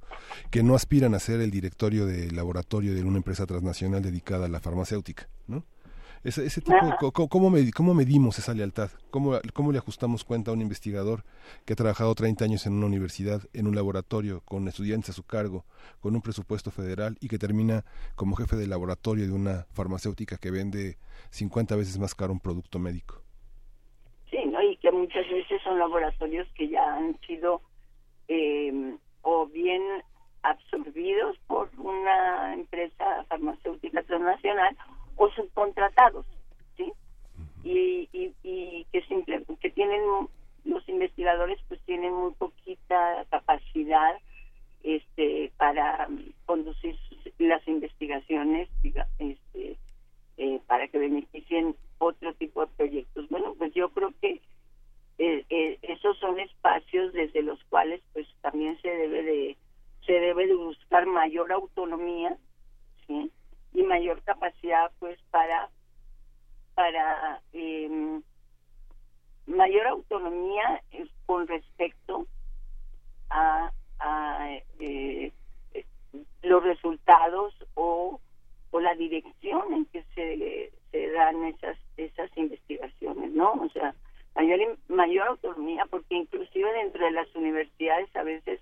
[0.50, 4.50] que no aspiran a ser el directorio de laboratorio de una empresa transnacional dedicada a
[4.50, 5.30] la farmacéutica.
[6.24, 8.90] Ese, ese tipo, ¿cómo, ¿cómo, medimos esa lealtad?
[9.12, 11.24] ¿Cómo, ¿Cómo le ajustamos cuenta a un investigador
[11.66, 15.24] que ha trabajado 30 años en una universidad, en un laboratorio, con estudiantes a su
[15.24, 15.66] cargo,
[16.00, 17.84] con un presupuesto federal y que termina
[18.16, 20.96] como jefe de laboratorio de una farmacéutica que vende
[21.32, 23.22] 50 veces más caro un producto médico?
[24.32, 24.62] Sí, ¿no?
[24.62, 27.62] y que muchas veces son laboratorios que ya han sido
[28.30, 29.82] eh, o bien
[30.42, 34.78] absorbidos por una empresa farmacéutica transnacional
[35.16, 36.26] o subcontratados,
[36.78, 36.92] ¿sí?
[37.64, 40.02] Y, y, que, simple, que tienen,
[40.66, 44.18] los investigadores pues tienen muy poquita capacidad
[44.84, 46.10] este para
[46.46, 46.98] conducir
[47.40, 48.70] las investigaciones
[49.20, 49.78] este,
[50.38, 53.30] eh, para que beneficien otro tipo de proyectos.
[53.30, 54.42] Bueno, pues yo creo que
[55.20, 59.58] eh, eh, esos son espacios desde los cuales pues también se debe de
[60.06, 62.38] se debe de buscar mayor autonomía,
[63.08, 63.32] ¿sí?
[63.74, 65.70] Y mayor capacidad pues para
[66.76, 68.22] para em,
[69.46, 70.82] mayor autonomía
[71.26, 72.26] con respecto
[73.30, 73.72] a,
[74.80, 75.32] eh,
[76.42, 78.20] los resultados o,
[78.72, 83.96] o la dirección en que se, se dan esas esas investigaciones no o sea
[84.36, 88.60] mayor mayor autonomía porque inclusive dentro de las universidades a veces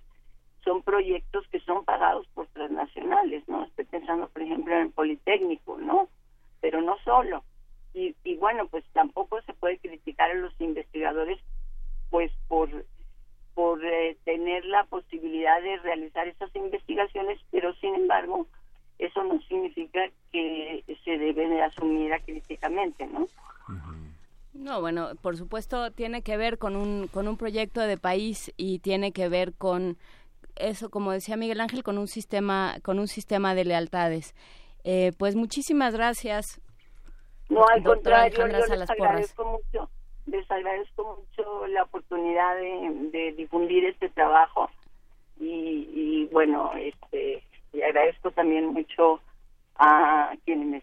[0.64, 3.64] son proyectos que son pagados por transnacionales, ¿no?
[3.64, 6.08] Estoy pensando, por ejemplo, en el Politécnico, ¿no?
[6.60, 7.44] Pero no solo.
[7.94, 11.38] Y, y bueno, pues tampoco se puede criticar a los investigadores,
[12.10, 12.70] pues por
[13.54, 18.46] por eh, tener la posibilidad de realizar esas investigaciones, pero sin embargo,
[18.98, 23.26] eso no significa que se debe de asumir críticamente, ¿no?
[24.54, 28.78] No, bueno, por supuesto tiene que ver con un, con un proyecto de país y
[28.78, 29.96] tiene que ver con
[30.56, 34.34] eso, como decía Miguel Ángel, con un sistema, con un sistema de lealtades.
[34.84, 36.60] Eh, pues muchísimas gracias.
[37.48, 39.90] No, al contrario, yo les agradezco mucho,
[40.26, 44.70] les agradezco mucho la oportunidad de, difundir este trabajo
[45.38, 47.42] y, y bueno, este,
[47.72, 49.20] y agradezco también mucho
[49.76, 50.82] a quienes.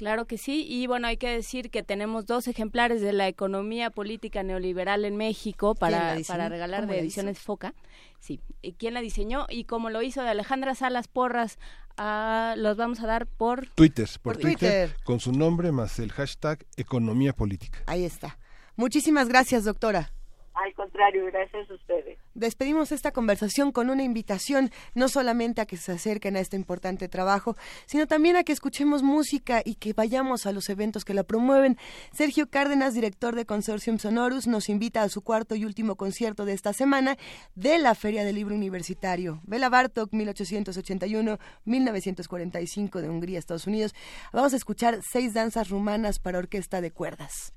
[0.00, 3.90] Claro que sí, y bueno, hay que decir que tenemos dos ejemplares de la economía
[3.90, 7.74] política neoliberal en México para, para regalar de Ediciones Foca.
[8.18, 8.40] Sí,
[8.78, 11.58] ¿quién la diseñó y cómo lo hizo de Alejandra Salas Porras?
[11.98, 16.64] Ah, los vamos a dar por Twitter, por, Twitter, con su nombre más el hashtag
[16.78, 17.80] economía política.
[17.84, 18.38] Ahí está.
[18.76, 20.12] Muchísimas gracias, doctora.
[20.54, 22.18] Al contrario, gracias a ustedes.
[22.40, 27.06] Despedimos esta conversación con una invitación no solamente a que se acerquen a este importante
[27.06, 27.54] trabajo,
[27.84, 31.76] sino también a que escuchemos música y que vayamos a los eventos que la promueven.
[32.14, 36.54] Sergio Cárdenas, director de Consortium Sonorus, nos invita a su cuarto y último concierto de
[36.54, 37.18] esta semana
[37.56, 39.42] de la Feria del Libro Universitario.
[39.42, 43.94] Bela Bartok, 1881-1945 de Hungría, Estados Unidos.
[44.32, 47.52] Vamos a escuchar seis danzas rumanas para orquesta de cuerdas.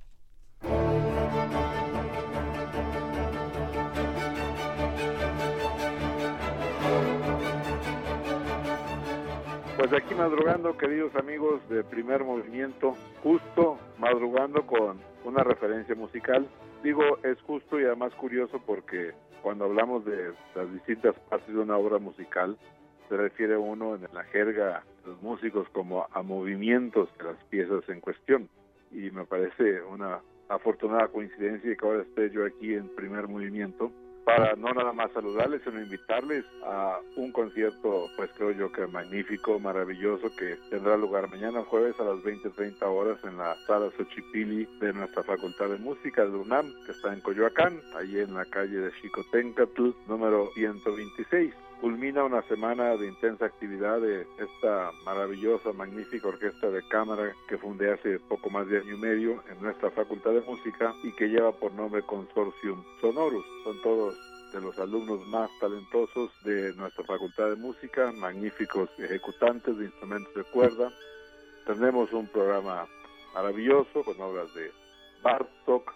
[9.84, 16.48] Pues aquí madrugando, queridos amigos de Primer Movimiento, justo madrugando con una referencia musical.
[16.82, 19.12] Digo, es justo y además curioso porque
[19.42, 22.58] cuando hablamos de las distintas partes de una obra musical,
[23.10, 27.84] se refiere uno en la jerga de los músicos como a movimientos de las piezas
[27.90, 28.48] en cuestión.
[28.90, 33.92] Y me parece una afortunada coincidencia que ahora esté yo aquí en primer movimiento
[34.26, 39.60] para no nada más saludarles, sino invitarles a un concierto, pues creo yo que magnífico,
[39.60, 44.94] maravilloso, que tendrá lugar mañana jueves a las 20.30 horas en la sala Xochipili de
[44.94, 48.92] nuestra Facultad de Música de UNAM, que está en Coyoacán, allí en la calle de
[48.92, 56.82] Xicotencatl, número 126 culmina una semana de intensa actividad de esta maravillosa, magnífica orquesta de
[56.88, 60.96] cámara que fundé hace poco más de año y medio en nuestra Facultad de Música
[61.04, 63.46] y que lleva por nombre Consortium Sonorus.
[63.66, 64.16] Son todos
[64.54, 70.44] de los alumnos más talentosos de nuestra Facultad de Música, magníficos ejecutantes de instrumentos de
[70.54, 70.90] cuerda.
[71.68, 72.88] Tenemos un programa
[73.34, 74.72] maravilloso con obras de
[75.22, 75.94] Bartok,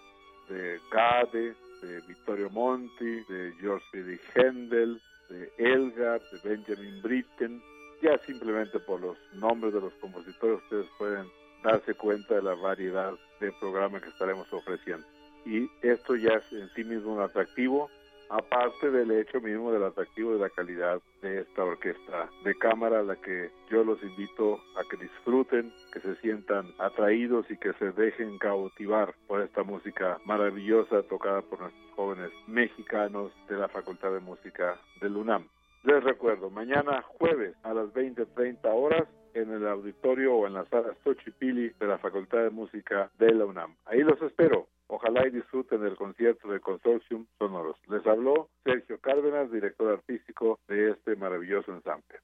[0.49, 4.99] de Gade, de Vittorio Monti, de George Friedrich Händel,
[5.29, 7.61] de Elgar, de Benjamin Britten.
[8.01, 11.27] Ya simplemente por los nombres de los compositores ustedes pueden
[11.63, 15.05] darse cuenta de la variedad de programas que estaremos ofreciendo.
[15.45, 17.89] Y esto ya es en sí mismo un atractivo
[18.29, 23.03] aparte del hecho mismo del atractivo de la calidad de esta orquesta de cámara, a
[23.03, 27.91] la que yo los invito a que disfruten, que se sientan atraídos y que se
[27.91, 34.19] dejen cautivar por esta música maravillosa tocada por nuestros jóvenes mexicanos de la Facultad de
[34.19, 35.47] Música del UNAM.
[35.83, 40.93] Les recuerdo, mañana jueves a las 20.30 horas en el auditorio o en la sala
[41.03, 43.75] Xochipili de la Facultad de Música de la UNAM.
[43.85, 44.67] Ahí los espero.
[44.87, 47.77] Ojalá y disfruten del concierto de Consortium Sonoros.
[47.89, 52.19] Les habló Sergio Cárdenas, director artístico de este maravilloso ensamble.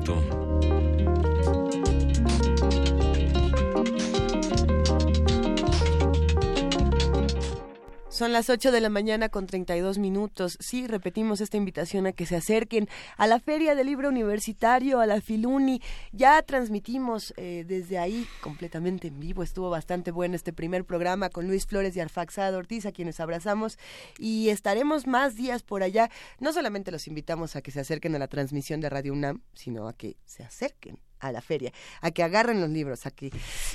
[0.00, 0.39] Movimiento.
[8.20, 10.58] Son las 8 de la mañana con 32 minutos.
[10.60, 12.86] Sí, repetimos esta invitación a que se acerquen
[13.16, 15.80] a la Feria del Libro Universitario, a la Filuni.
[16.12, 19.42] Ya transmitimos eh, desde ahí completamente en vivo.
[19.42, 23.78] Estuvo bastante bueno este primer programa con Luis Flores y Arfaxado Ortiz, a quienes abrazamos.
[24.18, 26.10] Y estaremos más días por allá.
[26.40, 29.88] No solamente los invitamos a que se acerquen a la transmisión de Radio UNAM, sino
[29.88, 33.30] a que se acerquen a la feria, a que agarren los libros, a que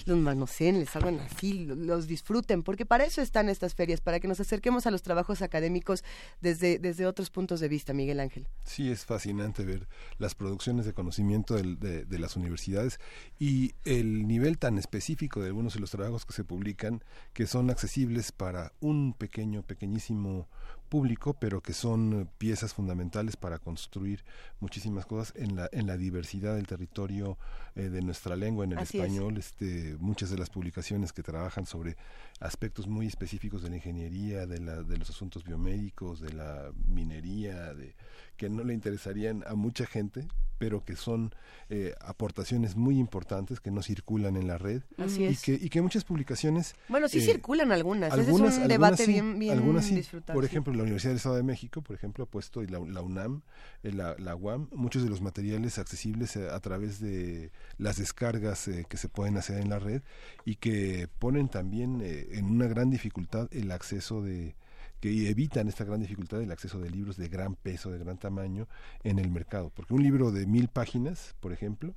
[0.05, 4.27] los manoseen, les hagan así, los disfruten, porque para eso están estas ferias, para que
[4.27, 6.03] nos acerquemos a los trabajos académicos
[6.41, 8.47] desde, desde otros puntos de vista, Miguel Ángel.
[8.63, 12.99] Sí, es fascinante ver las producciones de conocimiento de, de las universidades
[13.39, 17.03] y el nivel tan específico de algunos de los trabajos que se publican
[17.34, 20.47] que son accesibles para un pequeño, pequeñísimo
[20.85, 24.23] público, pero que son piezas fundamentales para construir
[24.59, 27.37] muchísimas cosas en la, en la diversidad del territorio
[27.75, 29.37] eh, de nuestra lengua, en el español.
[29.37, 31.97] Este, muchas de las publicaciones que trabajan sobre
[32.39, 37.73] aspectos muy específicos de la ingeniería, de, la, de los asuntos biomédicos, de la minería,
[37.73, 37.95] de,
[38.37, 41.33] que no le interesarían a mucha gente, pero que son
[41.69, 44.83] eh, aportaciones muy importantes que no circulan en la red.
[44.97, 49.05] Y que y que muchas publicaciones bueno sí eh, circulan algunas, algunas es un debate
[49.05, 49.91] bien bien algunas
[50.33, 53.41] por ejemplo la Universidad del Estado de México por ejemplo ha puesto y la, UNAM
[53.83, 58.97] eh, la, la, UAM muchos de los materiales accesibles a, través de las descargas que
[58.97, 60.01] se pueden hacer en la red
[60.45, 62.01] y que ponen también
[62.31, 64.56] en una gran dificultad el acceso de
[64.99, 68.68] que evitan esta gran dificultad del acceso de libros de gran peso, de gran tamaño
[69.03, 69.72] en el mercado.
[69.76, 71.93] Porque un libro de mil páginas, por ejemplo,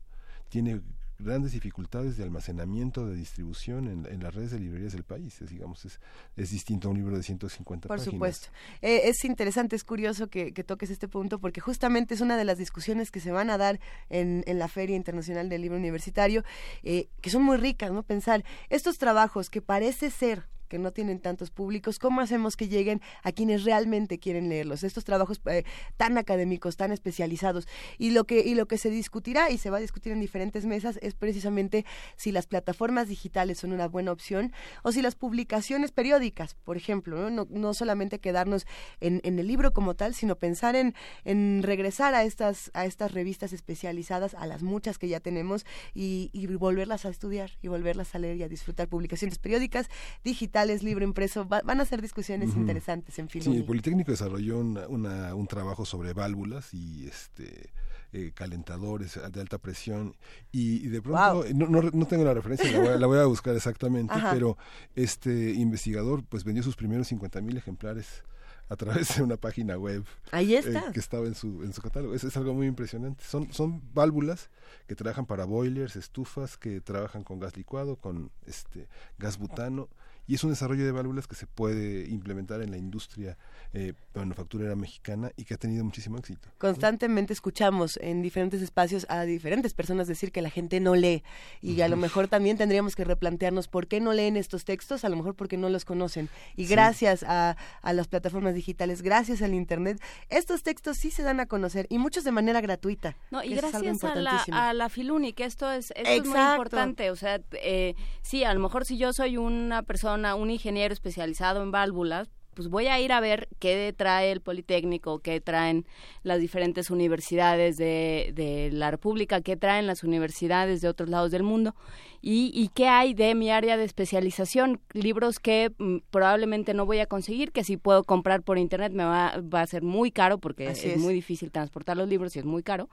[0.48, 0.80] tiene
[1.18, 5.40] grandes dificultades de almacenamiento, de distribución en, las redes de librerías del país.
[5.42, 6.00] Es, digamos, es,
[6.36, 8.04] es distinto a un libro de 150 Por páginas.
[8.04, 8.48] Por supuesto.
[8.82, 12.58] Eh, es interesante, es curioso que, toques este punto porque justamente es una de las
[12.58, 13.80] discusiones que se van a dar
[14.10, 16.44] en, en la Feria Internacional del Libro Universitario,
[16.82, 18.02] eh, que son muy ricas, ¿no?
[18.02, 23.00] Pensar estos trabajos que parece ser que no tienen tantos públicos, ¿cómo hacemos que lleguen
[23.22, 24.84] a quienes realmente quieren leerlos?
[24.84, 25.64] Estos trabajos eh,
[25.96, 27.66] tan académicos, tan especializados.
[27.98, 30.66] Y lo, que, y lo que se discutirá y se va a discutir en diferentes
[30.66, 31.84] mesas es precisamente
[32.16, 37.30] si las plataformas digitales son una buena opción o si las publicaciones periódicas, por ejemplo,
[37.30, 38.66] no, no, solamente quedarnos
[39.00, 43.12] en, en, el libro como tal, sino pensar en, en regresar a estas, a estas
[43.12, 45.64] revistas especializadas, a las muchas que ya tenemos,
[45.94, 49.88] y, y volverlas a estudiar y volverlas a leer y a disfrutar publicaciones periódicas
[50.24, 53.42] digitales libro impreso, van a ser discusiones interesantes en fin.
[53.42, 57.70] Sí, el Politécnico desarrolló un trabajo sobre válvulas y este
[58.12, 60.16] eh, calentadores de alta presión
[60.50, 64.56] y, de pronto no, no, tengo la referencia la voy, a, buscar exactamente pero
[64.94, 68.24] este investigador pues vendió sus primeros 50 mil ejemplares
[68.70, 70.90] a través de una página web Ahí eh, está.
[70.92, 72.14] que estaba en su, en su catálogo.
[72.14, 73.24] Es, es algo muy impresionante.
[73.24, 74.50] Son, son válvulas
[74.86, 79.88] que trabajan para boilers, estufas, que trabajan con gas licuado, con este gas butano
[80.28, 83.38] y es un desarrollo de válvulas que se puede implementar en la industria
[83.72, 86.50] eh, manufacturera mexicana y que ha tenido muchísimo éxito.
[86.58, 91.22] Constantemente escuchamos en diferentes espacios a diferentes personas decir que la gente no lee
[91.62, 95.08] y a lo mejor también tendríamos que replantearnos por qué no leen estos textos, a
[95.08, 96.28] lo mejor porque no los conocen.
[96.56, 99.98] Y gracias a, a, las plataformas digitales, gracias al Internet,
[100.28, 103.16] estos textos sí se dan a conocer y muchos de manera gratuita.
[103.30, 107.10] No, y gracias a la, a la Filuni, que esto es, es muy importante.
[107.10, 111.62] O sea, eh, sí, a lo mejor si yo soy una persona un ingeniero especializado
[111.62, 115.86] en válvulas, pues voy a ir a ver qué trae el Politécnico, qué traen
[116.24, 121.76] las diferentes universidades de, la República, qué traen las universidades de otros lados del mundo
[122.20, 124.80] y, qué hay de mi área de especialización.
[124.92, 129.04] Libros que mm, probablemente no voy a conseguir, que si puedo comprar por internet me
[129.04, 132.40] va, va a ser muy caro porque es, es, muy difícil transportar los libros y
[132.40, 132.88] es muy caro.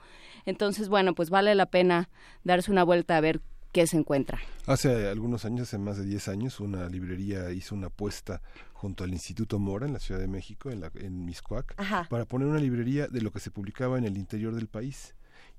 [0.46, 2.08] Entonces, bueno, pues vale la pena
[2.44, 3.42] darse una vuelta a ver
[3.76, 4.40] qué se encuentra.
[4.68, 8.42] Hace algunos años, hace más de 10 años, una librería hizo una apuesta
[8.72, 11.76] junto al Instituto Mora en la Ciudad de México, en, la, en Miscuac,
[12.08, 15.14] para poner una librería de lo que se publicaba en el interior del país.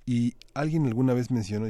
[0.06, 1.66] Y alguien alguna vez mencionó,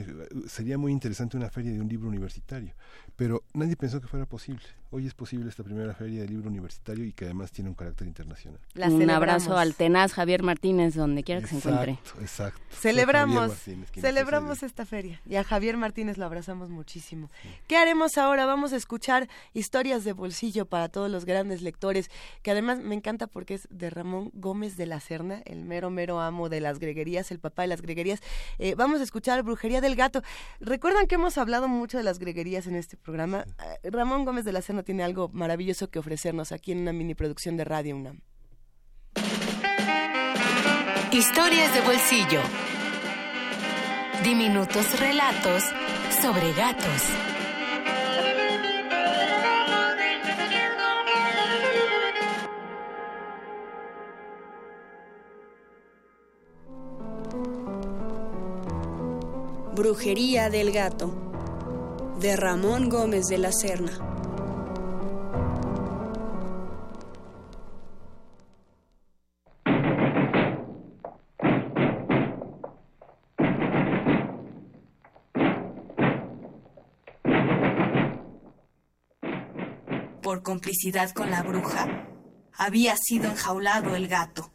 [0.47, 2.75] sería muy interesante una feria de un libro universitario,
[3.17, 4.63] pero nadie pensó que fuera posible.
[4.91, 8.07] Hoy es posible esta primera feria de libro universitario y que además tiene un carácter
[8.07, 8.61] internacional.
[8.75, 11.99] un abrazo al tenaz Javier Martínez, donde quiera que se encuentre.
[12.21, 12.61] Exacto.
[12.71, 13.53] Celebramos,
[13.95, 17.31] celebramos esta feria y a Javier Martínez lo abrazamos muchísimo.
[17.67, 18.47] ¿Qué haremos ahora?
[18.47, 22.11] Vamos a escuchar historias de bolsillo para todos los grandes lectores,
[22.43, 26.21] que además me encanta porque es de Ramón Gómez de la Serna, el mero, mero
[26.21, 28.21] amo de las greguerías, el papá de las greguerías.
[28.59, 30.23] Eh, vamos a escuchar Brujería del Gato.
[30.61, 33.47] Recuerdan que hemos hablado mucho de las greguerías en este programa.
[33.85, 37.15] Eh, Ramón Gómez de la Serna tiene algo maravilloso que ofrecernos aquí en una mini
[37.15, 38.21] producción de Radio UNAM.
[41.13, 42.41] Historias de bolsillo.
[44.25, 45.63] Diminutos relatos
[46.21, 47.03] sobre gatos.
[59.77, 61.26] Brujería del Gato,
[62.21, 64.17] de Ramón Gómez de la Serna.
[80.23, 82.09] por complicidad con la bruja,
[82.53, 84.51] había sido enjaulado el gato.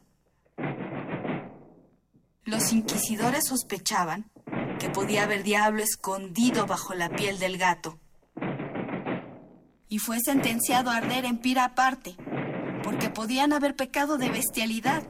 [2.43, 4.29] Los inquisidores sospechaban
[4.81, 7.99] que podía haber diablo escondido bajo la piel del gato.
[9.87, 12.15] Y fue sentenciado a arder en pira aparte,
[12.83, 15.03] porque podían haber pecado de bestialidad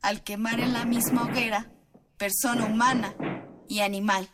[0.00, 1.70] al quemar en la misma hoguera
[2.16, 3.14] persona humana
[3.68, 4.26] y animal.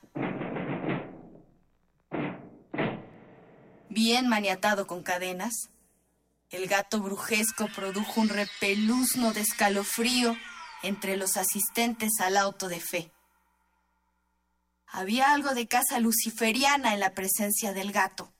[3.88, 5.52] Bien maniatado con cadenas,
[6.50, 10.36] el gato brujesco produjo un repeluzno de escalofrío
[10.84, 13.10] entre los asistentes al auto de fe.
[14.96, 18.32] Había algo de casa luciferiana en la presencia del gato.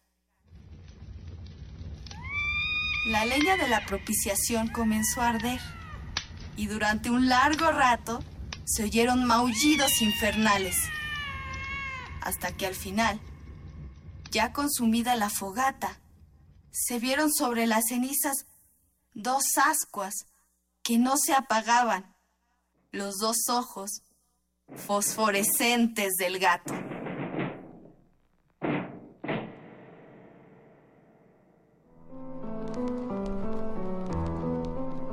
[3.09, 5.61] La leña de la propiciación comenzó a arder
[6.57, 8.25] y durante un largo rato
[8.65, 10.79] se oyeron maullidos infernales,
[12.23, 13.21] hasta que al final,
[14.31, 16.01] ya consumida la fogata,
[16.71, 18.47] se vieron sobre las cenizas
[19.13, 20.15] dos ascuas
[20.83, 22.17] que no se apagaban,
[22.93, 24.01] los dos ojos
[24.75, 26.75] fosforescentes del gato.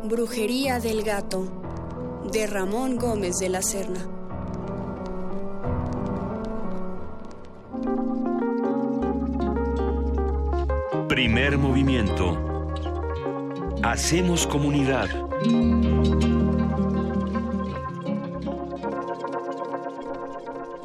[0.03, 4.09] Brujería del gato de Ramón Gómez de la Serna.
[11.07, 12.37] Primer movimiento.
[13.83, 15.09] Hacemos comunidad.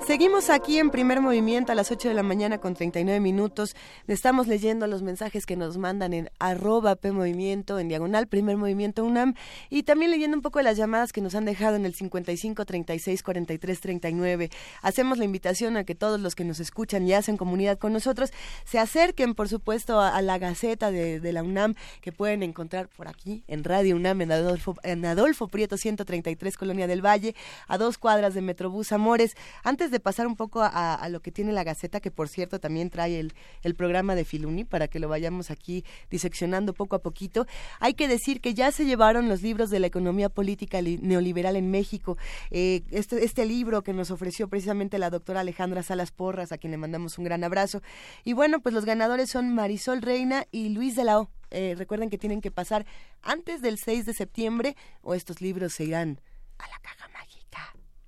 [0.08, 3.76] Seguimos aquí en primer movimiento a las 8 de la mañana con 39 minutos.
[4.06, 9.04] Estamos leyendo los mensajes que nos mandan en arroba P Movimiento, en diagonal primer movimiento
[9.04, 9.34] UNAM,
[9.68, 12.64] y también leyendo un poco de las llamadas que nos han dejado en el 55
[12.64, 14.48] 36 43 39.
[14.80, 18.32] Hacemos la invitación a que todos los que nos escuchan y hacen comunidad con nosotros
[18.64, 23.44] se acerquen, por supuesto, a, la Gaceta de, la UNAM que pueden encontrar por aquí
[23.46, 27.34] en Radio UNAM, en Adolfo, en Adolfo Prieto 133, Colonia del Valle,
[27.66, 29.36] a dos cuadras de Metrobús Amores.
[29.64, 32.90] Antes de pasar un poco a, lo que tiene la Gaceta, que por cierto también
[32.90, 37.46] trae el, el programa de Filuni, para que lo vayamos aquí diseccionando poco a poquito.
[37.80, 41.70] Hay que decir que ya se llevaron los libros de la economía política neoliberal en
[41.70, 42.16] México.
[42.50, 46.70] Eh, este, este libro que nos ofreció precisamente la doctora Alejandra Salas Porras, a quien
[46.70, 47.82] le mandamos un gran abrazo.
[48.24, 51.30] Y bueno, pues los ganadores son Marisol Reina y Luis de la O.
[51.50, 52.84] Eh, recuerden que tienen que pasar
[53.22, 56.20] antes del 6 de septiembre o estos libros se irán
[56.58, 57.08] a la caja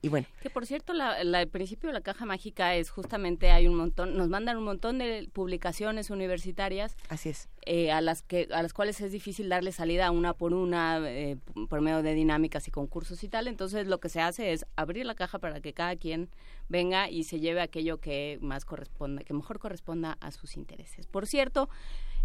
[0.02, 0.27] y bueno.
[0.40, 4.16] Que por cierto, la, el principio de la caja mágica es justamente hay un montón,
[4.16, 6.97] nos mandan un montón de publicaciones universitarias.
[7.09, 7.48] Así es.
[7.66, 11.36] Eh, a las que a las cuales es difícil darle salida una por una eh,
[11.68, 13.47] por medio de dinámicas y concursos y tal.
[13.47, 16.31] Entonces lo que se hace es abrir la caja para que cada quien
[16.68, 21.06] venga y se lleve aquello que más corresponda, que mejor corresponda a sus intereses.
[21.06, 21.68] Por cierto,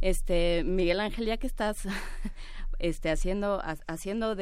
[0.01, 1.87] este Miguel Ángel, ya que estás
[2.79, 4.35] este haciendo haciendo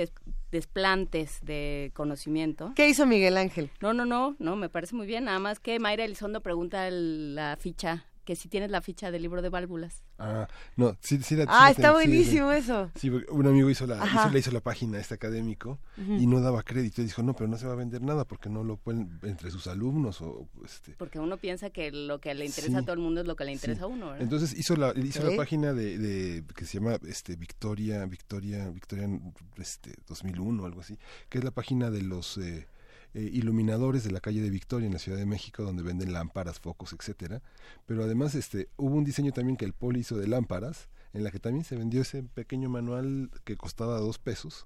[0.51, 2.73] desplantes de conocimiento.
[2.76, 3.72] ¿Qué hizo Miguel Ángel?
[3.81, 5.26] No, no, no, no, me parece muy bien.
[5.26, 9.41] Nada más que Mayra Elizondo pregunta la ficha que si tienes la ficha del libro
[9.41, 10.04] de válvulas.
[10.18, 12.90] Ah, no, sí, sí la Ah, está buenísimo eso.
[12.95, 16.64] Sí, un amigo hizo la, hizo, le hizo la página este académico y no daba
[16.64, 17.02] crédito.
[17.02, 19.52] Y dijo, no, pero no se va a vender nada porque no lo pueden entre
[19.52, 20.94] sus alumnos o este.
[20.94, 23.45] Porque uno piensa que lo que le interesa a todo el mundo es lo que
[23.45, 24.22] le interesa a uno, ¿verdad?
[24.22, 29.10] Entonces hizo la, hizo la página de, de, que se llama este Victoria, Victoria, Victoria
[29.58, 30.98] este 2001 o algo así,
[31.30, 32.38] que es la página de los...
[32.38, 32.68] Eh,
[33.14, 36.60] eh, iluminadores de la calle de Victoria en la Ciudad de México donde venden lámparas,
[36.60, 37.41] focos, etcétera.
[37.85, 41.31] Pero además este hubo un diseño también que el Poli hizo de lámparas en la
[41.31, 44.65] que también se vendió ese pequeño manual que costaba dos pesos,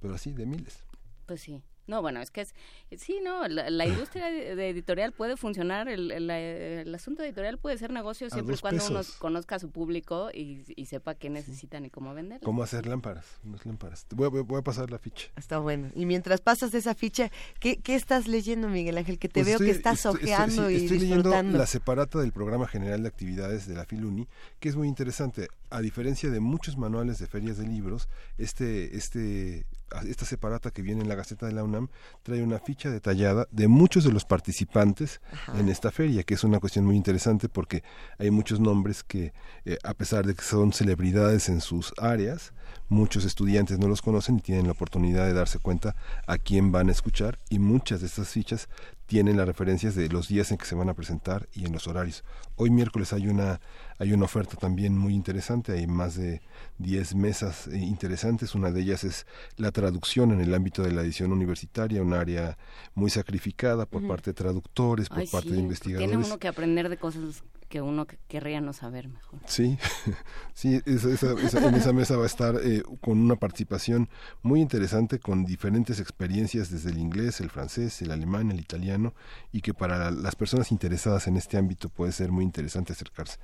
[0.00, 0.84] pero así de miles.
[1.26, 1.62] Pues sí.
[1.88, 2.54] No, bueno, es que es,
[2.98, 8.28] sí, no, la, industria de editorial puede funcionar, el, el, asunto editorial puede ser negocio
[8.30, 12.44] siempre y cuando uno conozca a su público y, sepa qué necesitan y cómo venderlo.
[12.44, 14.06] Cómo hacer lámparas, unas lámparas.
[14.14, 15.28] Voy a, pasar la ficha.
[15.36, 15.90] Está bueno.
[15.94, 19.18] Y mientras pasas esa ficha, ¿qué, qué estás leyendo, Miguel Ángel?
[19.18, 21.30] Que te pues veo que estás ojeando y estoy disfrutando.
[21.30, 24.28] leyendo la separata del Programa General de Actividades de la Filuni,
[24.60, 25.48] que es muy interesante.
[25.70, 28.08] A diferencia de muchos manuales de ferias de libros,
[28.38, 29.66] este, este
[30.06, 31.88] esta separata que viene en la Gaceta de la UNAM
[32.22, 35.20] trae una ficha detallada de muchos de los participantes
[35.58, 37.82] en esta feria, que es una cuestión muy interesante porque
[38.18, 39.32] hay muchos nombres que,
[39.64, 42.52] eh, a pesar de que son celebridades en sus áreas,
[42.88, 45.96] muchos estudiantes no los conocen y tienen la oportunidad de darse cuenta
[46.26, 48.68] a quién van a escuchar y muchas de estas fichas
[49.08, 51.88] tienen las referencias de los días en que se van a presentar y en los
[51.88, 52.24] horarios.
[52.56, 53.58] Hoy miércoles hay una
[53.98, 56.40] hay una oferta también muy interesante, hay más de
[56.76, 59.26] 10 mesas eh, interesantes, una de ellas es
[59.56, 62.58] la traducción en el ámbito de la edición universitaria, un área
[62.94, 66.10] muy sacrificada por parte de traductores, por parte de investigadores.
[66.10, 69.40] Tiene uno que aprender de cosas que uno querría no saber mejor.
[69.46, 69.78] Sí,
[70.54, 74.08] sí, en esa mesa va a estar eh, con una participación
[74.42, 79.14] muy interesante con diferentes experiencias desde el inglés, el francés, el alemán, el italiano
[79.52, 83.38] y que para las personas interesadas en este ámbito puede ser muy interesante acercarse.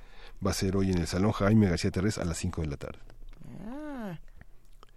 [0.45, 2.77] Va a ser hoy en el Salón Jaime García Terrés a las 5 de la
[2.77, 2.99] tarde.
[3.67, 4.19] Ah,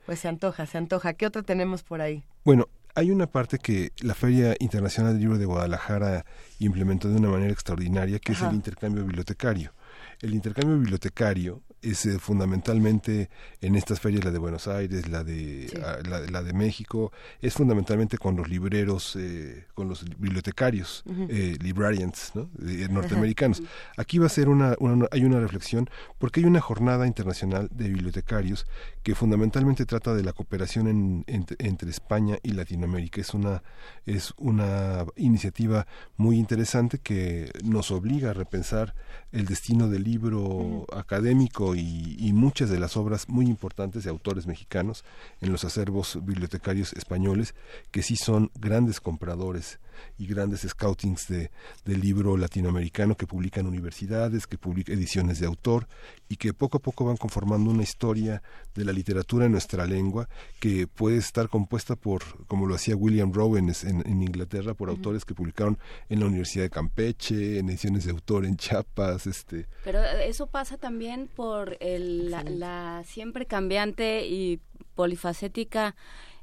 [0.06, 1.12] pues se antoja, se antoja.
[1.12, 2.24] ¿Qué otro tenemos por ahí?
[2.44, 2.68] Bueno,
[2.98, 6.26] hay una parte que la Feria Internacional del Libro de Guadalajara
[6.58, 9.72] implementó de una manera extraordinaria, que es el intercambio bibliotecario.
[10.20, 13.30] El intercambio bibliotecario es eh, fundamentalmente
[13.60, 18.18] en estas ferias, la de Buenos Aires, la de, ah, la, de México, es fundamentalmente
[18.18, 22.50] con los libreros, eh, con los bibliotecarios, eh, librarians ¿no?
[22.90, 23.62] norteamericanos.
[23.96, 24.76] Aquí va a ser una,
[25.10, 25.88] hay una reflexión
[26.18, 28.66] porque hay una jornada internacional de bibliotecarios
[29.02, 33.20] que fundamentalmente trata de la cooperación entre España y Latinoamérica.
[33.20, 33.62] Es una,
[34.06, 35.86] es una iniciativa
[36.16, 38.94] muy interesante que nos obliga a repensar
[39.32, 45.04] el destino del libro académico y, muchas de las obras muy importantes de autores mexicanos
[45.40, 47.54] en los acervos bibliotecarios españoles
[47.90, 49.78] que sí son grandes compradores
[50.18, 51.50] y grandes scoutings de,
[51.84, 55.88] del libro latinoamericano que publican universidades, que publican ediciones de autor
[56.28, 58.42] y que poco a poco van conformando una historia
[58.74, 60.28] de la literatura en nuestra lengua
[60.60, 65.24] que puede estar compuesta por, como lo hacía William Rowe en, en, Inglaterra, por autores
[65.24, 69.26] que publicaron en la Universidad de Campeche, en ediciones de autor en Chiapas.
[69.26, 69.66] Este.
[69.84, 74.60] Pero eso pasa también por el, la siempre cambiante y
[74.94, 75.94] polifacética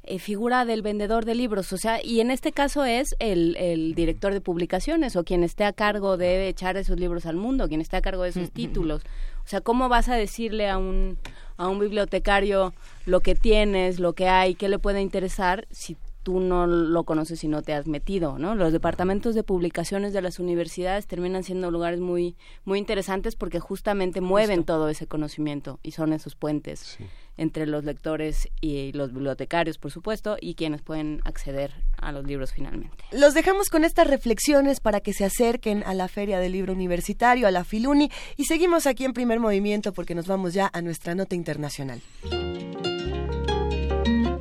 [0.07, 3.95] eh, figura del vendedor de libros, o sea, y en este caso es el, el,
[3.95, 7.81] director de publicaciones o quien esté a cargo de echar esos libros al mundo, quien
[7.81, 9.01] esté a cargo de esos títulos.
[9.43, 11.17] O sea, ¿cómo vas a decirle a un,
[11.57, 12.73] a un bibliotecario
[13.05, 17.43] lo que tienes, lo que hay, qué le puede interesar si tú no lo conoces
[17.43, 18.55] y no te has metido, ¿no?
[18.55, 22.35] Los departamentos de publicaciones de las universidades terminan siendo lugares muy
[22.65, 26.97] muy interesantes porque justamente mueven todo ese conocimiento y son esos puentes
[27.37, 32.53] entre los lectores y los bibliotecarios, por supuesto, y quienes pueden acceder a los libros
[32.53, 33.03] finalmente.
[33.11, 37.47] Los dejamos con estas reflexiones para que se acerquen a la Feria del Libro Universitario,
[37.47, 41.13] a la Filuni, y seguimos aquí en primer movimiento porque nos vamos ya a nuestra
[41.13, 42.01] nota internacional.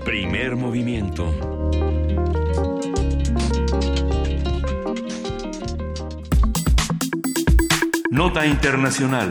[0.05, 1.25] Primer movimiento.
[8.11, 9.31] Nota Internacional.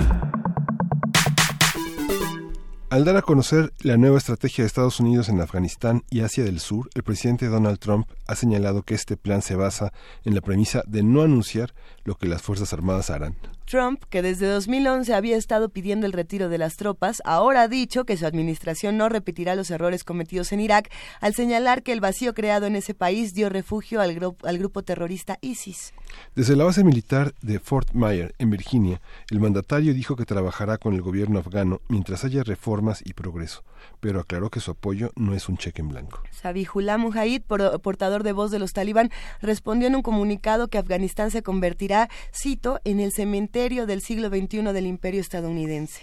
[2.90, 6.60] Al dar a conocer la nueva estrategia de Estados Unidos en Afganistán y Asia del
[6.60, 9.94] Sur, el presidente Donald Trump ha señalado que este plan se basa
[10.24, 11.74] en la premisa de no anunciar
[12.04, 13.36] lo que las Fuerzas Armadas harán.
[13.74, 18.06] Trump, que desde 2011 había estado pidiendo el retiro de las tropas, ahora ha dicho
[18.06, 20.91] que su administración no repetirá los errores cometidos en Irak
[21.22, 25.40] al señalar que el vacío creado en ese país dio refugio al, al grupo terrorista
[25.41, 25.91] ISIS.
[26.36, 29.02] Desde la base militar de Fort Myer, en Virginia,
[29.32, 33.64] el mandatario dijo que trabajará con el gobierno afgano mientras haya reformas y progreso
[34.00, 36.22] pero aclaró que su apoyo no es un cheque en blanco.
[36.32, 41.41] Sabihullah Mujahid, portador de voz de los talibán, respondió en un comunicado que Afganistán se
[41.41, 46.02] convertirá, cito, en el cementerio del siglo XXI del imperio estadounidense.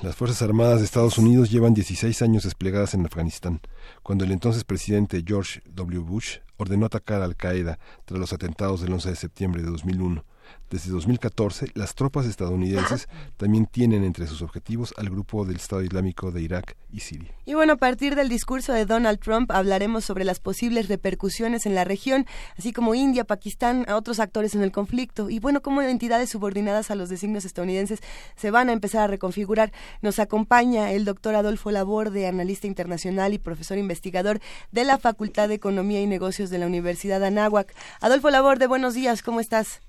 [0.00, 3.60] las Fuerzas Armadas de Estados Unidos llevan 16 años desplegadas en Afganistán,
[4.02, 5.98] cuando el entonces presidente George W.
[5.98, 10.24] Bush ordenó atacar a Al Qaeda tras los atentados del 11 de septiembre de 2001.
[10.70, 16.30] Desde 2014, las tropas estadounidenses también tienen entre sus objetivos al grupo del Estado Islámico
[16.30, 17.34] de Irak y Siria.
[17.44, 21.74] Y bueno, a partir del discurso de Donald Trump hablaremos sobre las posibles repercusiones en
[21.74, 22.24] la región,
[22.56, 26.92] así como India, Pakistán, a otros actores en el conflicto, y bueno, cómo entidades subordinadas
[26.92, 27.98] a los designios estadounidenses
[28.36, 29.72] se van a empezar a reconfigurar.
[30.02, 34.40] Nos acompaña el doctor Adolfo Laborde, analista internacional y profesor investigador
[34.70, 37.74] de la Facultad de Economía y Negocios de la Universidad de Anáhuac.
[38.00, 39.80] Adolfo Laborde, buenos días, ¿cómo estás?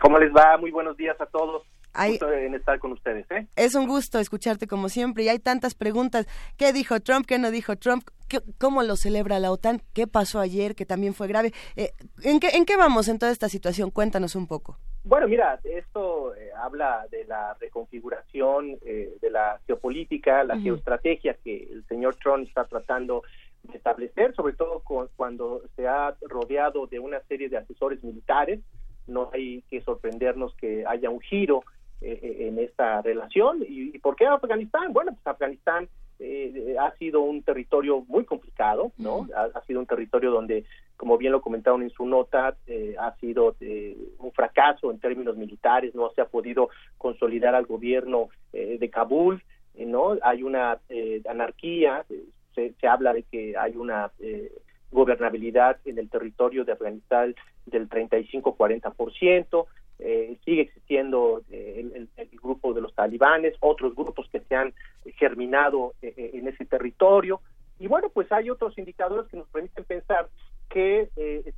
[0.00, 0.56] ¿Cómo les va?
[0.56, 1.62] Muy buenos días a todos.
[1.92, 3.30] Hay, gusto en estar con ustedes.
[3.30, 3.46] ¿eh?
[3.56, 6.26] Es un gusto escucharte como siempre y hay tantas preguntas.
[6.56, 7.26] ¿Qué dijo Trump?
[7.26, 8.04] ¿Qué no dijo Trump?
[8.58, 9.82] ¿Cómo lo celebra la OTAN?
[9.92, 11.52] ¿Qué pasó ayer que también fue grave?
[11.76, 11.90] Eh,
[12.22, 13.90] ¿en, qué, ¿En qué vamos en toda esta situación?
[13.90, 14.78] Cuéntanos un poco.
[15.04, 21.64] Bueno, mira, esto eh, habla de la reconfiguración eh, de la geopolítica, la geoestrategia que
[21.64, 23.22] el señor Trump está tratando
[23.64, 24.82] de establecer, sobre todo
[25.16, 28.60] cuando se ha rodeado de una serie de asesores militares
[29.10, 31.64] no hay que sorprendernos que haya un giro
[32.00, 33.62] eh, eh, en esta relación.
[33.68, 34.92] ¿Y, por qué Afganistán?
[34.94, 35.86] Bueno, pues Afganistán
[36.18, 39.28] eh, ha sido un territorio muy complicado, ¿no?
[39.36, 40.64] Ha, sido un territorio donde,
[40.96, 42.56] como bien lo comentaron en su nota,
[42.98, 43.54] ha sido
[44.18, 49.42] un fracaso en términos militares, no se ha podido consolidar al gobierno de Kabul,
[49.74, 50.16] ¿no?
[50.22, 50.78] Hay una
[51.28, 52.04] anarquía,
[52.54, 54.10] se, se, habla de que hay una
[54.90, 57.34] gobernabilidad en el territorio de Afganistán
[57.66, 59.66] del 35-40%,
[60.44, 62.08] sigue existiendo el,
[62.42, 64.72] grupo de los talibanes, otros grupos que se han
[65.16, 67.40] germinado en ese territorio.
[67.78, 70.28] Y bueno, pues hay otros indicadores que nos permiten pensar
[70.70, 71.52] que eh,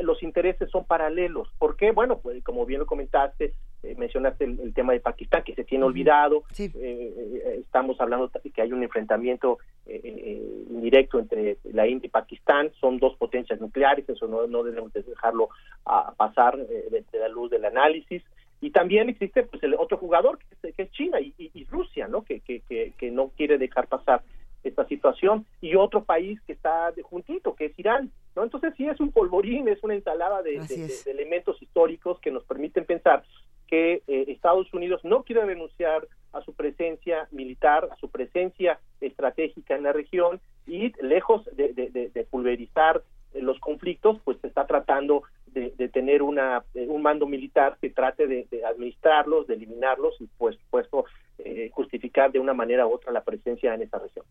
[0.00, 1.48] los intereses son paralelos.
[1.58, 1.92] ¿Por qué?
[1.92, 5.84] Bueno, pues como bien lo comentaste, eh, mencionaste el, tema de Pakistán, que se tiene
[5.84, 6.44] olvidado.
[6.58, 12.72] Eh, estamos hablando de que hay un enfrentamiento indirecto entre la India y Pakistán.
[12.80, 15.50] Son dos potencias nucleares, eso no, no debemos dejarlo
[15.84, 18.22] a pasar de, la luz del análisis.
[18.62, 22.22] Y también existe pues el otro jugador, que es, China y, y, Rusia, ¿no?
[22.22, 24.22] Que, que, que, que no quiere dejar pasar
[24.64, 28.10] esta situación y otro país que está de juntito, que es Irán.
[28.34, 28.42] ¿no?
[28.42, 30.60] Entonces sí es un polvorín, es una ensalada de,
[31.06, 33.22] elementos históricos que nos permiten pensar
[33.66, 39.76] que eh, Estados Unidos no quiere renunciar a su presencia militar, a su presencia estratégica
[39.76, 43.02] en la región y lejos de, pulverizar
[43.34, 49.46] los conflictos, pues está tratando de, tener una, un mando militar que trate de, administrarlos,
[49.46, 51.04] de eliminarlos y, pues, supuesto,
[51.38, 54.24] eh, justificar de una manera u otra la presencia en esa región.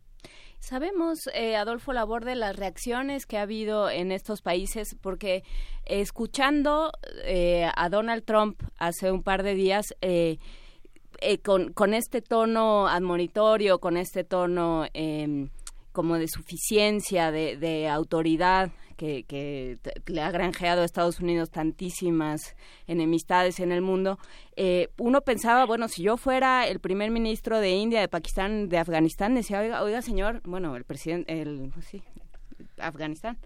[0.60, 5.44] Sabemos, eh, Adolfo Labor, de las reacciones que ha habido en estos países, porque
[5.86, 6.92] escuchando
[7.26, 10.38] eh, a Donald Trump hace un par de días, eh,
[11.44, 15.50] con, con, este tono admonitorio, con este tono em,
[15.92, 18.72] como de suficiencia, de autoridad
[19.04, 19.78] que,
[20.08, 22.56] le ha granjeado a Estados Unidos tantísimas
[22.88, 24.18] enemistades en el mundo,
[24.56, 28.78] eh, uno pensaba, bueno, si yo fuera el primer ministro de India, de Pakistán, de
[28.78, 32.02] Afganistán, decía, oiga, oiga señor, bueno, el presidente, el, sí,
[32.78, 33.38] Afganistán,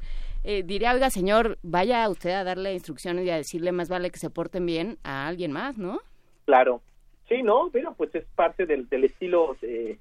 [0.44, 4.20] eh, diría, oiga, señor, vaya usted a darle instrucciones y a decirle más vale que
[4.20, 6.00] se porten bien a alguien más, ¿no?
[6.46, 6.82] Claro.
[7.28, 9.98] Sí, no, pero pues es parte del, del estilo eh,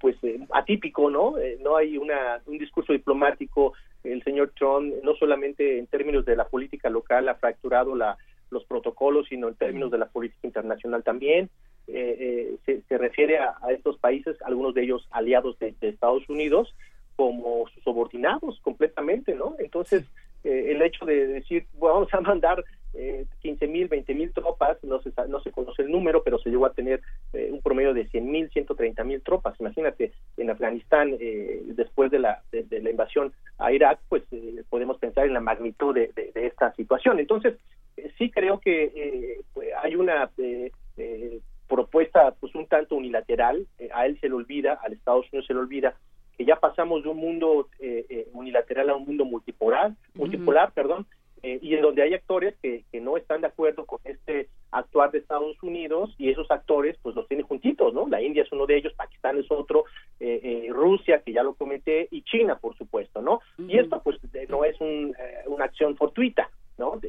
[0.00, 0.16] pues
[0.52, 1.34] atípico, ¿no?
[1.60, 3.72] no hay una, un discurso diplomático
[4.04, 8.18] el señor Trump, no solamente en términos de la política local, ha fracturado la,
[8.50, 11.50] los protocolos, sino en términos de la política internacional también.
[11.88, 16.74] Eh, eh, se, refiere a, estos países, algunos de ellos aliados de, Estados Unidos,
[17.16, 19.56] como subordinados completamente, ¿no?
[19.58, 20.04] Entonces,
[20.44, 22.64] eh, el hecho de decir, vamos a mandar
[22.94, 26.50] eh, 15 mil, 20 mil tropas, no se, no se conoce el número, pero se
[26.50, 27.00] llegó a tener
[27.32, 29.58] eh, un promedio de 100 mil, 130 mil tropas.
[29.60, 34.98] Imagínate, en Afganistán, eh, después de la, de, la invasión a Irak, pues eh, podemos
[34.98, 37.18] pensar en la magnitud de, esta situación.
[37.18, 37.54] Entonces,
[38.18, 39.40] sí creo que
[39.82, 40.30] hay una
[41.68, 45.60] propuesta pues un tanto unilateral, a él se le olvida, al Estados Unidos se le
[45.60, 45.94] olvida,
[46.36, 47.68] que ya pasamos de un mundo
[48.32, 51.06] unilateral a un mundo multipolar, multipolar, perdón,
[51.44, 55.10] eh, y en donde hay actores que, que, no están de acuerdo con este actuar
[55.10, 58.06] de Estados Unidos y esos actores pues los tienen juntitos, ¿no?
[58.06, 59.84] La India es uno de ellos, Pakistán es otro,
[60.20, 63.40] eh, eh, Rusia, que ya lo comenté, y China, por supuesto, ¿no?
[63.58, 64.18] Y esto pues
[64.48, 66.48] no es un, una acción fortuita,
[66.78, 67.00] ¿no?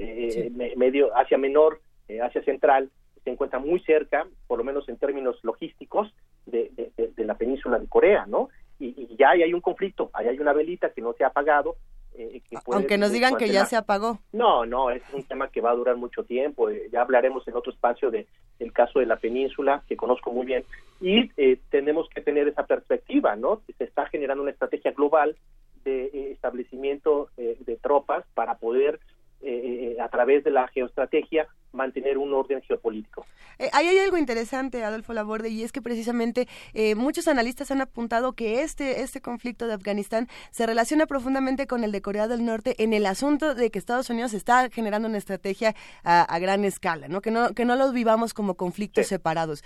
[0.76, 1.80] medio Asia Menor,
[2.24, 2.90] Asia Central,
[3.24, 6.12] se encuentra muy cerca, por lo menos en términos logísticos,
[6.48, 8.50] de, de, la península de Corea, ¿no?
[8.80, 11.78] Y, y ya hay un conflicto, ahí hay una velita que no se ha apagado,
[12.16, 14.20] eh, Aunque nos digan que ya se apagó.
[14.32, 16.70] No, no, es un tema que va a durar mucho tiempo.
[16.70, 18.28] Eh, ya hablaremos en otro espacio de
[18.60, 20.64] el caso de la península, que conozco muy bien.
[21.02, 23.62] Y eh, tenemos que tener esa perspectiva, ¿no?
[23.78, 25.36] Se está generando una estrategia global
[25.84, 29.02] de establecimiento de tropas para poder
[29.42, 33.26] eh, a través de la geoestrategia mantener un orden geopolítico.
[33.60, 37.82] Eh, ahí hay algo interesante, Adolfo Laborde, y es que precisamente eh, muchos analistas han
[37.82, 42.46] apuntado que este, este conflicto de Afganistán se relaciona profundamente con el de Corea del
[42.46, 47.08] Norte en el asunto de que Estados Unidos está generando una estrategia a, gran escala,
[47.08, 47.22] ¿no?
[47.22, 47.54] Que, ¿no?
[47.54, 49.64] que no los vivamos como conflictos separados.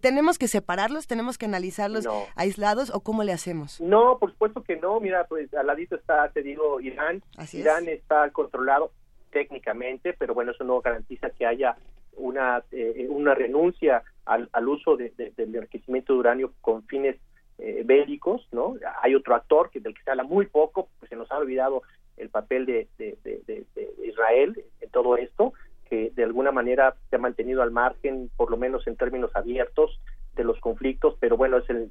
[0.00, 1.06] ¿Tenemos que separarlos?
[1.06, 3.80] ¿Tenemos que analizarlos aislados o cómo le hacemos?
[3.80, 5.00] No, por supuesto que no.
[5.00, 7.22] Mira, pues al ladito está, te digo, Irán.
[7.52, 8.92] Irán está controlado
[9.30, 11.76] técnicamente, pero bueno, eso no garantiza que haya
[12.16, 17.16] una, eh, una renuncia al, al uso de, del enriquecimiento de uranio con fines
[17.58, 18.74] eh, bélicos, ¿no?
[19.02, 21.82] Hay otro actor que del que se habla muy poco, pues se nos ha olvidado
[22.16, 23.66] el papel de, de,
[24.04, 25.52] Israel en todo esto,
[25.88, 30.00] que de alguna manera se ha mantenido al margen, por lo menos en términos abiertos,
[30.34, 31.90] de los conflictos, pero bueno, es el,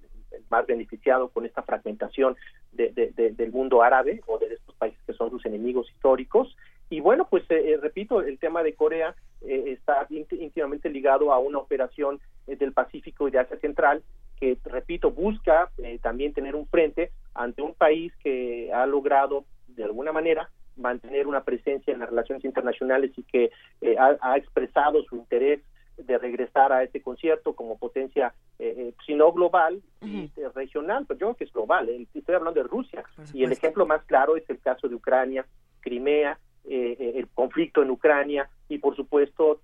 [0.50, 2.36] más beneficiado con esta fragmentación
[2.72, 6.56] del mundo árabe o de estos países que son sus enemigos históricos
[6.90, 11.40] y bueno, pues eh, eh, repito, el tema de Corea eh, está íntimamente ligado a
[11.40, 14.04] una operación del Pacífico y de Asia Central
[14.40, 15.70] que, repito, busca
[16.02, 21.44] también tener un frente ante un país que ha logrado, de alguna manera, mantener una
[21.44, 23.52] presencia en las relaciones internacionales y que
[23.98, 25.62] ha, expresado su interés
[25.98, 28.34] de regresar a este concierto como potencia,
[29.06, 29.82] si no global,
[30.54, 31.90] regional, pero yo creo que es global.
[32.14, 33.04] Estoy hablando de Rusia.
[33.34, 35.48] Y el ejemplo más claro es el caso de Ucrania,
[35.82, 36.38] Crimea,
[36.70, 39.62] eh, el conflicto en Ucrania, y por supuesto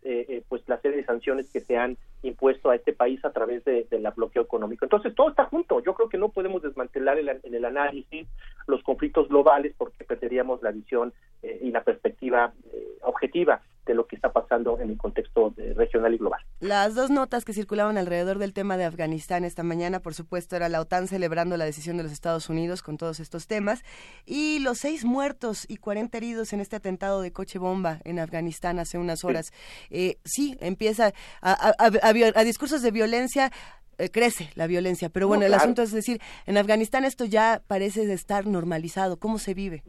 [0.48, 3.86] pues la serie de sanciones que se han impuesto a este país a través de,
[3.92, 4.86] del bloqueo económico.
[4.86, 5.82] Entonces todo está junto.
[5.82, 8.28] Yo creo que no podemos desmantelar en el análisis
[8.66, 11.12] los conflictos globales porque perderíamos la visión
[11.42, 12.54] y la perspectiva
[13.02, 16.42] objetiva de lo que está pasando en el contexto regional y global.
[16.60, 20.70] Las dos notas que circulaban alrededor del tema de Afganistán esta mañana, por supuesto, era
[20.70, 23.84] la OTAN celebrando la decisión de los Estados Unidos con todos estos temas
[24.26, 28.80] y los seis muertos y 40 heridos en este atentado de coche bomba en Afganistán
[28.80, 29.52] hace unas horas.
[29.90, 33.52] Eh, sí, empieza a, discursos de violencia
[33.98, 35.10] eh, crece la violencia.
[35.10, 39.18] Pero bueno, el asunto es decir, en Afganistán esto ya parece estar normalizado.
[39.18, 39.84] ¿Cómo se vive?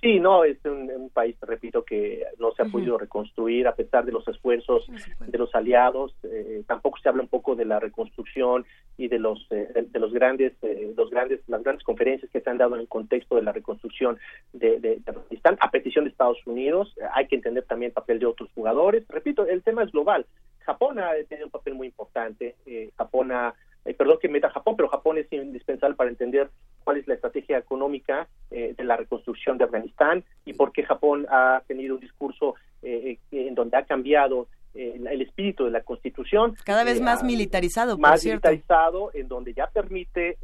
[0.00, 4.12] Sí, no, es un, país, repito, que no se ha podido reconstruir a pesar de
[4.12, 4.86] los esfuerzos
[5.26, 6.14] de los aliados.
[6.22, 8.64] Eh, tampoco se habla un poco de la reconstrucción
[8.96, 12.48] y de los eh, de, los grandes eh, los grandes las grandes conferencias que se
[12.48, 14.18] han dado en el contexto de la reconstrucción
[14.52, 16.94] de, de, Afganistán a petición de Estados Unidos.
[17.12, 19.06] hay que entender también el papel de otros jugadores.
[19.08, 20.24] Repito, el tema es global.
[20.60, 22.54] Japón ha tenido un papel muy importante.
[22.96, 23.54] Japón ha
[23.84, 26.50] eh, perdón que meta Japón, pero Japón es indispensable para entender
[26.84, 31.26] cuál es la estrategia económica eh, de la reconstrucción de Afganistán y por qué Japón
[31.30, 36.54] ha tenido un discurso eh, en donde ha cambiado el espíritu de la Constitución.
[36.64, 40.38] Cada vez más militarizado, por Más militarizado, en donde ya permite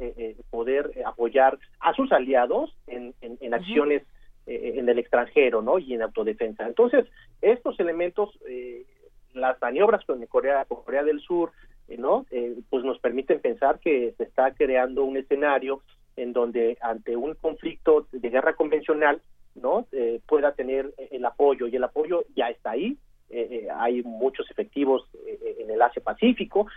[0.49, 4.03] poder apoyar a sus aliados en, en, acciones
[4.45, 5.79] en el extranjero, ¿no?
[5.79, 6.67] Y en autodefensa.
[6.67, 7.05] Entonces,
[7.41, 8.37] estos elementos,
[9.33, 11.53] las maniobras con Corea, con Corea del Sur,
[11.95, 12.25] ¿no?
[12.31, 15.81] Eh, pues nos permiten pensar que se está creando un escenario
[16.15, 19.21] en donde ante un conflicto de guerra convencional,
[19.55, 19.87] ¿no?
[19.91, 22.97] Eh, pueda tener el apoyo y el apoyo ya está ahí.
[23.29, 26.67] Eh, hay muchos efectivos en el Asia Pacífico.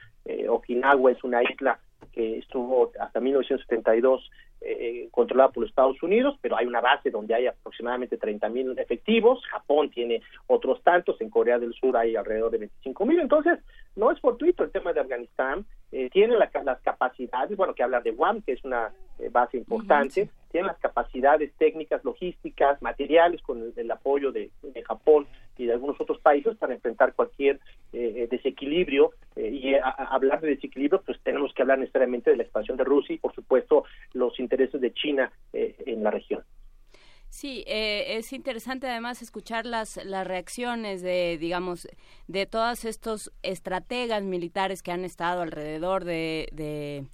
[0.49, 1.79] Okinawa es una isla
[2.13, 4.31] que estuvo hasta 1972
[4.63, 8.79] eh, controlada por los Estados Unidos, pero hay una base donde hay aproximadamente 30 mil
[8.79, 13.59] efectivos, Japón tiene otros tantos, en Corea del Sur hay alrededor de 25 mil, entonces
[13.97, 18.13] no es fortuito el tema de Afganistán, eh, tiene las capacidades, bueno, que hablar de
[18.13, 23.91] Guam, que es una eh, base importante, tiene las capacidades técnicas, logísticas, materiales con el,
[23.91, 24.51] apoyo de,
[24.87, 25.27] Japón
[25.61, 27.61] y de algunos otros países para enfrentar cualquier
[27.93, 32.85] eh, desequilibrio y hablar de desequilibrio, pues tenemos que hablar necesariamente de la expansión de
[32.85, 36.43] Rusia y, por supuesto, los intereses de China en la región.
[37.31, 41.89] Sí, eh, es interesante además escuchar las, las reacciones de, digamos,
[42.27, 47.07] de todos estos estrategas militares que han estado alrededor de,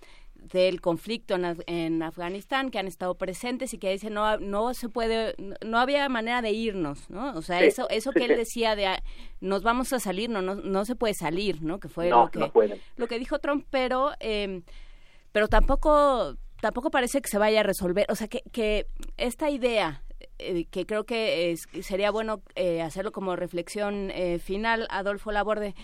[0.52, 1.36] del conflicto
[1.66, 6.08] en, Afganistán, que han estado presentes y que dicen no no se puede, no había
[6.08, 7.34] manera de irnos, ¿no?
[7.34, 9.02] O sea, eso eso que él decía de ah,
[9.40, 11.80] nos vamos a salir, no no, no se puede salir, ¿no?
[11.80, 14.62] Que fue lo que lo que dijo Trump, pero eh,
[15.32, 18.86] pero tampoco tampoco parece que se vaya a resolver, o sea, que, que
[19.16, 20.02] esta idea
[20.38, 25.74] eh, que creo que sería bueno eh, hacerlo como reflexión eh, final, Adolfo Laborde,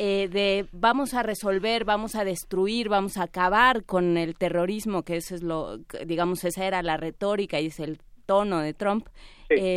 [0.00, 5.34] de vamos a resolver, vamos a destruir, vamos a acabar con el terrorismo, que eso
[5.34, 9.08] es lo, digamos, esa era la retórica y es el tono de Trump,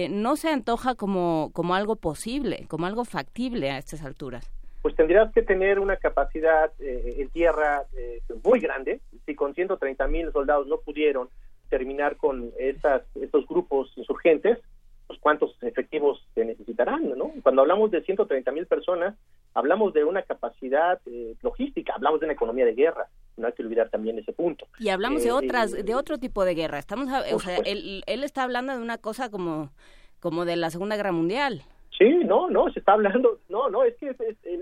[0.09, 4.49] no se antoja como, como algo posible, como algo factible a estas alturas.
[4.81, 7.83] Pues tendrías que tener una capacidad en tierra
[8.43, 9.01] muy grande.
[9.25, 11.29] Si con 130 mil soldados no pudieron
[11.69, 14.59] terminar con estas, estos grupos insurgentes,
[15.07, 17.31] pues cuántos efectivos se necesitarán, ¿no?
[17.41, 19.15] Cuando hablamos de 130 mil personas,
[19.53, 23.07] hablamos de una capacidad eh, logística, hablamos de una economía de guerra,
[23.37, 24.67] no hay que olvidar también ese punto.
[24.79, 26.79] Y hablamos de eh, otras, de otro tipo de guerra.
[26.79, 29.71] Estamos, o sea, él, él, está hablando de una cosa como,
[30.19, 31.63] como de la Segunda Guerra Mundial.
[31.97, 34.15] Sí, no, no, se está hablando, no, no, es que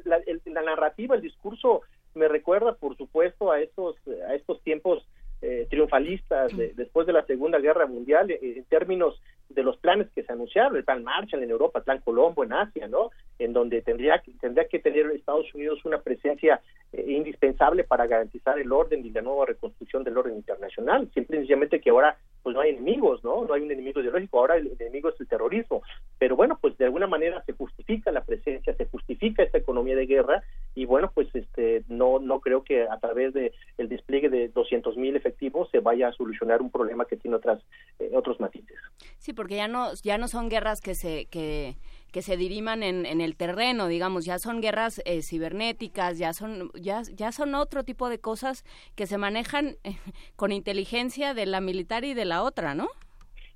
[0.04, 1.82] la, la narrativa, el discurso
[2.14, 3.96] me recuerda, por supuesto, a estos,
[4.28, 5.08] a estos tiempos
[5.42, 9.20] eh, triunfalistas después de la Segunda Guerra Mundial eh, en términos
[9.54, 12.54] de los planes que se anunciaron, el plan Marshall en Europa, el plan Colombo en
[12.54, 13.12] Asia, ¿no?
[13.40, 16.62] En donde tendría que, tendría que tener Estados Unidos una presencia
[16.92, 21.10] eh, indispensable para garantizar el orden y la nueva reconstrucción del orden internacional.
[21.14, 23.46] Simplemente que ahora pues no hay enemigos, ¿no?
[23.46, 25.84] No hay un enemigo ideológico, ahora el enemigo es el terrorismo.
[26.18, 30.06] Pero bueno, pues de alguna manera se justifica la presencia, se justifica esta economía de
[30.06, 30.44] guerra
[30.76, 34.98] y bueno, pues este no no creo que a través de el despliegue de 200
[34.98, 37.62] mil efectivos se vaya a solucionar un problema que tiene otras
[38.00, 38.78] eh, otros matices.
[39.18, 41.76] Sí, porque ya no ya no son guerras que se que
[42.12, 46.72] que se diriman en, en el terreno, digamos, ya son guerras eh, cibernéticas, ya son,
[46.76, 48.66] ya, ya son otro tipo de cosas
[48.96, 49.96] que se manejan eh,
[50.36, 52.90] con inteligencia de la militar y de la otra, ¿no?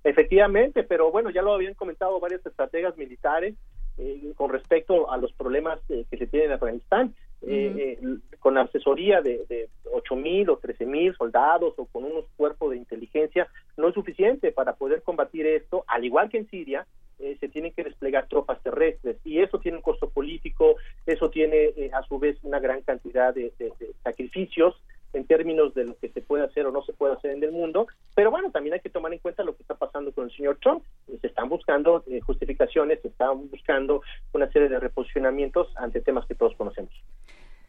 [0.04, 3.56] Efectivamente, pero bueno, ya lo habían comentado varios estrategas militares
[3.98, 7.16] eh, con respecto a los problemas que se tienen en Afganistán.
[8.46, 12.78] Con asesoría de, de 8 mil o 13 mil soldados o con unos cuerpos de
[12.78, 16.86] inteligencia no es suficiente para poder combatir esto, al igual que en Siria,
[17.18, 20.76] eh, se tienen que desplegar tropas terrestres y eso tiene un costo político,
[21.08, 23.52] eso tiene eh, a su vez una gran cantidad de,
[24.04, 24.80] sacrificios
[25.14, 27.52] en términos de lo que se puede hacer o no se puede hacer en el
[27.52, 30.36] mundo, pero bueno, también hay que tomar en cuenta lo que está pasando con el
[30.36, 30.84] señor Trump.
[31.20, 34.04] Se están buscando eh, justificaciones, se están buscando
[34.34, 36.94] una serie de reposicionamientos ante temas que todos conocemos.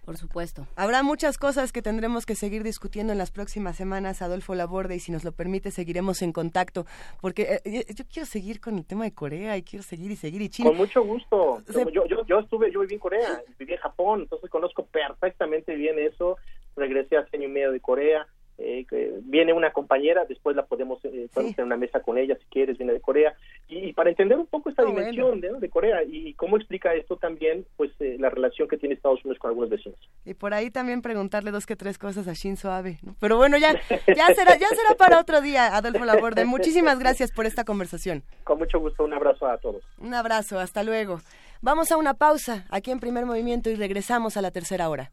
[0.07, 0.69] Por supuesto.
[0.77, 5.01] Habrá muchas cosas que tendremos que seguir discutiendo en las próximas semanas, Adolfo Laborde, y
[5.01, 6.87] si nos lo permite, seguiremos en contacto,
[7.21, 10.43] porque eh, yo quiero seguir con el tema de Corea y quiero seguir y seguir
[10.43, 10.71] y China.
[10.71, 11.61] Con mucho gusto.
[11.93, 15.99] Yo, yo, yo estuve, yo viví en Corea, viví en Japón, entonces conozco perfectamente bien
[15.99, 16.37] eso.
[16.77, 18.29] Regresé hace año y medio de Corea
[18.59, 22.79] eh, viene una compañera, después la podemos, eh, tener una mesa con ella si quieres,
[22.79, 23.35] viene de Corea,
[23.69, 27.67] y, para entender un poco esta ah, dimensión de, Corea y, cómo explica esto también,
[27.77, 29.99] pues eh, la relación que tiene Estados Unidos con algunos vecinos.
[30.25, 33.73] Y por ahí también preguntarle dos que tres cosas a Shinzo Abe, pero bueno, ya,
[34.07, 36.45] ya, será, ya será para otro día, Adolfo Laborde.
[36.45, 38.23] Muchísimas gracias por esta conversación.
[38.45, 39.83] Con mucho gusto, un abrazo a todos.
[39.99, 41.21] Un abrazo, hasta luego.
[41.61, 45.11] Vamos a una pausa aquí en Primer Movimiento y regresamos a la tercera hora.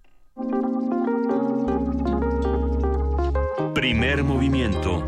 [3.83, 5.03] Primer movimiento.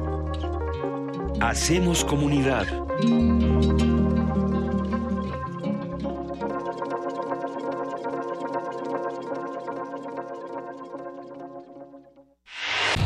[1.40, 2.68] Hacemos comunidad.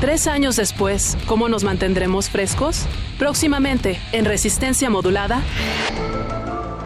[0.02, 2.88] Tres años después, ¿cómo nos mantendremos frescos?
[3.20, 5.44] Próximamente, en resistencia modulada.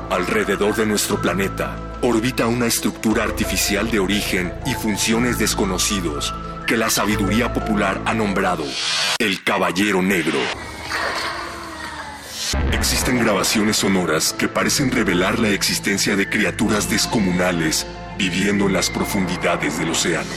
[0.09, 6.33] Alrededor de nuestro planeta orbita una estructura artificial de origen y funciones desconocidos
[6.65, 8.65] que la sabiduría popular ha nombrado
[9.19, 10.39] el Caballero Negro.
[12.71, 17.87] Existen grabaciones sonoras que parecen revelar la existencia de criaturas descomunales
[18.17, 20.29] viviendo en las profundidades del océano.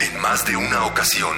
[0.00, 1.36] En más de una ocasión,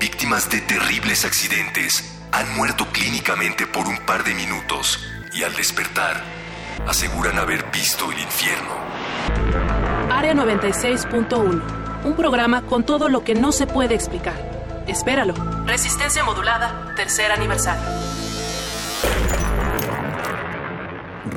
[0.00, 6.22] víctimas de terribles accidentes han muerto clínicamente por un par de minutos y al despertar
[6.86, 8.74] aseguran haber visto el infierno.
[10.10, 14.84] Área 96.1 un programa con todo lo que no se puede explicar.
[14.86, 15.34] Espéralo.
[15.66, 17.82] Resistencia modulada, tercer aniversario.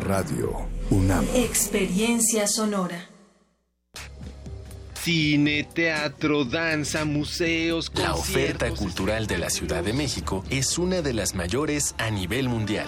[0.05, 1.25] Radio UNAM.
[1.33, 3.07] Experiencia sonora.
[5.01, 11.13] Cine, teatro, danza, museos, La oferta cultural de la Ciudad de México es una de
[11.13, 12.87] las mayores a nivel mundial.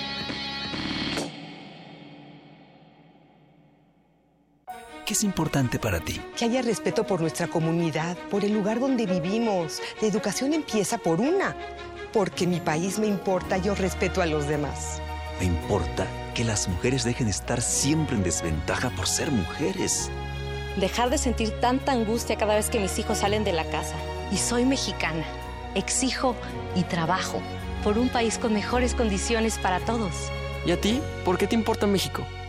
[5.11, 6.21] ¿Qué es importante para ti?
[6.37, 9.81] Que haya respeto por nuestra comunidad, por el lugar donde vivimos.
[9.99, 11.53] La educación empieza por una.
[12.13, 15.01] Porque mi país me importa, yo respeto a los demás.
[15.37, 20.09] Me importa que las mujeres dejen de estar siempre en desventaja por ser mujeres.
[20.77, 23.97] Dejar de sentir tanta angustia cada vez que mis hijos salen de la casa.
[24.31, 25.25] Y soy mexicana.
[25.75, 26.37] Exijo
[26.73, 27.41] y trabajo
[27.83, 30.31] por un país con mejores condiciones para todos.
[30.65, 31.01] ¿Y a ti?
[31.25, 32.25] ¿Por qué te importa México?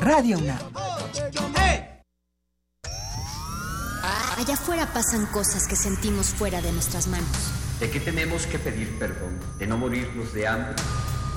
[0.00, 0.58] Radio UNAM.
[4.38, 7.28] Allá afuera pasan cosas que sentimos fuera de nuestras manos.
[7.78, 9.38] ¿De qué tenemos que pedir perdón?
[9.58, 10.76] ¿De no morirnos de hambre?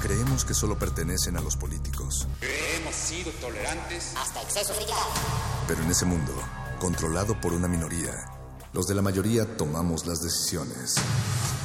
[0.02, 2.27] Creemos que solo pertenecen a los políticos.
[2.41, 4.85] Hemos sido tolerantes hasta exceso de
[5.68, 6.34] Pero en ese mundo,
[6.80, 8.14] controlado por una minoría,
[8.73, 10.95] los de la mayoría tomamos las decisiones.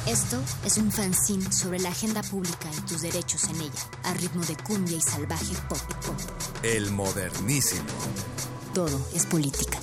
[0.05, 4.43] Esto es un fanzine sobre la agenda pública y tus derechos en ella, a ritmo
[4.45, 5.79] de cumbia y salvaje pop.
[6.05, 6.15] pop.
[6.63, 7.83] El modernísimo.
[8.73, 9.79] Todo es política.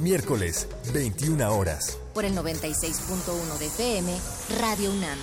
[0.00, 1.98] Miércoles, 21 horas.
[2.14, 4.18] por el 96.1 de FM,
[4.60, 5.18] Radio UNAM.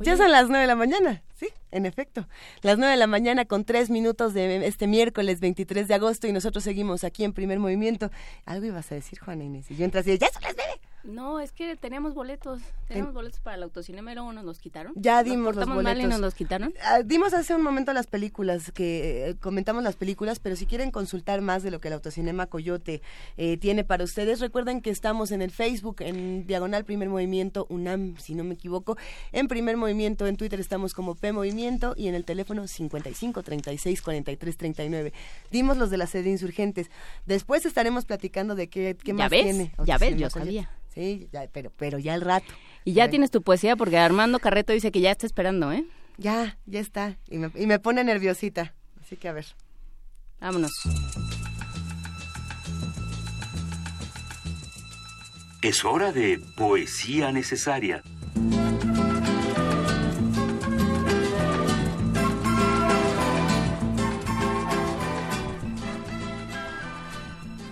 [0.00, 1.22] Ya son las nueve de la mañana.
[1.36, 2.26] Sí, en efecto.
[2.62, 6.32] Las nueve de la mañana con tres minutos de este miércoles 23 de agosto y
[6.32, 8.10] nosotros seguimos aquí en primer movimiento.
[8.46, 9.70] Algo ibas a decir, Juana Inés.
[9.70, 10.80] Y yo entras y ya son las nueve.
[11.06, 12.60] No, es que tenemos boletos.
[12.88, 14.92] Tenemos boletos para el autocinema y luego nos los quitaron.
[14.96, 15.84] Ya dimos los boletos.
[15.84, 16.74] mal y nos los quitaron?
[16.84, 20.90] Ah, dimos hace un momento las películas, que eh, comentamos las películas, pero si quieren
[20.90, 23.02] consultar más de lo que el autocinema Coyote
[23.36, 28.16] eh, tiene para ustedes, recuerden que estamos en el Facebook, en Diagonal Primer Movimiento UNAM,
[28.18, 28.96] si no me equivoco.
[29.32, 34.02] En Primer Movimiento, en Twitter estamos como P Movimiento y en el teléfono 55 36
[34.02, 35.12] 43 39.
[35.50, 36.90] Dimos los de la sede Insurgentes.
[37.26, 39.72] Después estaremos platicando de qué, qué más tiene.
[39.84, 40.70] Ya ves, yo sabía.
[40.96, 42.46] Sí, pero, pero ya el rato.
[42.82, 45.84] Y ya tienes tu poesía porque Armando Carreto dice que ya está esperando, ¿eh?
[46.16, 47.18] Ya, ya está.
[47.28, 48.74] Y me, y me pone nerviosita.
[48.98, 49.44] Así que a ver.
[50.40, 50.72] Vámonos.
[55.60, 58.02] Es hora de poesía necesaria.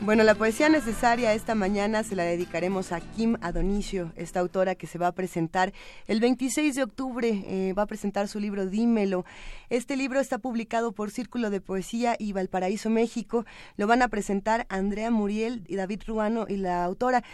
[0.05, 4.87] Bueno, la poesía necesaria esta mañana se la dedicaremos a Kim Adonicio, esta autora que
[4.87, 5.73] se va a presentar
[6.07, 9.25] el 26 de octubre, eh, va a presentar su libro Dímelo.
[9.71, 13.47] Este libro está publicado por Círculo de Poesía y Valparaíso, México.
[13.79, 17.25] Lo van a presentar Andrea Muriel y David Ruano y la autora.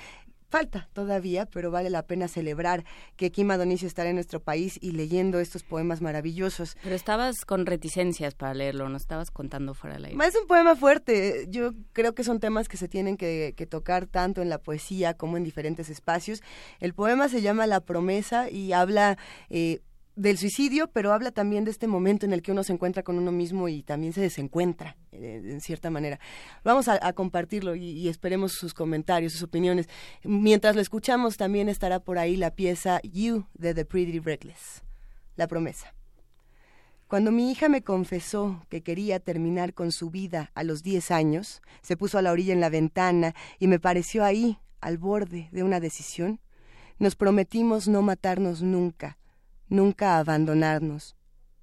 [0.51, 2.85] Falta todavía, pero vale la pena celebrar
[3.17, 6.77] que Kim Adonicio estará en nuestro país y leyendo estos poemas maravillosos.
[6.83, 10.27] Pero estabas con reticencias para leerlo, no estabas contando fuera de la idea.
[10.27, 11.47] Es un poema fuerte.
[11.49, 15.37] Yo creo que son temas que se tienen que, tocar tanto en la poesía como
[15.37, 16.43] en diferentes espacios.
[16.81, 19.19] El poema se llama La promesa y habla
[19.51, 19.81] eh,
[20.21, 23.17] del suicidio, pero habla también de este momento en el que uno se encuentra con
[23.17, 26.21] uno mismo y también se desencuentra, eh, en cierta manera.
[26.63, 29.89] Vamos a, compartirlo y, esperemos sus comentarios, sus opiniones.
[30.23, 34.83] Mientras lo escuchamos, también estará por ahí la pieza You de The Pretty Reckless,
[35.37, 35.95] la promesa.
[37.09, 41.63] Cuando mi hija me confesó que quería terminar con su vida a los 10 años,
[41.81, 45.63] se puso a la orilla en la ventana y me pareció ahí, al borde de
[45.63, 46.41] una decisión.
[46.99, 49.19] Nos prometimos no matarnos nunca,
[49.71, 51.17] nunca abandonarnos.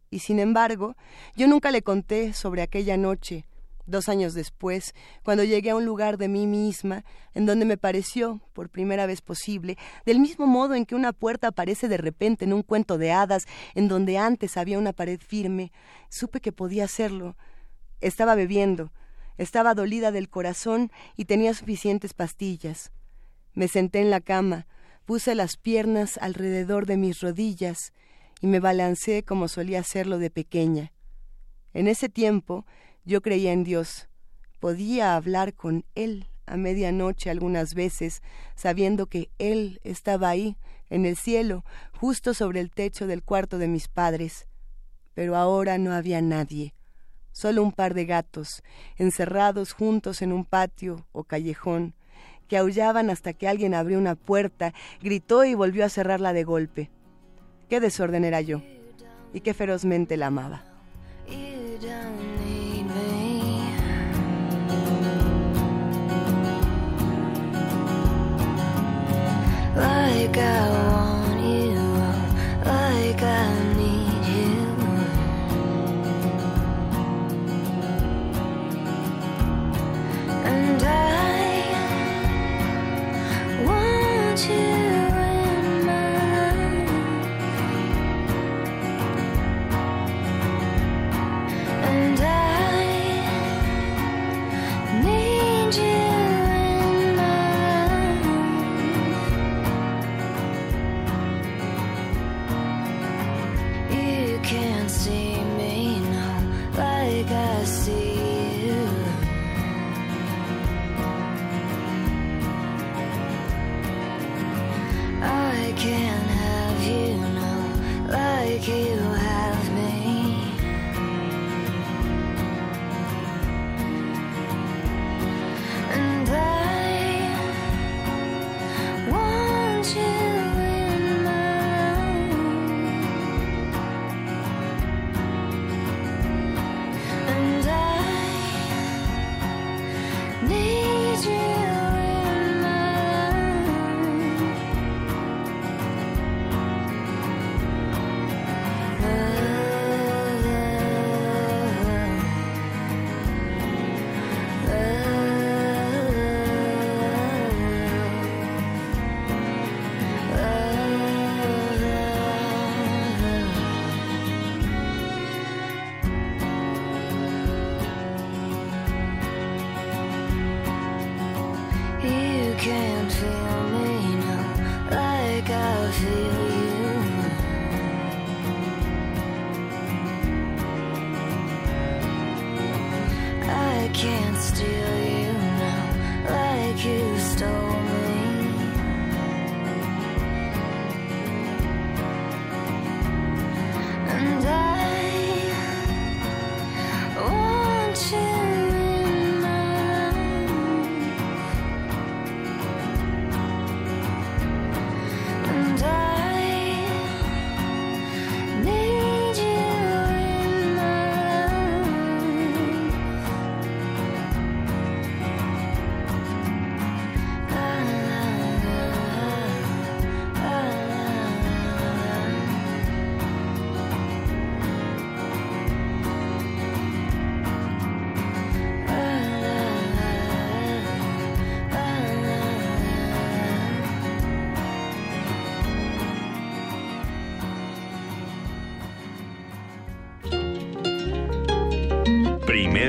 [0.10, 0.96] Y sin embargo,
[1.36, 3.46] yo nunca le conté sobre aquella noche,
[3.86, 4.94] dos años después,
[5.24, 7.04] cuando llegué a un lugar de mí misma,
[7.34, 11.50] en donde me pareció, por primera vez posible, del mismo modo en que una puerta
[11.50, 15.72] aparece de repente en un cuento de hadas, en donde antes había una pared firme,
[16.10, 17.36] supe que podía hacerlo.
[18.02, 18.92] Estaba bebiendo,
[19.38, 22.92] estaba dolida del corazón y tenía suficientes pastillas.
[23.54, 24.68] Me senté en la cama,
[25.08, 27.94] Puse las piernas alrededor de mis rodillas
[28.42, 30.92] y me balancé como solía hacerlo de pequeña.
[31.74, 32.66] En ese tiempo
[33.06, 34.10] yo creía en Dios.
[34.60, 38.22] Podía hablar con Él a medianoche algunas veces,
[38.56, 40.58] sabiendo que Él estaba ahí,
[40.90, 41.64] en el cielo,
[41.94, 44.46] justo sobre el techo del cuarto de mis padres.
[45.14, 46.74] Pero ahora no había nadie,
[47.32, 48.62] solo un par de gatos,
[48.98, 51.96] encerrados juntos en un patio o callejón,
[52.48, 56.90] que aullaban hasta que alguien abrió una puerta, gritó y volvió a cerrarla de golpe.
[57.70, 58.62] Qué desorden era yo
[59.34, 60.64] y qué ferozmente la amaba.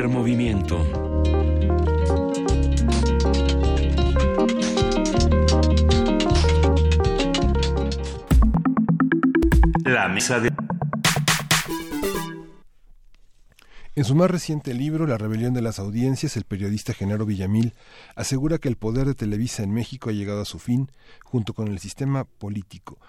[0.06, 0.86] Movimiento.
[9.84, 10.08] La
[10.40, 10.52] de...
[13.96, 17.74] En su más reciente libro, La rebelión de las audiencias, el periodista Genaro Villamil
[18.14, 20.92] asegura que el poder de Televisa en México ha llegado a su fin,
[21.24, 23.00] junto con el sistema político,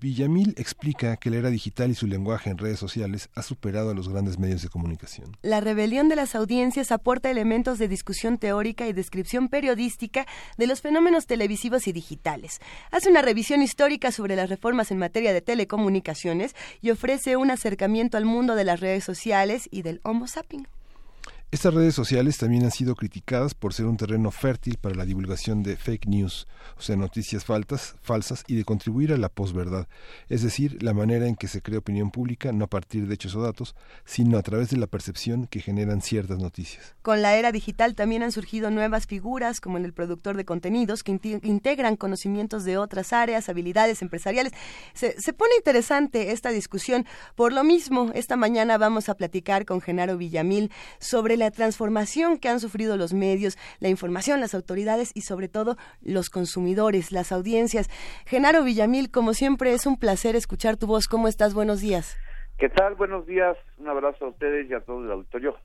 [0.00, 3.94] Villamil explica que la era digital y su lenguaje en redes sociales ha superado a
[3.94, 5.36] los grandes medios de comunicación.
[5.42, 10.26] La rebelión de las audiencias aporta elementos de discusión teórica y descripción periodística
[10.56, 12.60] de los fenómenos televisivos y digitales.
[12.92, 18.16] Hace una revisión histórica sobre las reformas en materia de telecomunicaciones y ofrece un acercamiento
[18.16, 20.77] al mundo de las redes sociales y del Homo sapiens.
[21.50, 25.62] Estas redes sociales también han sido criticadas por ser un terreno fértil para la divulgación
[25.62, 26.46] de fake news,
[26.76, 29.88] o sea, noticias faltas, falsas y de contribuir a la posverdad,
[30.28, 33.34] es decir, la manera en que se crea opinión pública no a partir de hechos
[33.34, 36.94] o datos, sino a través de la percepción que generan ciertas noticias.
[37.00, 41.12] Con la era digital también han surgido nuevas figuras, como el productor de contenidos, que
[41.12, 44.52] integran conocimientos de otras áreas, habilidades empresariales.
[44.92, 47.06] Se pone interesante esta discusión.
[47.36, 52.48] Por lo mismo, esta mañana vamos a platicar con Genaro Villamil sobre la transformación que
[52.48, 57.88] han sufrido los medios, la información, las autoridades y sobre todo los consumidores, las audiencias.
[58.26, 61.08] Genaro Villamil, como siempre, es un placer escuchar tu voz.
[61.08, 61.54] ¿Cómo estás?
[61.54, 62.16] Buenos días.
[62.58, 62.96] ¿Qué tal?
[62.96, 63.56] Buenos días.
[63.78, 65.56] Un abrazo a ustedes y a todo el auditorio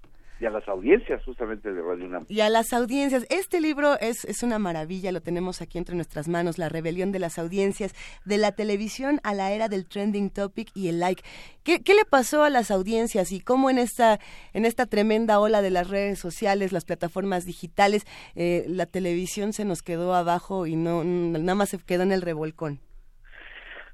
[0.44, 2.26] y a las audiencias justamente de Radio.
[2.28, 3.26] Y a las audiencias.
[3.30, 7.20] Este libro es, es una maravilla, lo tenemos aquí entre nuestras manos, La rebelión de
[7.20, 7.96] las audiencias,
[8.26, 11.24] de la televisión a la era del trending topic y el like.
[11.64, 14.20] ¿Qué, qué le pasó a las audiencias y cómo en esta,
[14.52, 18.06] en esta tremenda ola de las redes sociales, las plataformas digitales,
[18.36, 22.22] eh, la televisión se nos quedó abajo y no nada más se quedó en el
[22.22, 22.82] revolcón?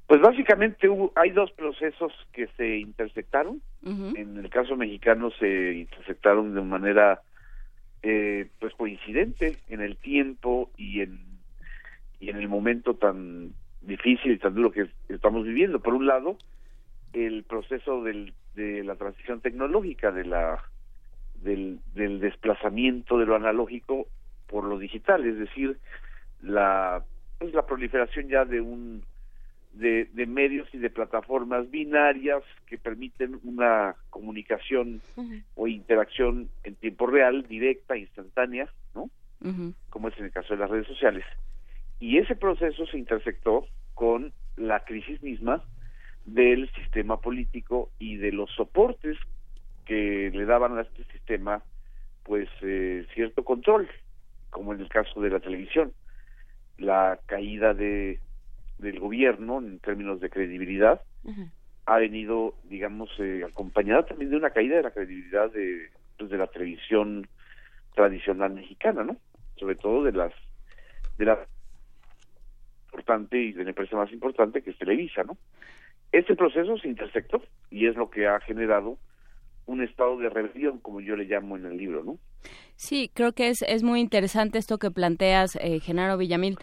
[0.10, 3.62] Pues básicamente hay dos procesos que se intersectaron.
[3.86, 7.22] En el caso mexicano se intersectaron de manera
[8.02, 11.20] eh, pues coincidente en el tiempo y en
[12.20, 15.80] y en el momento tan difícil y tan duro que estamos viviendo.
[15.80, 16.40] Por un lado,
[17.14, 20.64] el proceso del, de la transición tecnológica, de la
[21.36, 24.08] del, del desplazamiento de lo analógico
[24.48, 25.78] por lo digital, es decir,
[26.42, 27.04] la
[27.38, 29.04] pues la proliferación ya de un
[29.74, 35.02] de, medios y de plataformas binarias que permiten una comunicación
[35.56, 39.10] o interacción en tiempo real, directa, instantánea, ¿no?
[39.90, 41.26] Como es en el caso de las redes sociales.
[42.00, 45.64] Y ese proceso se intersectó con la crisis misma
[46.26, 49.18] del sistema político y de los soportes
[49.86, 51.64] que le daban a este sistema
[52.24, 53.90] pues eh, cierto control,
[54.52, 55.94] como en el caso de la televisión,
[56.78, 58.20] la caída de
[58.80, 61.02] del gobierno en términos de credibilidad
[61.86, 66.38] ha venido, digamos, eh, acompañada también de una caída de la credibilidad de, pues, de
[66.38, 67.28] la televisión
[67.96, 69.18] tradicional mexicana, ¿no?
[69.58, 70.34] Sobre todo de las
[71.18, 71.40] de la
[72.86, 75.38] importante y de la empresa más importante que es Televisa, ¿no?
[76.12, 78.98] Este proceso se intersectó y es lo que ha generado
[79.66, 82.18] un estado de rebelión, como yo le llamo en el libro, ¿no?
[82.76, 86.58] Sí, creo que es, es muy interesante esto que planteas, eh, Genaro Villamil,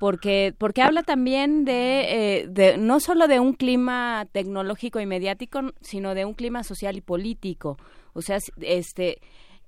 [0.00, 5.60] porque porque habla también de, eh, de, no solo de un clima tecnológico y mediático
[5.82, 7.76] sino de un clima social y político
[8.14, 9.18] o sea este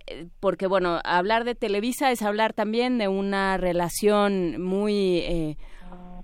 [0.07, 5.59] eh, porque bueno hablar de Televisa es hablar también de una relación muy eh,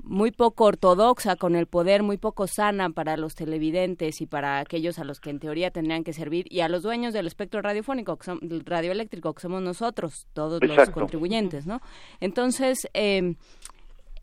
[0.02, 4.98] muy poco ortodoxa con el poder, muy poco sana para los televidentes y para aquellos
[4.98, 8.16] a los que en teoría tendrían que servir y a los dueños del espectro radiofónico,
[8.16, 11.82] que son, radioeléctrico, que somos nosotros, todos los contribuyentes, ¿no?
[12.20, 13.35] Entonces, eh,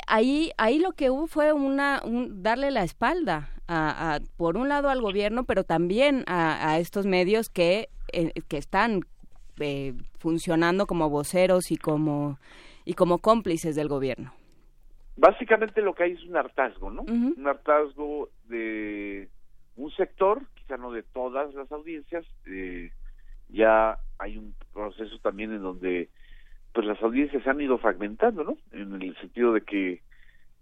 [0.07, 5.01] ahí, ahí lo que hubo fue una, darle la espalda, a, por un lado al
[5.01, 9.01] gobierno, pero también a, estos medios que, eh, que están
[9.59, 12.39] eh, funcionando como voceros y como,
[12.83, 14.33] y como cómplices del gobierno.
[15.17, 17.03] Básicamente lo que hay es un hartazgo, ¿no?
[17.03, 19.29] Un hartazgo de
[19.77, 22.91] un sector, quizá no de todas las audiencias, eh,
[23.49, 26.09] ya hay un proceso también en donde
[26.75, 28.57] pues las audiencias se han ido fragmentando, ¿no?
[28.73, 30.01] En el sentido de que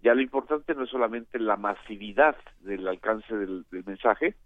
[0.00, 4.36] ya lo importante no es solamente la masividad del alcance del, mensaje,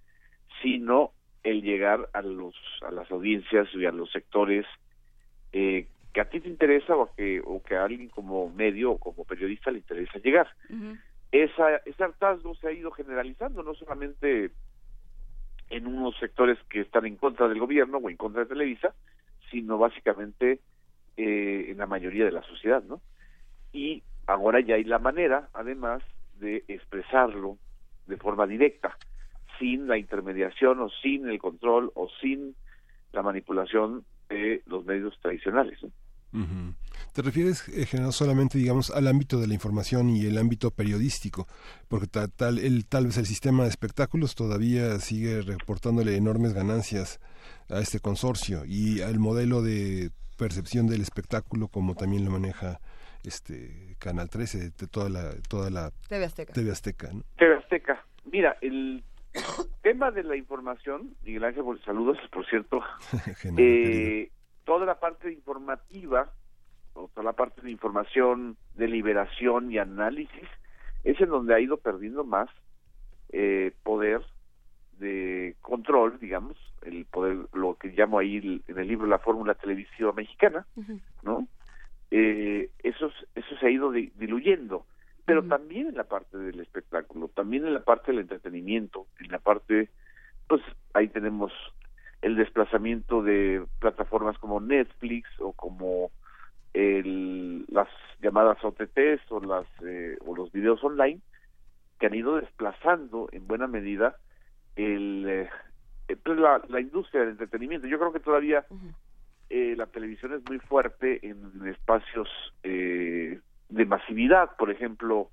[0.62, 1.12] sino
[1.42, 4.64] el llegar a los a las audiencias y a los sectores
[5.52, 8.98] eh, que a ti te interesa o que o que a alguien como medio o
[8.98, 10.48] como periodista le interesa llegar.
[11.30, 14.52] Esa, ese hartazgo se ha ido generalizando, no solamente
[15.68, 18.94] en unos sectores que están en contra del gobierno o en contra de Televisa,
[19.50, 20.60] sino básicamente
[21.20, 23.00] eh, en la mayoría de la sociedad, ¿no?
[23.72, 26.00] Y ahora ya hay la manera, además,
[26.38, 27.58] de expresarlo
[28.06, 28.96] de forma directa,
[29.58, 32.54] sin la intermediación o sin el control o sin
[33.12, 35.80] la manipulación de los medios tradicionales.
[37.14, 41.48] ¿Te refieres, eh, no solamente, digamos, al ámbito de la información y el ámbito periodístico?
[41.88, 47.18] Porque tal, el, tal vez el sistema de espectáculos todavía sigue reportándole enormes ganancias
[47.68, 52.80] a este consorcio y al modelo de percepción del espectáculo como también lo maneja
[53.24, 56.52] este Canal 13 de toda la toda la TV Azteca.
[56.52, 58.04] TV Azteca, TV Azteca.
[58.24, 59.02] Mira, el
[59.82, 62.80] tema de la información, Miguel Ángel, saludos, por cierto.
[63.58, 64.30] eh,
[64.64, 66.32] toda la parte informativa,
[66.94, 70.48] o toda la parte de información, de liberación y análisis,
[71.04, 72.48] es en donde ha ido perdiendo más
[73.30, 74.22] eh, poder
[74.98, 80.12] de control, digamos, el poder, lo que llamo ahí en el libro la fórmula televisiva
[80.12, 80.66] mexicana,
[81.22, 81.46] ¿no?
[82.10, 84.86] Eh, eso, eso se ha ido diluyendo,
[85.24, 89.38] pero también en la parte del espectáculo, también en la parte del entretenimiento, en la
[89.38, 89.90] parte,
[90.46, 90.62] pues
[90.94, 91.52] ahí tenemos
[92.22, 96.10] el desplazamiento de plataformas como Netflix o como
[96.74, 97.88] el, las
[98.20, 101.20] llamadas OTTs o las eh, o los videos online
[101.98, 104.16] que han ido desplazando en buena medida
[104.76, 105.50] el eh,
[106.24, 107.86] la, la, industria del entretenimiento.
[107.86, 108.64] Yo creo que todavía
[109.50, 112.28] eh, la televisión es muy fuerte en espacios
[112.62, 115.30] eh, de masividad, por ejemplo,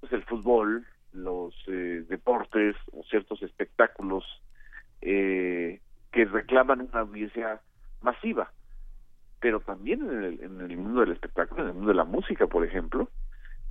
[0.00, 4.24] pues el fútbol, los eh, deportes o ciertos espectáculos
[5.00, 5.80] eh,
[6.12, 7.60] que reclaman una audiencia
[8.02, 8.52] masiva.
[9.40, 12.46] Pero también en el, en el mundo del espectáculo, en el mundo de la música,
[12.46, 13.10] por ejemplo,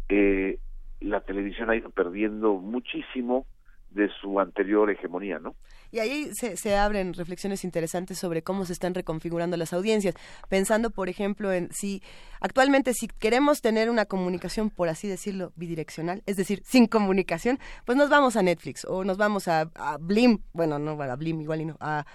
[0.10, 0.60] eh,
[1.02, 3.46] la televisión ha ido perdiendo muchísimo
[3.92, 5.56] de su anterior hegemonía, ¿no?
[5.96, 10.14] Y ahí se, se, abren reflexiones interesantes sobre cómo se están reconfigurando las audiencias,
[10.50, 12.04] pensando, por ejemplo, en si
[12.42, 17.98] actualmente si queremos tener una comunicación, por así decirlo, bidireccional, es decir, sin comunicación, pues
[17.98, 21.66] nos vamos a Netflix o nos vamos a, Blim, bueno, no a Blim igual y
[21.66, 22.06] no, a,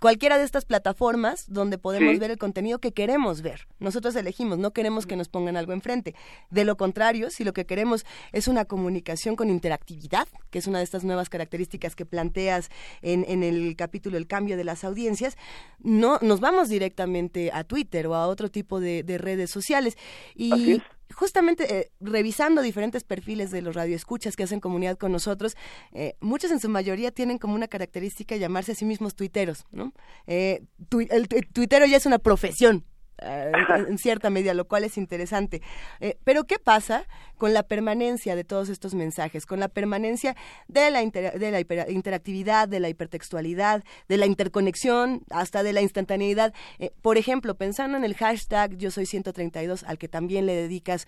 [0.00, 3.66] cualquiera de estas plataformas donde podemos ver el contenido que queremos ver.
[3.80, 6.14] Nosotros elegimos, no queremos que nos pongan algo enfrente.
[6.50, 10.78] De lo contrario, si lo que queremos es una comunicación con interactividad, que es una
[10.78, 12.70] de estas nuevas características que planteas
[13.02, 15.36] en en, el capítulo El cambio de las audiencias,
[15.80, 19.96] no nos vamos directamente a Twitter o a otro tipo de, redes sociales.
[20.34, 20.80] Y
[21.14, 25.56] justamente eh, revisando diferentes perfiles de los radioescuchas que hacen comunidad con nosotros,
[25.92, 29.92] eh, muchos en su mayoría tienen como una característica llamarse a sí mismos tuiteros, ¿no?
[30.26, 30.62] Eh,
[31.10, 32.84] el tuitero ya es una profesión,
[33.18, 33.52] eh,
[33.88, 35.62] en cierta medida, lo cual es interesante.
[36.00, 40.36] Eh, pero ¿qué pasa con la permanencia de todos estos mensajes, con la permanencia
[40.68, 41.60] de la, de la
[41.90, 46.52] interactividad, de la hipertextualidad, de la interconexión, hasta de la instantaneidad?
[46.78, 51.06] Eh, por ejemplo, pensando en el hashtag Yo soy 132, al que también le dedicas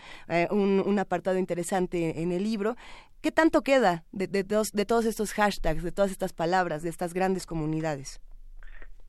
[0.50, 2.76] un, apartado interesante en el libro,
[3.20, 7.12] ¿qué tanto queda de, de, de todos estos hashtags, de todas estas palabras, de estas
[7.12, 8.20] grandes comunidades?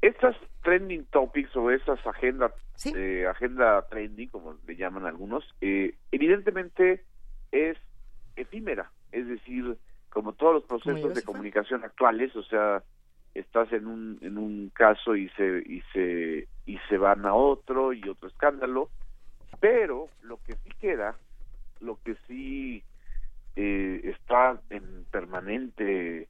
[0.02, 2.52] Estas trending topics o esas agendas,
[2.86, 7.04] eh, agenda trending, como le llaman algunos, eh, evidentemente
[7.52, 7.78] es
[8.36, 9.78] efímera, es decir,
[10.10, 12.84] como todos los procesos de comunicación actuales, o sea,
[13.34, 17.94] estás en un en un caso y se y se y se van a otro
[17.94, 18.90] y otro escándalo,
[19.60, 21.16] pero lo que sí queda,
[21.80, 22.84] lo que sí
[23.56, 26.28] eh, está en permanente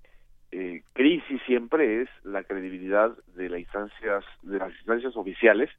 [0.52, 5.70] eh, crisis siempre es la credibilidad de las instancias de las instancias oficiales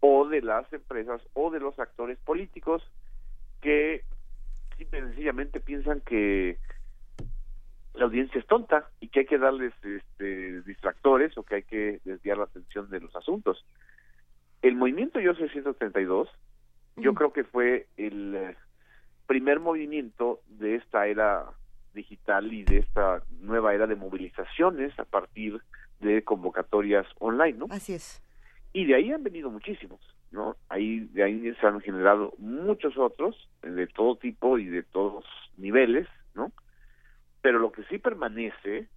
[0.00, 2.82] o de las empresas o de los actores políticos
[3.60, 4.02] que
[4.78, 6.58] simple y sencillamente piensan que
[7.94, 12.00] la audiencia es tonta y que hay que darles este, distractores o que hay que
[12.04, 13.64] desviar la atención de los asuntos.
[14.62, 16.28] El movimiento Yo soy 132,
[16.96, 18.56] yo creo que fue el
[19.26, 21.46] primer movimiento de esta era
[21.92, 25.60] digital y de esta nueva era de movilizaciones a partir
[26.00, 27.66] de convocatorias online, ¿no?
[27.70, 28.22] Así es.
[28.72, 30.00] Y de ahí han venido muchísimos,
[30.30, 30.56] ¿no?
[30.68, 35.24] Ahí de ahí se han generado muchos otros de todo tipo y de todos
[35.56, 36.52] niveles, ¿no?
[37.40, 38.88] Pero lo que sí permanece,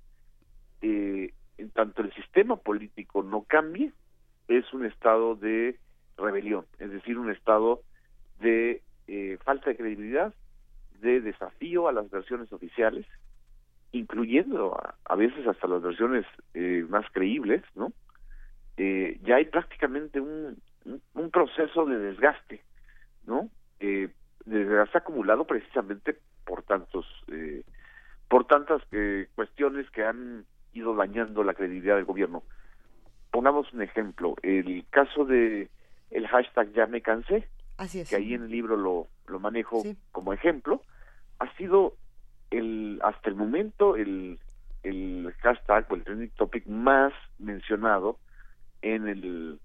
[0.81, 3.91] eh, en tanto el sistema político no cambie,
[4.47, 5.80] es un estado de
[6.17, 7.81] rebelión, es decir, un estado
[8.39, 10.34] de eh, falta de credibilidad,
[11.01, 13.05] de desafío a las versiones oficiales,
[13.91, 17.93] incluyendo a, veces hasta las versiones eh, más creíbles, ¿no?
[18.77, 20.57] Eh, ya hay prácticamente un,
[21.13, 22.61] un, proceso de desgaste,
[23.26, 23.49] ¿no?
[23.80, 24.09] Eh,
[24.45, 27.63] desgaste acumulado precisamente por tantos, eh,
[28.27, 32.43] por tantas eh, cuestiones que han ido dañando la credibilidad del gobierno.
[33.31, 35.69] Pongamos un ejemplo, el caso de
[36.11, 37.47] el hashtag ya me cansé,
[38.10, 40.81] que ahí en el libro lo, lo manejo como ejemplo,
[41.39, 41.95] ha sido
[42.52, 44.39] el hasta el momento el,
[44.84, 48.19] el hashtag o el trending topic más mencionado
[48.81, 49.60] en el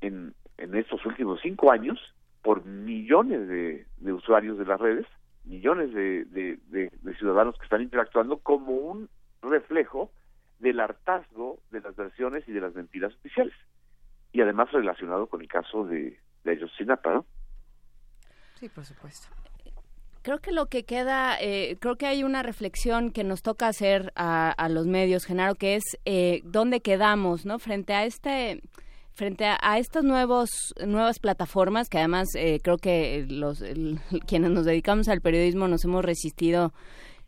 [0.00, 1.98] en, en estos últimos cinco años
[2.42, 5.06] por millones de, de usuarios de las redes,
[5.44, 9.08] millones de, de, de, ciudadanos que están interactuando como un
[9.40, 10.10] reflejo
[10.58, 13.54] del hartazgo de las versiones y de las mentiras oficiales.
[14.32, 17.26] Y además relacionado con el caso de, de Ayotzinapa, ¿no?
[18.60, 19.28] Sí, por supuesto.
[20.22, 24.10] Creo que lo que queda, eh, creo que hay una reflexión que nos toca hacer
[24.16, 27.58] a, los medios, Genaro, que es eh, dónde quedamos, ¿no?
[27.58, 28.62] Frente a este,
[29.12, 33.62] frente a, estas nuevos nuevas plataformas que además eh, creo que los
[34.26, 36.72] quienes nos dedicamos al periodismo nos hemos resistido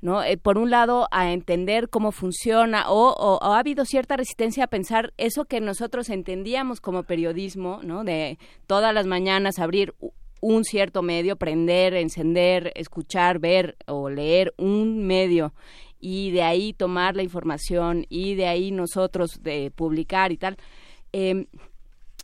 [0.01, 0.21] ¿no?
[0.43, 5.45] por un lado, a entender cómo funciona o, ha habido cierta resistencia a pensar eso
[5.45, 8.05] que nosotros entendíamos como periodismo, ¿no?
[8.05, 9.95] De todas las mañanas abrir
[10.41, 15.53] un cierto medio, prender, encender, escuchar, ver o leer un medio
[15.99, 20.57] y de ahí tomar la información y de ahí nosotros de publicar y tal.
[21.13, 21.47] Eh,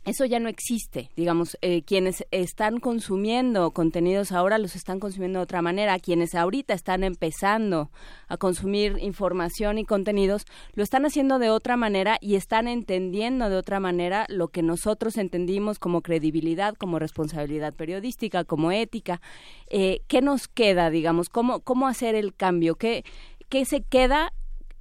[0.05, 5.43] eso ya no existe, digamos, eh, quienes están consumiendo contenidos ahora los están consumiendo de
[5.43, 7.89] otra manera, quienes ahorita están empezando
[8.27, 13.55] a consumir información y contenidos lo están haciendo de otra manera y están entendiendo de
[13.55, 19.21] otra manera lo que nosotros entendimos como credibilidad, como responsabilidad periodística, como ética.
[19.69, 21.29] Eh, ¿Qué nos queda, digamos?
[21.29, 22.75] ¿Cómo, cómo hacer el cambio?
[22.75, 23.05] ¿Qué,
[23.47, 24.33] qué se queda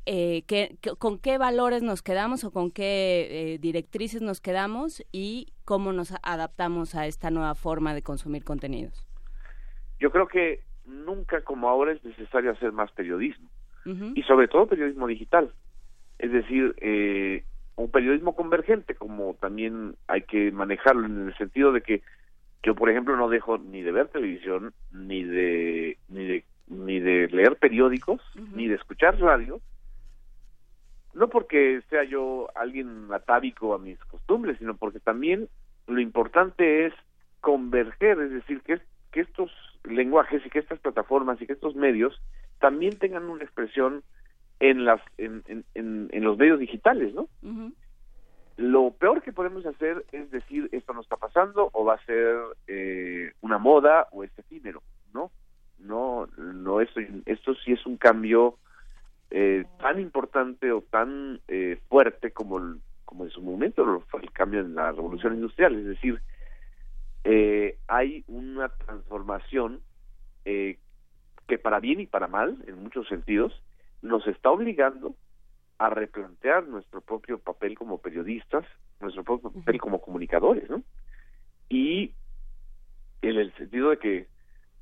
[0.05, 0.45] eh,
[0.99, 6.15] con qué valores nos quedamos o con qué eh, directrices nos quedamos y cómo nos
[6.23, 9.07] adaptamos a esta nueva forma de consumir contenidos.
[10.01, 13.49] Yo creo que nunca como ahora es necesario hacer más periodismo
[13.85, 15.53] y sobre todo periodismo digital,
[16.21, 21.81] es decir, eh, un periodismo convergente como también hay que manejarlo en el sentido de
[21.81, 22.03] que
[22.63, 27.29] yo por ejemplo no dejo ni de ver televisión ni de ni de ni de
[27.29, 28.21] leer periódicos
[28.55, 29.61] ni de escuchar radio
[31.15, 35.49] no porque sea yo alguien atávico a mis costumbres, sino porque también
[35.87, 36.95] lo importante es
[37.41, 39.51] converger, es decir, que, que estos
[39.85, 42.21] lenguajes y que estas plataformas y que estos medios
[42.61, 44.03] también tengan una expresión
[44.61, 45.65] en las en, en,
[46.13, 47.29] en, los medios digitales, ¿no?
[48.57, 52.37] Lo peor que podemos hacer es decir esto no está pasando o va a ser
[52.69, 54.83] eh, una moda o es efímero,
[55.13, 55.33] ¿no?
[55.81, 58.57] No, no esto esto sí es un cambio
[59.35, 64.61] eh, tan importante o tan eh, fuerte como, como en su momento fue el cambio
[64.61, 66.21] en la revolución industrial, es decir,
[67.25, 69.81] eh, hay una transformación
[70.45, 73.59] que para bien y para mal, en muchos sentidos,
[74.03, 75.15] nos está obligando
[75.79, 78.67] a replantear nuestro propio papel como periodistas,
[79.01, 80.83] nuestro propio papel como comunicadores, ¿no?
[81.71, 82.13] Y
[83.23, 84.27] en el sentido de que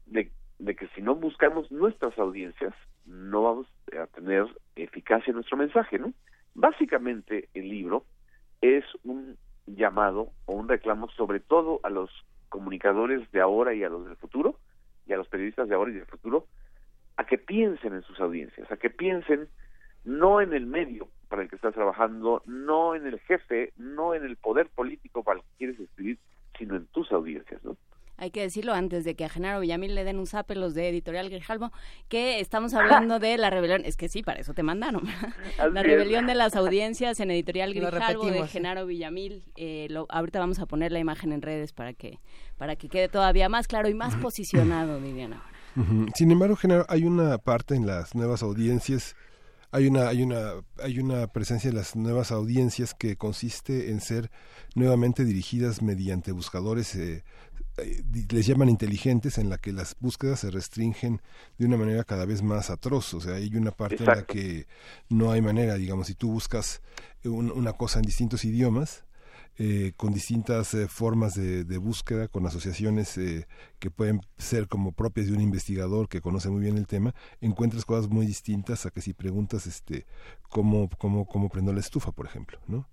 [0.06, 2.74] de, de que si no buscamos nuestras audiencias,
[3.10, 3.66] no vamos
[4.00, 6.12] a tener eficacia en nuestro mensaje, ¿no?
[6.54, 8.04] Básicamente el libro
[8.60, 12.10] es un llamado o un reclamo sobre todo a los
[12.48, 14.56] comunicadores de ahora y a los del futuro
[15.06, 16.46] y a los periodistas de ahora y del futuro
[17.16, 19.48] a que piensen en sus audiencias, a que piensen
[20.04, 24.24] no en el medio para el que estás trabajando, no en el jefe, no en
[24.24, 26.18] el poder político para el que quieres escribir,
[26.58, 27.76] sino en tus audiencias, ¿no?
[28.20, 30.90] Hay que decirlo antes de que a Genaro Villamil le den un zape los de
[30.90, 31.72] Editorial Grijalvo,
[32.08, 35.04] que estamos hablando de la rebelión, es que sí, para eso te mandaron,
[35.72, 40.66] la rebelión de las audiencias en Editorial Grijalvo de Genaro Villamil, eh, ahorita vamos a
[40.66, 42.20] poner la imagen en redes para que,
[42.58, 45.42] para que quede todavía más claro y más posicionado, Viviana.
[46.14, 49.16] Sin embargo, Genaro, hay una parte en las nuevas audiencias
[49.72, 54.30] hay una hay una hay una presencia de las nuevas audiencias que consiste en ser
[54.74, 57.22] nuevamente dirigidas mediante buscadores eh, eh,
[58.30, 61.20] les llaman inteligentes en la que las búsquedas se restringen
[61.58, 63.14] de una manera cada vez más atroz.
[63.14, 64.66] O sea, hay una parte en la que
[65.08, 66.82] no hay manera, digamos, si tú buscas
[67.24, 69.04] una cosa en distintos idiomas,
[69.62, 73.46] eh, con distintas eh, formas de, búsqueda, con asociaciones eh,
[73.78, 77.84] que pueden ser como propias de un investigador que conoce muy bien el tema, encuentras
[77.84, 80.06] cosas muy distintas a que si preguntas este
[80.48, 82.86] cómo, cómo, cómo prendo la estufa, por ejemplo, ¿no?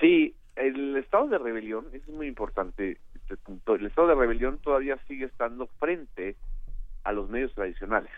[0.00, 2.98] Sí, el estado de rebelión, es muy importante
[3.32, 6.36] este punto, el estado de rebelión todavía sigue estando frente
[7.04, 8.10] a los medios tradicionales.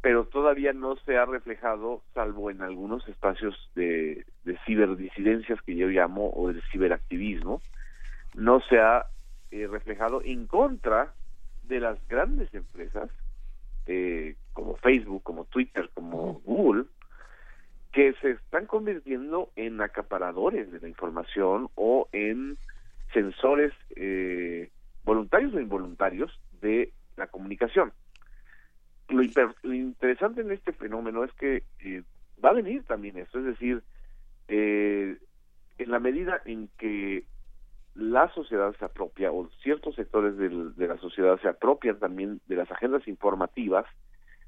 [0.00, 5.88] Pero todavía no se ha reflejado, salvo en algunos espacios de, de ciberdisidencias que yo
[5.88, 7.60] llamo, o de ciberactivismo,
[8.34, 9.06] no se ha
[9.50, 11.12] eh, reflejado en contra
[11.64, 13.10] de las grandes empresas,
[13.86, 16.84] eh, como Facebook, como Twitter, como Google,
[17.92, 22.58] que se están convirtiendo en acaparadores de la información o en
[23.12, 24.70] sensores eh,
[25.04, 27.92] voluntarios o involuntarios de la comunicación.
[29.08, 32.02] Lo, interesante en este fenómeno es que eh,
[32.44, 33.82] va a venir también eso, es decir,
[34.48, 35.16] eh,
[35.78, 37.24] en la medida en que
[37.94, 42.70] la sociedad se apropia o ciertos sectores de la sociedad se apropian también de las
[42.70, 43.86] agendas informativas,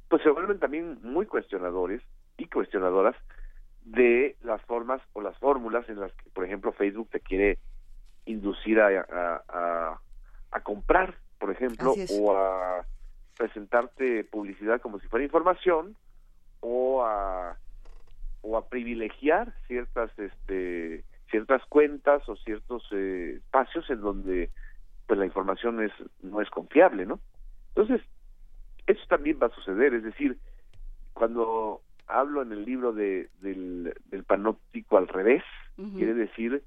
[0.08, 2.02] pues se vuelven también muy cuestionadores
[2.36, 3.16] y cuestionadoras
[3.82, 7.58] de las formas o las fórmulas en las que, por ejemplo, Facebook te quiere
[8.30, 9.06] inducir a,
[9.48, 10.00] a,
[10.50, 12.84] a comprar, por ejemplo, o a
[13.36, 15.96] presentarte publicidad como si fuera información
[16.60, 17.56] o a
[18.42, 24.50] o a privilegiar ciertas este ciertas cuentas o ciertos eh, espacios en donde
[25.06, 25.92] pues la información es
[26.22, 27.18] no es confiable no
[27.68, 28.02] entonces
[28.86, 29.94] eso también va a suceder.
[29.94, 30.36] Es decir
[31.14, 35.44] cuando hablo en el libro de del, del panóptico al revés
[35.96, 36.62] quiere decir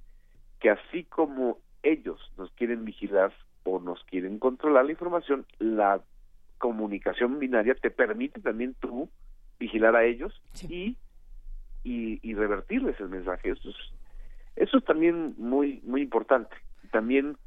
[0.63, 3.33] que así como ellos nos quieren vigilar
[3.65, 6.01] o nos quieren controlar la información la
[6.57, 9.09] comunicación binaria te permite también tú
[9.59, 10.33] vigilar a ellos
[10.69, 10.97] y,
[11.83, 13.49] y, revertirles el mensaje.
[13.49, 13.75] Eso es,
[14.55, 16.55] eso es también muy, muy importante.
[16.91, 17.37] También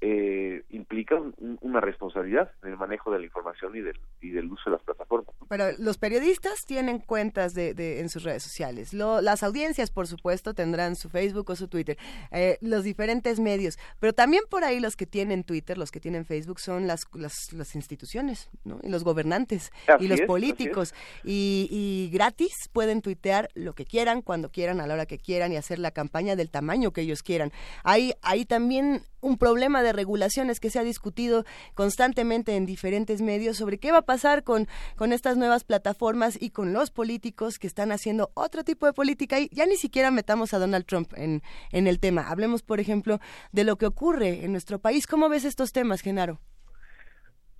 [0.00, 1.20] eh, implica
[1.60, 4.82] una responsabilidad en el manejo de la información y del, y del uso de las
[4.82, 5.34] plataformas.
[5.48, 8.92] Pero los periodistas tienen cuentas de, de en sus redes sociales.
[8.92, 11.98] las audiencias, por supuesto, tendrán su Facebook o su Twitter.
[12.30, 13.78] Eh, los diferentes medios.
[13.98, 17.52] Pero también por ahí los que tienen Twitter, los que tienen Facebook, son las, las,
[17.52, 18.78] las instituciones, ¿no?
[18.82, 20.94] Y los gobernantes y los políticos.
[21.24, 25.52] Y, y gratis pueden tuitear lo que quieran, cuando quieran, a la hora que quieran
[25.52, 27.52] y hacer la campaña del tamaño que ellos quieran.
[27.84, 31.44] Hay, hay también un problema de regulaciones que se ha discutido
[31.74, 36.50] constantemente en diferentes medios sobre qué va a pasar con, con estas nuevas plataformas y
[36.50, 40.54] con los políticos que están haciendo otro tipo de política y ya ni siquiera metamos
[40.54, 41.42] a Donald Trump en,
[41.72, 42.28] en el tema.
[42.28, 43.18] Hablemos, por ejemplo,
[43.52, 45.06] de lo que ocurre en nuestro país.
[45.06, 46.38] ¿Cómo ves estos temas, Genaro?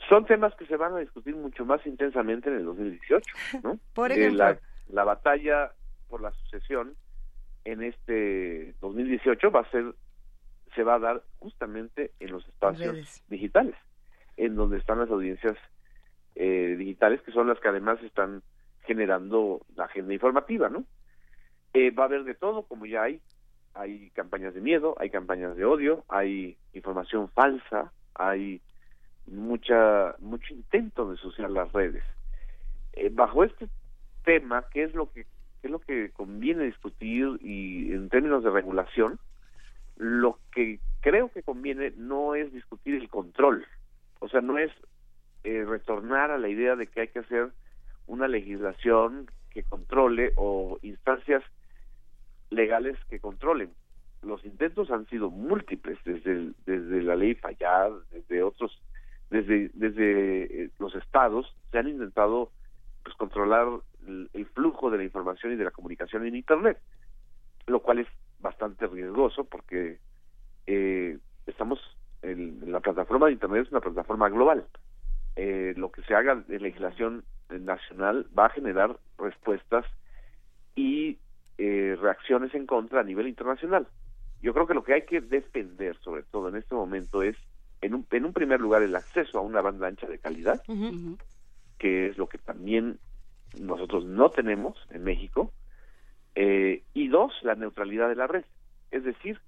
[0.08, 3.20] Son temas que se van a discutir mucho más intensamente en el 2018,
[3.62, 3.78] ¿no?
[3.94, 4.38] por eh, ejemplo.
[4.38, 4.58] la,
[4.88, 5.72] la batalla
[6.08, 6.94] por la sucesión
[7.64, 9.84] en este 2018 va a ser
[10.74, 13.74] se va a dar justamente en los espacios digitales,
[14.36, 15.56] en donde están las audiencias
[16.34, 18.42] eh, digitales, que son las que además están
[18.82, 20.84] generando la agenda informativa, ¿no?
[21.74, 23.20] Eh, va a haber de todo, como ya hay,
[23.74, 28.62] hay campañas de miedo, hay campañas de odio, hay información falsa, hay
[29.26, 32.02] mucha mucho intento de ensuciar las redes.
[32.94, 33.68] Eh, bajo este
[34.24, 35.24] tema, ¿qué es lo que
[35.60, 39.18] qué es lo que conviene discutir y en términos de regulación?
[39.98, 43.66] Lo que creo que conviene no es discutir el control,
[44.20, 44.70] o sea, no es
[45.42, 47.50] eh, retornar a la idea de que hay que hacer
[48.06, 51.42] una legislación que controle o instancias
[52.50, 53.70] legales que controlen.
[54.22, 58.80] Los intentos han sido múltiples desde desde la ley Fallar, desde otros,
[59.30, 62.52] desde desde eh, los estados se han intentado
[63.02, 63.66] pues controlar
[64.06, 66.78] el flujo de la información y de la comunicación en Internet,
[67.66, 68.08] lo cual es
[68.40, 69.98] bastante riesgoso porque
[70.66, 71.78] eh, estamos
[72.22, 74.66] en, la plataforma de internet es una plataforma global.
[75.36, 79.84] Eh, lo que se haga en legislación nacional va a generar respuestas
[80.74, 81.18] y
[81.58, 83.86] eh, reacciones en contra a nivel internacional.
[84.42, 87.36] Yo creo que lo que hay que defender sobre todo en este momento es
[87.80, 90.62] en un, en un primer lugar el acceso a una banda ancha de calidad
[91.78, 92.98] que es lo que también
[93.60, 95.52] nosotros no tenemos en México
[96.34, 98.44] eh, y dos, la neutralidad de la red.
[98.90, 99.40] Es decir,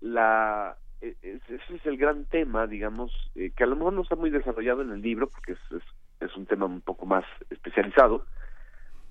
[0.00, 4.16] la e, ese es el gran tema, digamos, eh, que a lo mejor no está
[4.16, 5.82] muy desarrollado en el libro, porque es,
[6.20, 8.24] es, un tema un poco más especializado,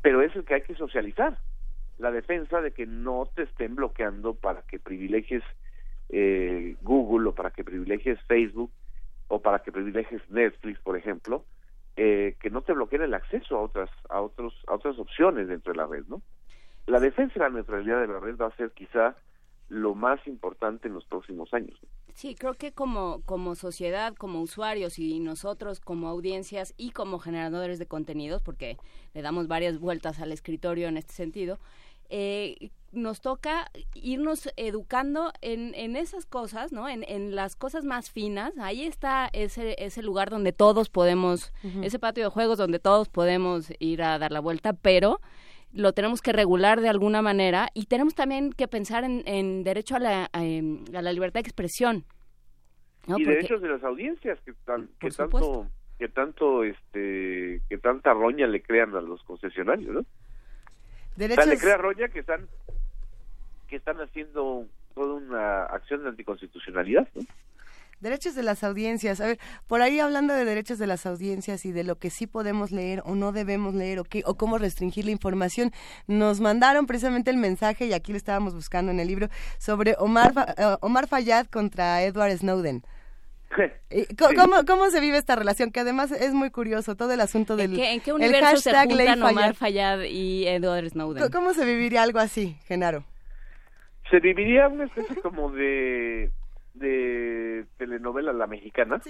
[0.02, 1.38] pero es el que hay que socializar.
[2.00, 5.44] La defensa de que no te estén bloqueando para que privilegies
[6.10, 8.72] eh, Google o para que privilegies Facebook
[9.28, 11.46] o para que privilegies Netflix, por ejemplo,
[11.96, 15.74] eh, que no te bloqueen el acceso a otras a otros a otras opciones dentro
[15.74, 16.22] de la red, ¿no?
[16.88, 19.16] La defensa de la neutralidad de la red va a ser quizá
[19.70, 21.80] lo más importante en los próximos años.
[22.14, 27.80] Sí, creo que como, como sociedad, como usuarios y nosotros como audiencias y como generadores
[27.80, 28.78] de contenidos, porque
[29.14, 31.58] le damos varias vueltas al escritorio en este sentido,
[32.10, 36.88] eh, nos toca irnos educando en, en esas cosas, ¿no?
[36.88, 38.54] En, en, las cosas más finas.
[38.60, 43.74] Ahí está ese, ese lugar donde todos podemos, ese patio de juegos donde todos podemos
[43.80, 45.20] ir a dar la vuelta, pero
[45.74, 50.00] lo tenemos que regular de alguna manera y tenemos también que pensar en, derecho a
[50.00, 52.06] la, em, a, la libertad de expresión.
[53.08, 54.54] Y derechos de las audiencias que,
[55.00, 55.68] que tanto
[56.00, 60.06] que tanto este que tanta roña le crean a los concesionarios, ¿no?
[61.16, 61.48] Derechos...
[61.48, 62.48] le crea roña que están
[63.68, 67.22] que están haciendo toda una acción de anticonstitucionalidad, ¿no?
[68.04, 69.22] Derechos de las audiencias.
[69.22, 72.28] A ver, por ahí hablando de derechos de las audiencias y de lo que sí
[72.28, 75.72] podemos leer o no debemos leer o, qué, o cómo restringir la información,
[76.06, 80.34] nos mandaron precisamente el mensaje, y aquí lo estábamos buscando en el libro, sobre Omar,
[80.58, 82.84] eh, Omar Fayad contra Edward Snowden.
[84.36, 85.72] ¿Cómo, ¿Cómo, se vive esta relación?
[85.72, 89.54] Que además es muy curioso todo el asunto del ¿En qué, universo se juntan Omar
[89.54, 91.32] Fayad y Edward Snowden?
[91.32, 93.06] ¿Cómo se viviría algo así, Genaro?
[94.10, 96.32] Se viviría una especie como de
[96.74, 99.02] de telenovela la mexicana,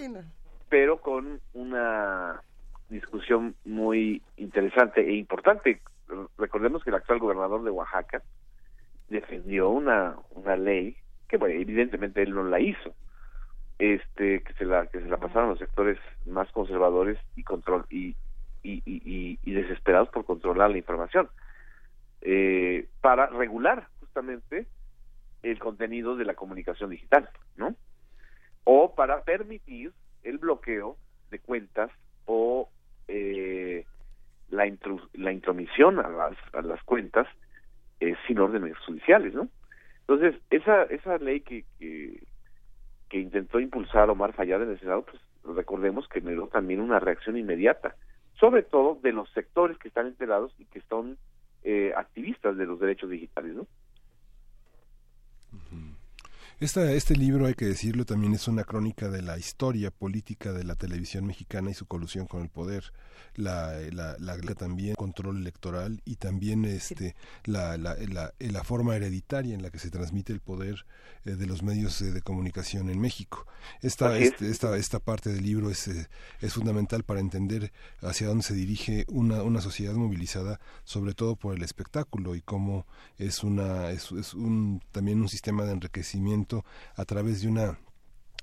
[0.69, 2.41] pero con una
[2.89, 5.81] discusión muy interesante e importante.
[6.37, 8.21] Recordemos que el actual gobernador de Oaxaca
[9.09, 12.93] defendió una, una ley que bueno, evidentemente él no la hizo,
[13.79, 18.15] este que se la que se la pasaron los sectores más conservadores y control y
[18.63, 21.27] y, y, y desesperados por controlar la información
[22.21, 24.67] eh, para regular justamente
[25.43, 27.75] el contenido de la comunicación digital, ¿no?
[28.63, 29.91] O para permitir
[30.23, 30.97] el bloqueo
[31.29, 31.91] de cuentas
[32.25, 32.69] o
[33.07, 33.85] eh,
[34.49, 34.71] la,
[35.13, 37.27] la intromisión a las, a las cuentas
[37.99, 39.49] eh, sin órdenes judiciales, ¿no?
[40.07, 42.23] Entonces, esa, esa ley que, que,
[43.09, 45.21] que intentó impulsar Omar Fayad en el Senado, pues
[45.55, 47.95] recordemos que generó también una reacción inmediata,
[48.39, 51.17] sobre todo de los sectores que están enterados y que son
[51.63, 53.67] eh, activistas de los derechos digitales, ¿no?
[55.71, 56.02] 嗯。
[56.63, 61.25] Este libro, hay que decirlo, también es una crónica de la historia política de la televisión
[61.25, 62.93] mexicana y su colusión con el poder.
[63.35, 69.63] La, la, la, también control electoral y también este la, la, la, forma hereditaria en
[69.63, 70.85] la que se transmite el poder
[71.25, 73.47] eh, de los medios eh, de comunicación en México.
[73.81, 76.07] Esta, este, esta, esta parte del libro es, eh,
[76.41, 81.55] es fundamental para entender hacia dónde se dirige una, una sociedad movilizada, sobre todo por
[81.55, 82.85] el espectáculo y cómo
[83.17, 86.52] es, una, es, es un, también un sistema de enriquecimiento
[86.95, 87.77] a través de una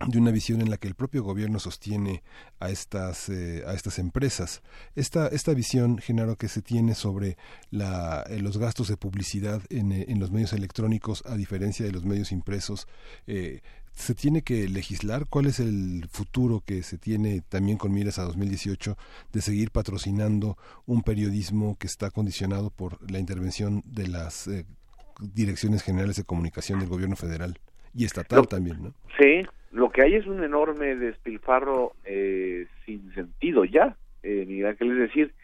[0.09, 2.23] de una visión en la que el propio gobierno sostiene
[2.59, 4.63] a estas eh, a estas empresas.
[4.95, 7.37] Esta esta visión Genaro que se tiene sobre
[7.73, 12.05] eh, los gastos de publicidad en, eh, en, los medios electrónicos a diferencia de los
[12.05, 12.87] medios impresos
[13.93, 18.23] se tiene que legislar cuál es el futuro que se tiene también con miras a
[18.23, 18.97] 2018
[19.33, 20.57] de seguir patrocinando
[20.87, 24.49] un periodismo que está condicionado por la intervención de las
[25.21, 27.59] direcciones generales de comunicación del gobierno federal
[27.95, 28.95] y estatal también, ¿no?
[29.19, 34.99] Sí, lo que hay es un enorme despilfarro eh, sin sentido ya, eh, Miguel es
[34.99, 35.35] decir,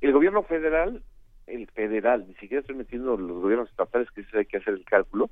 [0.00, 1.02] el gobierno federal,
[1.46, 5.30] el federal, ni siquiera estoy metiendo los gobiernos estatales, que hay que hacer el cálculo,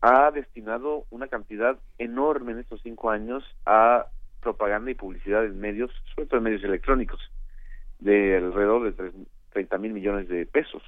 [0.00, 4.06] ha destinado una cantidad enorme en estos cinco años a
[4.42, 7.20] propaganda y publicidad en medios, sobre todo en medios electrónicos,
[7.98, 9.12] de alrededor de
[9.52, 10.82] 30 mil millones de pesos.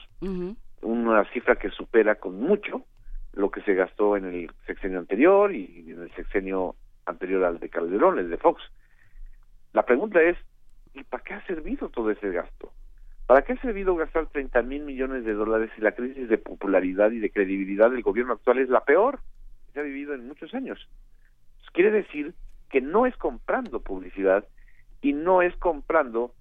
[0.82, 2.84] Una cifra que supera con mucho
[3.32, 6.74] lo que se gastó en el sexenio anterior y en el sexenio
[7.06, 8.62] anterior al de Calderón, el de Fox.
[9.72, 10.36] La pregunta es,
[10.94, 12.72] ¿y para qué ha servido todo ese gasto?
[13.26, 17.10] ¿Para qué ha servido gastar 30 mil millones de dólares si la crisis de popularidad
[17.10, 19.20] y de credibilidad del gobierno actual es la peor
[19.66, 20.88] que se ha vivido en muchos años?
[21.58, 22.34] Pues quiere decir
[22.70, 24.46] que no es comprando publicidad
[25.02, 26.32] y no es comprando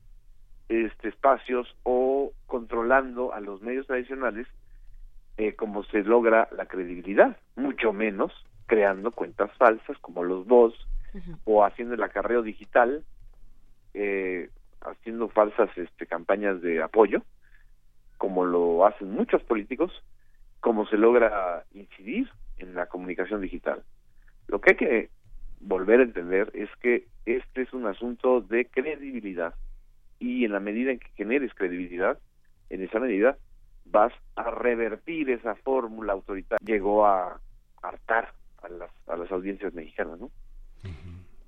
[0.69, 4.47] este espacios o controlando a los medios tradicionales
[5.37, 8.33] eh, como se logra la credibilidad, mucho menos
[8.65, 10.75] creando cuentas falsas como los bots
[11.45, 13.03] o haciendo el acarreo digital,
[13.93, 14.49] eh,
[14.81, 17.23] haciendo falsas este, campañas de apoyo,
[18.17, 19.91] como lo hacen muchos políticos,
[20.59, 23.83] como se logra incidir en la comunicación digital.
[24.47, 25.09] Lo que hay que
[25.59, 29.53] volver a entender es que este es un asunto de credibilidad
[30.19, 32.19] y en la medida en que generes credibilidad,
[32.69, 33.37] en esa medida
[33.91, 36.65] vas a revertir esa fórmula autoritaria.
[36.65, 37.39] Llegó a
[37.81, 40.31] hartar a las, a las audiencias mexicanas, ¿no?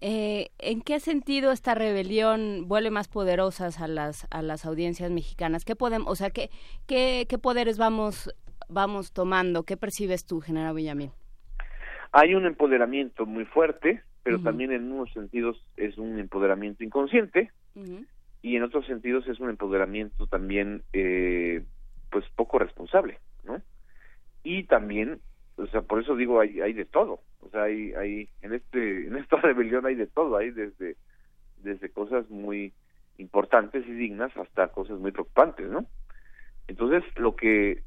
[0.02, 5.66] Eh, ¿En qué sentido esta rebelión vuelve más poderosas a las a las audiencias mexicanas?
[5.66, 6.50] ¿Qué podemos, o sea, qué
[6.88, 8.34] qué, qué poderes vamos
[8.70, 9.64] vamos tomando?
[9.64, 11.12] ¿Qué percibes tú, General Villamil?
[12.14, 17.52] Hay un empoderamiento muy fuerte, pero también en unos sentidos es un empoderamiento inconsciente
[18.42, 21.64] y en otros sentidos es un empoderamiento también, eh,
[22.10, 23.62] pues poco responsable, ¿no?
[24.44, 25.20] Y también,
[25.58, 27.22] o sea, por eso digo hay hay de todo.
[27.42, 30.38] O sea hay hay en este en esta rebelión hay de todo.
[30.38, 30.96] Hay desde
[31.64, 32.74] desde cosas muy
[33.20, 35.86] importantes y dignas hasta cosas muy preocupantes no
[36.68, 37.84] entonces lo que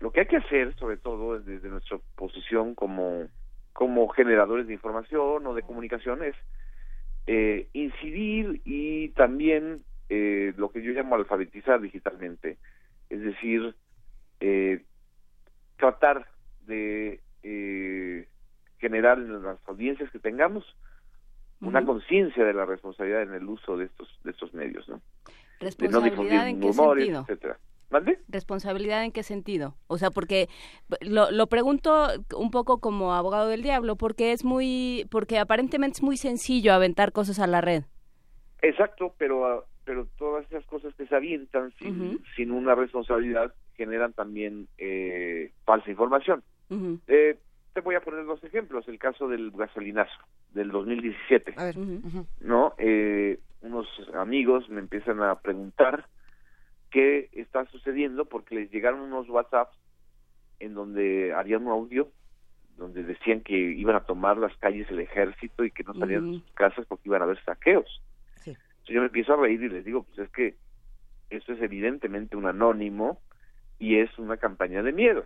[0.00, 3.26] lo que hay que hacer sobre todo desde nuestra posición como
[3.72, 6.34] como generadores de información o de comunicación es
[7.26, 12.56] eh, incidir y también eh, lo que yo llamo alfabetizar digitalmente
[13.10, 13.74] es decir
[14.40, 14.82] eh,
[15.76, 16.26] tratar
[16.66, 18.28] de eh,
[18.78, 20.64] generar en las audiencias que tengamos
[21.60, 25.00] una conciencia de la responsabilidad en el uso de estos de estos medios, ¿no?
[25.60, 27.20] Responsabilidad en qué sentido?
[27.22, 27.58] etcétera.
[28.28, 29.74] ¿Responsabilidad en qué sentido?
[29.86, 30.48] O sea, porque
[31.00, 36.02] lo, lo pregunto un poco como abogado del diablo, porque es muy, porque aparentemente es
[36.02, 37.84] muy sencillo aventar cosas a la red.
[38.60, 44.68] Exacto, pero pero todas esas cosas que se avientan sin, sin una responsabilidad generan también
[44.76, 46.42] eh, falsa información.
[47.06, 47.38] eh,
[47.72, 48.86] te voy a poner dos ejemplos.
[48.86, 50.12] El caso del gasolinazo
[50.52, 51.54] del 2017.
[51.56, 51.76] A ver.
[52.40, 52.74] ¿No?
[52.76, 56.04] Eh, unos amigos me empiezan a preguntar
[56.90, 59.78] qué está sucediendo porque les llegaron unos WhatsApps
[60.60, 62.08] en donde harían un audio
[62.76, 66.40] donde decían que iban a tomar las calles el ejército y que no salían de
[66.40, 68.02] sus casas porque iban a haber saqueos.
[68.88, 70.54] Entonces yo me empiezo a reír y les digo, pues es que
[71.28, 73.20] eso es evidentemente un anónimo
[73.78, 75.24] y es una campaña de miedo.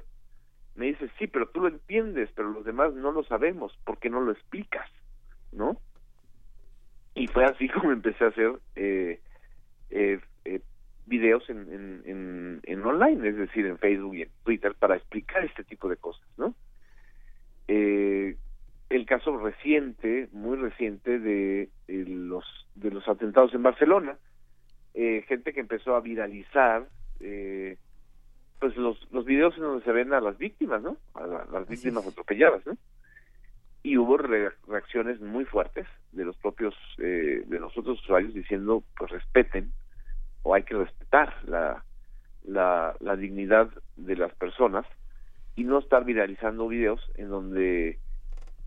[0.75, 4.11] Me dice, sí, pero tú lo entiendes, pero los demás no lo sabemos, ¿por qué
[4.11, 4.91] no lo explicas?
[5.53, 5.81] ¿No?
[7.15, 9.21] Y fue así como empecé a hacer eh,
[9.91, 10.61] eh, eh,
[11.07, 15.63] videos en, en, en, online, es decir, en Facebook y en Twitter, para explicar este
[15.63, 16.57] tipo de cosas, ¿no?
[18.95, 24.17] El caso reciente, muy reciente, de, los de los atentados en Barcelona,
[24.95, 26.87] gente que empezó a viralizar
[27.21, 27.79] eh,
[28.59, 30.97] pues los, los videos en donde se ven a las víctimas, ¿no?
[31.15, 32.77] A, las víctimas atropelladas, ¿no?
[33.83, 39.11] Y hubo reacciones muy fuertes de los propios, eh, de los otros usuarios diciendo, pues
[39.11, 39.73] respeten
[40.45, 41.85] o hay que respetar la,
[42.45, 44.87] la, la dignidad de las personas
[45.57, 47.99] y no estar viralizando videos en donde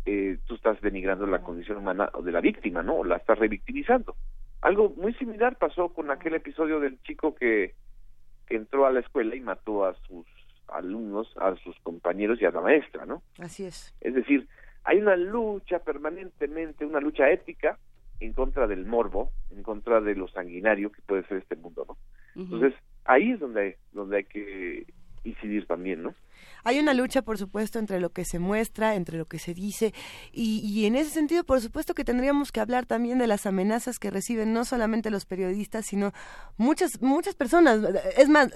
[0.06, 2.98] eh, tú estás denigrando la condición humana de la víctima, ¿no?
[2.98, 4.16] O la estás revictimizando.
[4.62, 7.74] Algo muy similar pasó con aquel episodio del chico que
[8.48, 10.26] que entró a la escuela y mató a sus
[10.68, 13.22] alumnos, a sus compañeros y a la maestra, ¿no?
[13.40, 13.96] Así es.
[14.02, 14.48] Es decir,
[14.84, 17.78] hay una lucha permanentemente, una lucha ética
[18.20, 21.98] en contra del morbo, en contra de lo sanguinario que puede ser este mundo, ¿no?
[22.36, 22.74] Entonces,
[23.06, 24.86] ahí es donde, donde hay que
[25.26, 26.14] incidir también, ¿no?
[26.64, 29.94] Hay una lucha, por supuesto, entre lo que se muestra, entre lo que se dice,
[30.32, 34.10] y, en ese sentido, por supuesto, que tendríamos que hablar también de las amenazas que
[34.10, 36.12] reciben no solamente los periodistas, sino
[36.58, 37.82] muchas, muchas personas,
[38.18, 38.52] es más,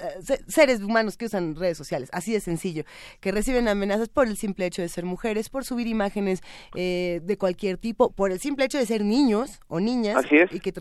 [0.47, 2.83] seres humanos que usan redes sociales, así de sencillo,
[3.19, 6.41] que reciben amenazas por el simple hecho de ser mujeres, por subir imágenes
[6.75, 10.73] eh, de cualquier tipo, por el simple hecho de ser niños o niñas, y que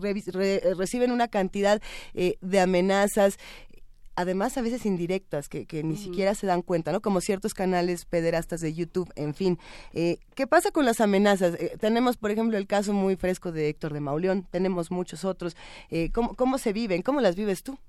[0.75, 1.79] reciben una cantidad
[2.15, 3.37] eh, de amenazas
[4.19, 6.99] además a veces indirectas, que, ni siquiera se dan cuenta, ¿no?
[7.01, 9.57] Como ciertos canales pederastas de YouTube, en fin.
[9.93, 11.55] Eh, ¿Qué pasa con las amenazas?
[11.55, 15.55] Eh, tenemos, por ejemplo, el caso muy fresco de Héctor de Mauleón, tenemos muchos otros.
[15.89, 17.01] Eh, ¿cómo, ¿Cómo se viven?
[17.01, 17.79] ¿Cómo las vives tú?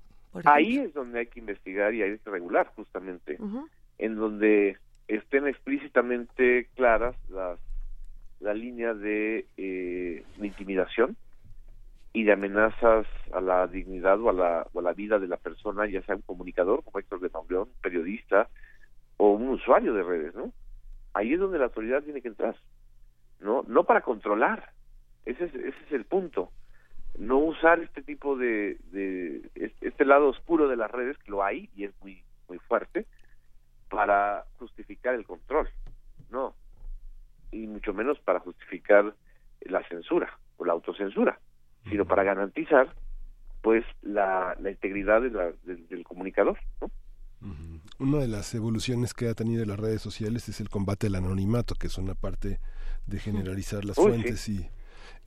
[0.45, 3.37] Ahí es donde hay que investigar y hay que regular, justamente,
[3.97, 4.77] en donde
[5.09, 7.59] estén explícitamente claras las
[8.39, 11.15] la línea de, eh, de intimidación,
[12.13, 15.37] y de amenazas a la dignidad o a la, o a la vida de la
[15.37, 18.49] persona, ya sea un comunicador como Héctor de Mauleón, un periodista
[19.17, 20.51] o un usuario de redes, ¿no?
[21.13, 22.55] Ahí es donde la autoridad tiene que entrar,
[23.39, 23.63] ¿no?
[23.67, 24.71] No para controlar,
[25.25, 26.51] ese es, ese es el punto.
[27.17, 29.49] No usar este tipo de, de
[29.81, 33.05] este lado oscuro de las redes, que lo hay y es muy, muy fuerte,
[33.89, 35.69] para justificar el control,
[36.29, 36.55] no.
[37.51, 39.13] Y mucho menos para justificar
[39.61, 41.39] la censura o la autocensura
[41.89, 42.93] sino para garantizar
[43.61, 46.57] pues la, la integridad del comunicador.
[46.81, 46.89] ¿no?
[47.99, 51.75] Una de las evoluciones que ha tenido las redes sociales es el combate al anonimato,
[51.75, 52.59] que es una parte
[53.05, 54.67] de generalizar las fuentes y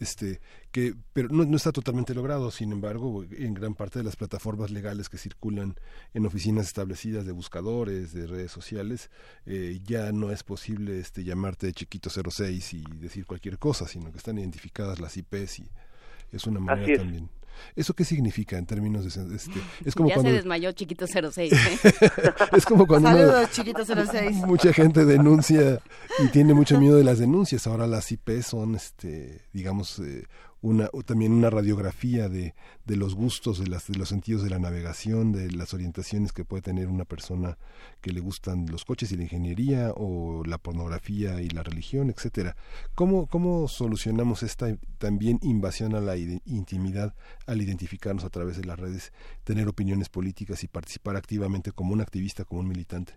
[0.00, 0.40] este
[0.72, 4.72] que pero no, no está totalmente logrado sin embargo en gran parte de las plataformas
[4.72, 5.76] legales que circulan
[6.14, 9.10] en oficinas establecidas de buscadores de redes sociales
[9.46, 14.18] eh, ya no es posible este llamarte chiquito 06 y decir cualquier cosa sino que
[14.18, 15.70] están identificadas las IPs y
[16.34, 17.28] es una manera también
[17.76, 19.36] ¿Eso qué significa en términos de...
[19.36, 21.52] Este, es como ya cuando, se desmayó Chiquito 06.
[21.52, 21.78] ¿eh?
[22.56, 24.36] es como cuando Saludos, Chiquito 06.
[24.46, 25.80] mucha gente denuncia
[26.22, 27.66] y tiene mucho miedo de las denuncias.
[27.66, 30.24] Ahora las IP son, este, digamos, eh,
[30.64, 32.54] una, también una radiografía de,
[32.86, 36.46] de los gustos, de, las, de los sentidos de la navegación, de las orientaciones que
[36.46, 37.58] puede tener una persona
[38.00, 42.56] que le gustan los coches y la ingeniería o la pornografía y la religión, etcétera.
[42.94, 47.14] ¿Cómo, ¿Cómo solucionamos esta también invasión a la intimidad
[47.46, 49.12] al identificarnos a través de las redes,
[49.44, 53.12] tener opiniones políticas y participar activamente como un activista, como un militante?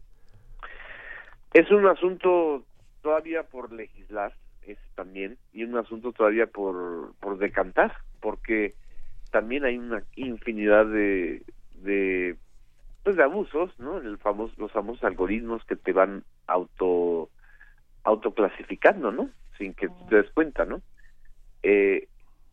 [1.54, 2.66] Es un asunto
[3.02, 4.34] todavía por legislar
[4.68, 8.76] es también, y un asunto todavía por, por decantar, porque
[9.32, 11.44] también hay una infinidad de,
[11.76, 12.36] de
[13.04, 14.00] pues de abusos, ¿no?
[14.00, 17.30] El famoso, los famosos algoritmos que te van auto
[18.04, 19.30] autoclasificando, ¿no?
[19.58, 20.82] Sin que te des cuenta, ¿no?
[21.64, 22.08] Eh,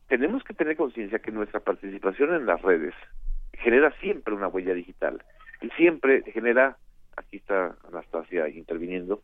[0.09, 2.95] tenemos que tener conciencia que nuestra participación en las redes
[3.53, 5.23] genera siempre una huella digital
[5.61, 6.77] y siempre genera,
[7.17, 9.23] aquí está Anastasia interviniendo,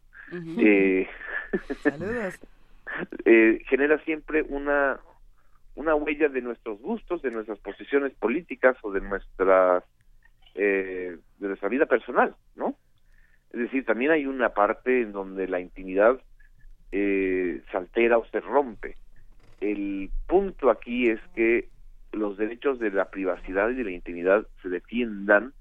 [0.59, 1.09] eh,
[3.25, 5.01] eh, genera siempre una
[5.77, 9.85] una huella de nuestros gustos, de nuestras posiciones políticas o de nuestras
[10.55, 12.77] eh, de nuestra vida personal, ¿no?
[13.53, 16.21] Es decir, también hay una parte en donde la intimidad
[16.93, 18.97] eh, se altera o se rompe.
[19.61, 21.69] El punto aquí es que
[22.13, 25.53] los derechos de la privacidad y de la intimidad se defiendan,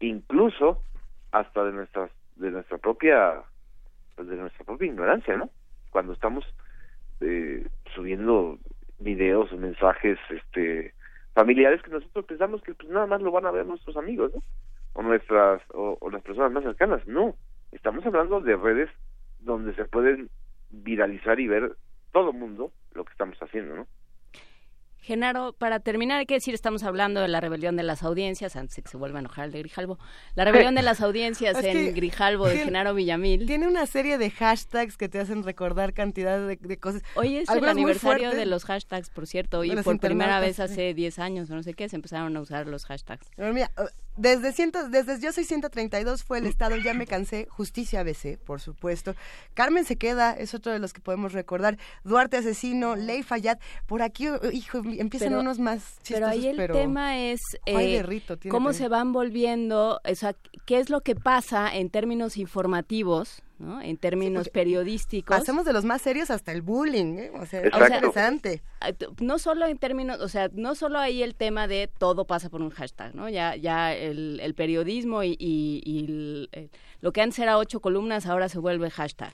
[0.00, 0.82] incluso
[1.30, 3.42] hasta de nuestras de nuestra propia
[4.14, 5.50] pues, de nuestra propia ignorancia, ¿no?
[5.90, 6.44] Cuando estamos
[7.20, 8.58] eh, subiendo
[8.98, 10.94] videos o mensajes este
[11.34, 14.32] familiares que nosotros pensamos que pues nada más lo van a ver nuestros amigos
[14.94, 17.06] o nuestras o, las personas más cercanas.
[17.06, 17.34] No
[17.72, 18.90] estamos hablando de redes
[19.40, 20.30] donde se pueden
[20.70, 21.76] viralizar y ver
[22.12, 23.86] todo mundo lo que estamos haciendo no
[25.06, 28.74] Genaro, para terminar, hay que decir, estamos hablando de la rebelión de las audiencias, antes
[28.74, 30.00] de que se vuelva a enojar el de Grijalvo.
[30.34, 33.46] La rebelión de las audiencias en Grijalvo de Genaro Villamil.
[33.46, 37.02] Tiene una serie de hashtags que te hacen recordar cantidad de, cosas.
[37.14, 39.60] Hoy es el aniversario de los hashtags, por cierto.
[39.60, 42.66] Hoy por primera vez hace 10 años o no sé qué, se empezaron a usar
[42.66, 43.28] los hashtags.
[43.36, 43.70] mira,
[44.16, 48.62] desde, ciento, desde Yo Soy 132 fue el Estado, ya me cansé, Justicia ABC, por
[48.62, 49.14] supuesto.
[49.52, 51.76] Carmen se queda, es otro de los que podemos recordar.
[52.02, 53.58] Duarte Asesino, Ley Fayad.
[53.84, 58.02] Por aquí, hijo, empiezan unos más chistosos, Pero ahí el tema es eh,
[58.48, 60.34] cómo se van volviendo, o sea,
[60.64, 63.80] qué es lo que pasa en términos informativos ¿no?
[63.80, 65.36] En términos periodísticos.
[65.36, 67.30] Pasemos de los más serios hasta el bullying, ¿eh?
[67.34, 68.62] o sea, es interesante.
[69.20, 72.60] No solo en términos, o sea, no solo ahí el tema de todo pasa por
[72.60, 73.28] un hashtag, ¿no?
[73.28, 76.48] Ya, ya el, el periodismo y, y,
[77.00, 79.32] lo que antes era ocho columnas ahora se vuelve hashtag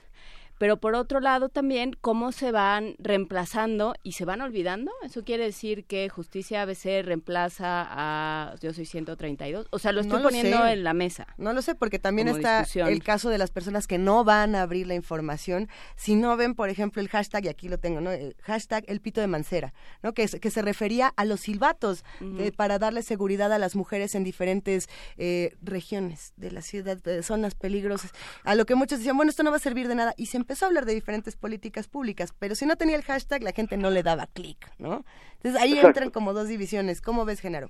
[0.63, 4.93] pero por otro lado también cómo se van reemplazando y se van olvidando.
[5.03, 9.67] Eso quiere decir que Justicia ABC reemplaza a Yo Soy 132.
[9.71, 11.27] O sea, lo estoy poniendo en la mesa.
[11.35, 14.61] No lo sé, porque también está el caso de las personas que no van a
[14.61, 15.67] abrir la información
[15.97, 18.11] si no ven, por ejemplo, el hashtag, y aquí lo tengo, ¿no?
[18.11, 20.13] El hashtag El Pito de Mancera, ¿no?
[20.13, 24.23] Que, que se refería a los silbatos eh, para darle seguridad a las mujeres en
[24.23, 28.11] diferentes eh, regiones de la ciudad, de zonas peligrosas.
[28.45, 30.13] A lo que muchos decían, bueno, esto no va a servir de nada.
[30.15, 33.41] Y se empezó a hablar de diferentes políticas públicas, pero si no tenía el hashtag,
[33.41, 35.05] la gente no le daba clic, ¿no?
[35.37, 37.01] Entonces ahí entran como dos divisiones.
[37.01, 37.69] ¿Cómo ves, Genaro?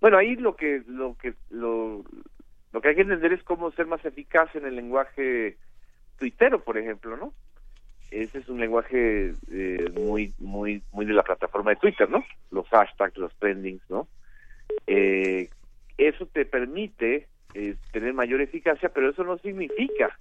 [0.00, 2.04] Bueno, ahí lo que lo que lo,
[2.72, 5.56] lo que hay que entender es cómo ser más eficaz en el lenguaje
[6.18, 7.32] tuitero, por ejemplo, ¿no?
[8.10, 12.24] Ese es un lenguaje eh, muy muy muy de la plataforma de Twitter, ¿no?
[12.50, 14.08] Los hashtags, los trendings, ¿no?
[14.86, 15.48] Eh,
[15.96, 20.18] eso te permite eh, tener mayor eficacia, pero eso no significa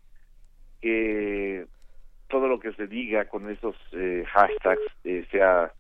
[0.82, 1.68] que
[2.28, 5.74] todo lo que se diga con esos eh, hashtags eh, sea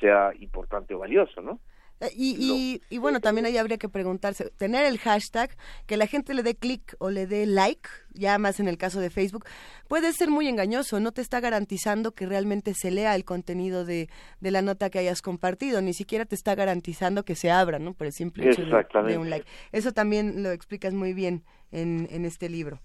[0.00, 1.60] sea importante o valioso, ¿no?
[2.02, 6.34] Eh, y, y, bueno, también ahí habría que preguntarse, tener el hashtag, que la gente
[6.34, 9.44] le dé clic o le dé like, ya más en el caso de Facebook,
[9.86, 14.08] puede ser muy engañoso, no te está garantizando que realmente se lea el contenido de,
[14.40, 17.94] de la nota que hayas compartido, ni siquiera te está garantizando que se abra, ¿no?
[17.94, 19.46] Por el simple hecho de, un like.
[19.70, 22.80] Eso también lo explicas muy bien en, en este libro.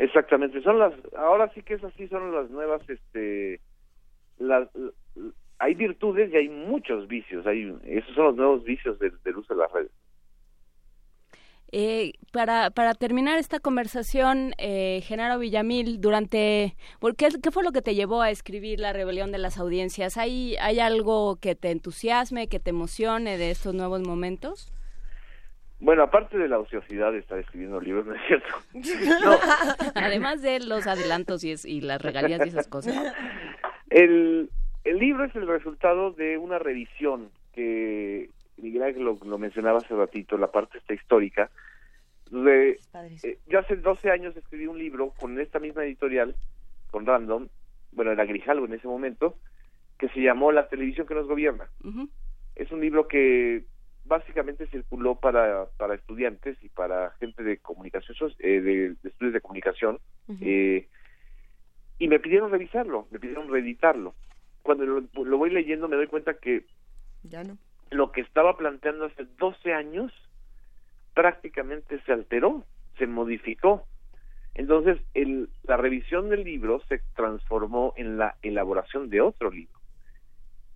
[0.00, 3.60] Exactamente, son las, ahora sí que es así, son las nuevas, este,
[4.38, 4.66] las,
[5.58, 9.60] hay virtudes y hay muchos vicios, hay, esos son los nuevos vicios del, uso de
[9.60, 9.90] las redes.
[11.70, 16.76] Eh, para, para terminar esta conversación, eh, Genaro Villamil, durante,
[17.18, 20.16] ¿qué, ¿qué fue lo que te llevó a escribir La Rebelión de las Audiencias?
[20.16, 24.72] ¿Hay, ¿Hay algo que te entusiasme, que te emocione de estos nuevos momentos?
[25.80, 28.48] Bueno, aparte de la ociosidad de estar escribiendo libros, ¿no es cierto?
[29.94, 33.14] Además de los adelantos y, y las regalías y esas cosas.
[33.88, 34.50] El,
[34.84, 40.36] el libro es el resultado de una revisión que Miguel Ángel lo, mencionaba hace ratito,
[40.36, 41.50] la parte esta histórica.
[42.30, 42.78] De,
[43.22, 46.36] eh, yo hace 12 años escribí un libro con esta misma editorial,
[46.90, 47.48] con Random,
[47.92, 49.36] bueno, era Grijalvo en ese momento,
[49.98, 51.68] que se llamó La televisión que nos gobierna.
[52.54, 53.64] Es un libro que
[54.04, 59.98] básicamente circuló para, para estudiantes y para gente de comunicación, eh, de, estudios de comunicación,
[60.40, 60.88] eh,
[61.98, 64.14] y me pidieron revisarlo, me pidieron reeditarlo.
[64.62, 66.64] Cuando lo, lo, voy leyendo me doy cuenta que
[67.22, 67.56] ya no
[67.90, 70.12] lo que estaba planteando hace 12 años
[71.14, 72.64] prácticamente se alteró,
[72.98, 73.86] se modificó.
[74.54, 79.79] Entonces, el, la revisión del libro se transformó en la elaboración de otro libro.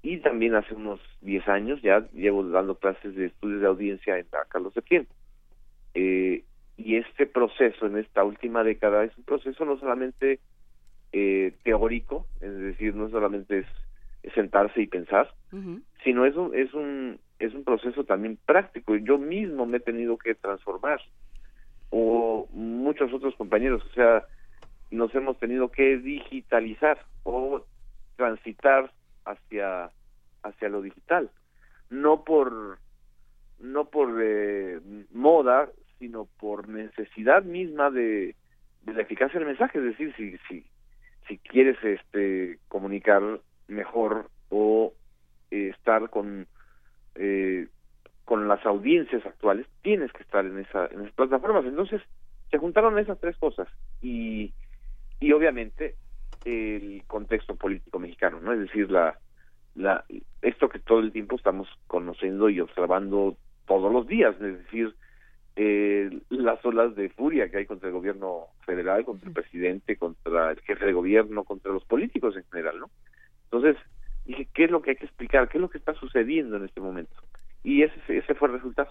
[0.05, 4.27] Y también hace unos 10 años ya llevo dando clases de estudios de audiencia en
[4.31, 5.09] la Carlos Septién.
[5.95, 6.45] Eh,
[6.77, 10.41] y este proceso en esta última década es un proceso no solamente
[11.15, 15.33] eh, teórico, es decir, no solamente es sentarse y pensar,
[16.03, 18.97] sino es un, es un es un proceso también práctico.
[18.97, 21.01] Yo mismo me he tenido que transformar
[21.89, 24.25] o muchos otros compañeros, o sea,
[24.91, 27.65] nos hemos tenido que digitalizar o
[28.17, 28.93] transitar
[29.25, 29.91] hacia
[30.43, 31.31] hacia lo digital,
[31.91, 32.79] no por
[33.61, 34.81] no por eh,
[35.13, 38.35] moda, sino por necesidad misma de,
[38.83, 40.67] de la eficacia del mensaje, es decir, si si
[41.29, 44.93] si quieres este comunicar mejor o
[45.51, 46.47] eh, estar con
[47.15, 47.69] eh,
[48.25, 51.65] con las audiencias actuales tienes que estar en esa en esas plataformas.
[51.65, 52.03] Entonces
[52.51, 53.69] se juntaron esas tres cosas
[54.03, 54.53] y
[55.21, 55.95] y obviamente
[56.45, 59.19] el contexto político mexicano no es decir la
[59.75, 60.05] la
[60.43, 64.95] esto que todo el tiempo estamos conociendo y observando todos los días es decir
[65.57, 70.51] eh, las olas de furia que hay contra el gobierno federal, contra el presidente, contra
[70.51, 72.91] el jefe de gobierno, contra los políticos en general, ¿no?
[73.45, 73.77] Entonces,
[74.25, 75.49] dije, ¿qué es lo que hay que explicar?
[75.49, 77.15] ¿Qué es lo que está sucediendo en este momento?
[77.63, 78.91] Y ese, ese fue el resultado.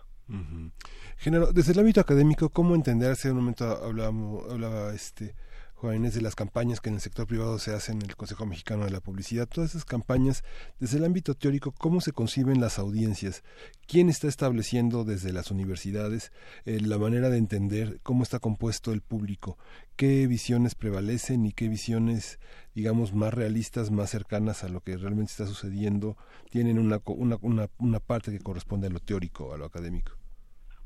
[1.52, 3.12] desde el ámbito académico, ¿cómo entender?
[3.12, 5.36] Hace un momento hablábamos, hablaba este
[5.84, 8.86] jóvenes de las campañas que en el sector privado se hacen en el Consejo Mexicano
[8.86, 10.46] de la Publicidad, todas esas campañas,
[10.80, 13.44] desde el ámbito teórico, ¿cómo se conciben las audiencias?
[13.86, 16.32] ¿Quién está estableciendo desde las universidades
[16.64, 19.58] eh, la manera de entender cómo está compuesto el público?
[19.98, 22.40] ¿Qué visiones prevalecen y qué visiones,
[22.74, 26.16] digamos, más realistas, más cercanas a lo que realmente está sucediendo,
[26.50, 30.23] tienen una, una, una, una parte que corresponde a lo teórico, a lo académico?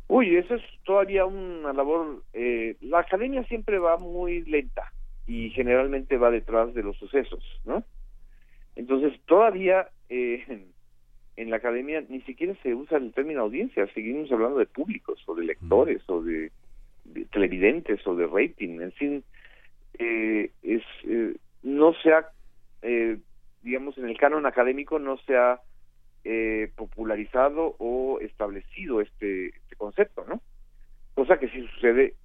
[0.07, 2.23] Uy, eso es todavía una labor.
[2.33, 4.91] Eh, la academia siempre va muy lenta
[5.25, 7.83] y generalmente va detrás de los sucesos, ¿no?
[8.75, 10.65] Entonces, todavía eh,
[11.35, 15.35] en, la academia ni siquiera se usa el término audiencia, seguimos hablando de públicos o
[15.35, 16.51] de lectores o de,
[17.31, 19.23] televidentes o de rating, en fin,
[19.99, 22.27] eh, es, eh, no se ha,
[22.81, 23.17] eh,
[23.63, 25.59] digamos, en el canon académico no se ha
[26.29, 30.41] eh, popularizado o establecido este, este, concepto, ¿no?
[31.15, 32.15] Cosa que sí sucede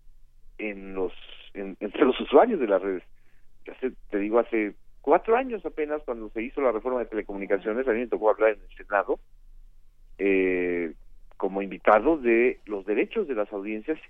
[0.59, 1.13] en los
[1.55, 3.05] entre los usuarios de las redes.
[3.71, 7.93] Hace, te digo, hace cuatro años apenas cuando se hizo la reforma de telecomunicaciones, a
[7.93, 9.21] mí me tocó hablar en el Senado
[10.19, 10.95] eh,
[11.37, 14.01] como invitado de los derechos de las audiencias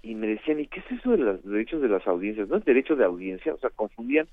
[0.00, 2.48] y me decían, ¿y qué es eso de los derechos de las audiencias?
[2.48, 3.52] ¿No es derecho de audiencia?
[3.52, 4.26] O sea, confundían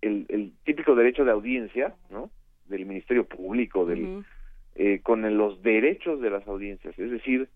[0.00, 2.28] el, el típico derecho de audiencia, ¿no?
[2.70, 4.24] Del Ministerio Público, del,
[4.74, 6.98] eh, con los derechos de las audiencias.
[6.98, 7.48] Es decir,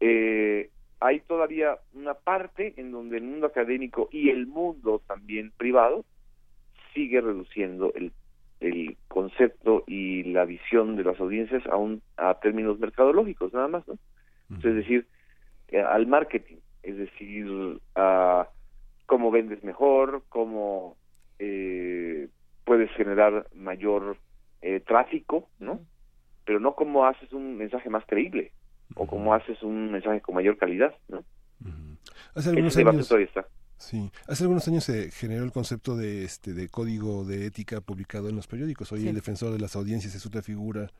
[0.00, 6.04] eh, hay todavía una parte en donde el mundo académico y el mundo también privado
[6.94, 8.12] sigue reduciendo el,
[8.60, 13.88] el concepto y la visión de las audiencias a, un, a términos mercadológicos, nada más,
[13.88, 13.98] ¿no?
[14.56, 15.06] Es decir,
[15.68, 18.48] eh, al marketing, es decir, a
[19.06, 20.96] cómo vendes mejor, cómo
[21.38, 22.28] eh,
[22.64, 24.16] puedes generar mayor
[24.66, 25.78] eh, tráfico, ¿no?
[26.46, 28.52] Pero no como haces un mensaje más creíble
[28.94, 31.22] o como haces un mensaje con mayor calidad, ¿no?
[32.34, 33.12] Hace algunos años,
[33.76, 38.30] Sí, hace algunos años se generó el concepto de este de código de ética publicado
[38.30, 38.90] en los periódicos.
[38.92, 40.90] Hoy el defensor de las audiencias es una figura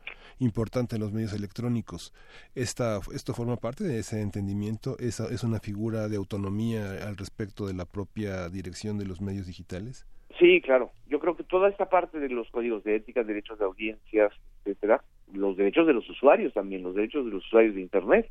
[0.40, 2.12] importante en los medios electrónicos.
[2.54, 4.98] Esta, esto forma parte de ese entendimiento.
[4.98, 9.46] ¿Es, es una figura de autonomía al respecto de la propia dirección de los medios
[9.46, 10.04] digitales.
[10.38, 10.90] Sí, claro.
[11.06, 14.32] Yo creo que toda esta parte de los códigos de ética, derechos de audiencias,
[14.64, 18.30] etcétera, los derechos de los usuarios también, los derechos de los usuarios de Internet.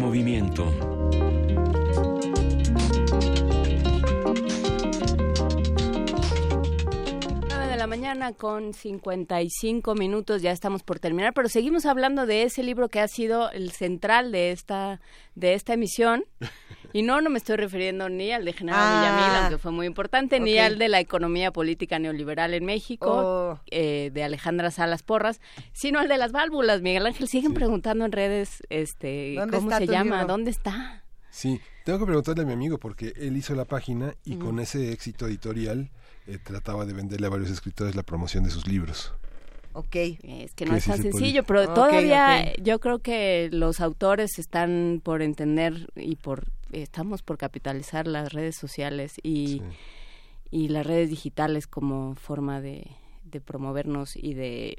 [0.00, 0.64] Movimiento.
[7.76, 12.90] la mañana con 55 minutos, ya estamos por terminar, pero seguimos hablando de ese libro
[12.90, 15.00] que ha sido el central de esta,
[15.34, 16.26] de esta emisión.
[16.92, 19.86] Y no, no me estoy refiriendo ni al de General ah, Villamil, aunque fue muy
[19.86, 23.60] importante, ni al de la economía política neoliberal en México, oh.
[23.70, 25.40] eh, de Alejandra Salas Porras,
[25.72, 26.82] sino al de las válvulas.
[26.82, 31.04] Miguel Ángel, siguen preguntando en redes este, cómo se llama, dónde está.
[31.30, 34.92] Sí, tengo que preguntarle a mi amigo porque él hizo la página y con ese
[34.92, 35.90] éxito editorial
[36.26, 39.14] eh, trataba de venderle a varios escritores la promoción de sus libros.
[39.72, 39.96] Ok.
[40.22, 45.22] Es que no es tan sencillo, pero todavía yo creo que los autores están por
[45.22, 49.62] entender y por estamos por capitalizar las redes sociales y,
[50.50, 52.86] y las redes digitales como forma de,
[53.24, 54.76] de promovernos y de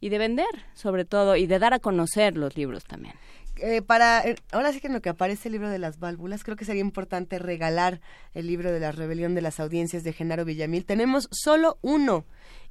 [0.00, 3.14] y de vender sobre todo y de dar a conocer los libros también.
[3.56, 6.42] Eh, para eh, ahora sí que en lo que aparece el libro de las válvulas,
[6.42, 8.00] creo que sería importante regalar
[8.34, 10.84] el libro de la rebelión de las audiencias de Genaro Villamil.
[10.84, 12.24] Tenemos solo uno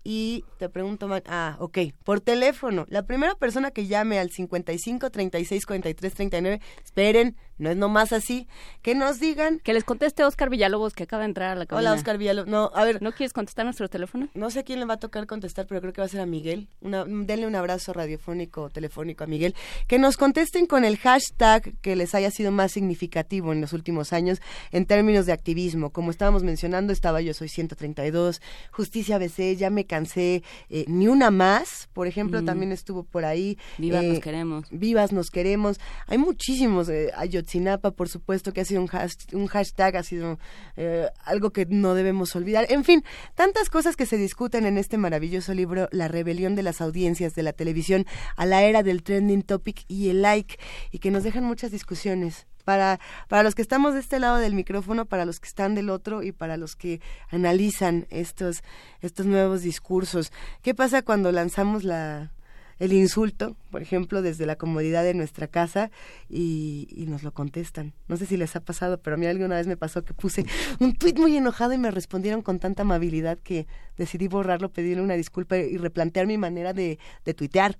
[0.04, 5.66] y te pregunto, ah, ok, por teléfono, la primera persona que llame al 55 36
[5.66, 8.48] 43 39, esperen, no es nomás así,
[8.82, 9.60] que nos digan.
[9.60, 11.92] Que les conteste Oscar Villalobos, que acaba de entrar a la cabina.
[11.92, 12.50] Hola, Oscar Villalobos.
[12.50, 13.02] No, a ver.
[13.02, 14.30] ¿No quieres contestar nuestro teléfono?
[14.34, 16.26] No sé quién le va a tocar contestar, pero creo que va a ser a
[16.26, 16.68] Miguel.
[16.82, 19.56] Una, denle un abrazo radiofónico, telefónico a Miguel.
[19.88, 24.14] Que nos contesten con el hashtag que les haya sido más significativo en los últimos
[24.14, 24.42] años
[24.72, 25.92] en términos de activismo.
[25.92, 28.42] Como estábamos mencionando, estaba Yo Soy 132,
[28.72, 33.58] Justicia BC, ya me cansé, eh, ni una más, por ejemplo, también estuvo por ahí.
[33.78, 34.68] Vivas nos eh, queremos.
[34.72, 35.80] Vivas nos queremos.
[36.08, 37.12] Hay muchísimos, eh,
[37.44, 40.40] Ayotzinapa, por supuesto, que ha sido un, hashtag, ha sido
[41.26, 42.66] algo que no debemos olvidar.
[42.70, 43.04] En fin,
[43.36, 47.44] tantas cosas que se discuten en este maravilloso libro, La rebelión de las audiencias de
[47.44, 48.06] la televisión
[48.36, 50.58] a la era del trending topic y el like,
[50.92, 54.56] y que nos dejan muchas discusiones para, para los que estamos de este lado del
[54.56, 58.64] micrófono, para los que están del otro y para los que analizan estos,
[59.02, 60.32] estos nuevos discursos.
[60.62, 62.32] ¿Qué pasa cuando lanzamos la,
[62.80, 65.92] el insulto, por ejemplo, desde la comodidad de nuestra casa
[66.30, 67.94] y, y, nos lo contestan.
[68.08, 70.46] No sé si les ha pasado, pero a mí alguna vez me pasó que puse
[70.80, 75.16] un tuit muy enojado y me respondieron con tanta amabilidad que decidí borrarlo, pedirle una
[75.16, 77.78] disculpa y replantear mi manera de, de tuitear.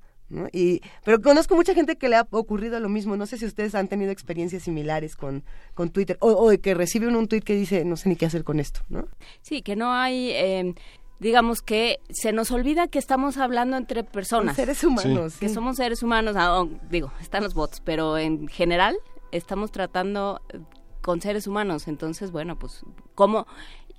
[0.52, 3.16] Y, pero conozco mucha gente que le ha ocurrido lo mismo.
[3.18, 7.16] No sé si ustedes han tenido experiencias similares con, con Twitter o, o que reciben
[7.16, 9.08] un tweet que dice no sé ni qué hacer con esto, ¿no?
[9.42, 10.32] Sí, que no hay...
[10.32, 10.76] Em,
[11.20, 14.56] digamos que se nos olvida que estamos hablando entre personas.
[14.56, 15.38] seres humanos.
[15.38, 18.98] Que somos seres humanos, ah, digo, están los bots, pero en general
[19.32, 20.42] estamos tratando
[21.02, 21.88] con seres humanos.
[21.88, 22.84] Entonces, bueno, pues,
[23.16, 23.46] ¿cómo,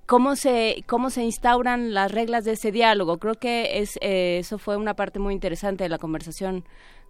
[0.06, 3.18] cómo se cómo se instauran las reglas de ese diálogo.
[3.18, 6.64] Creo que es eh, eso fue una parte muy interesante de la conversación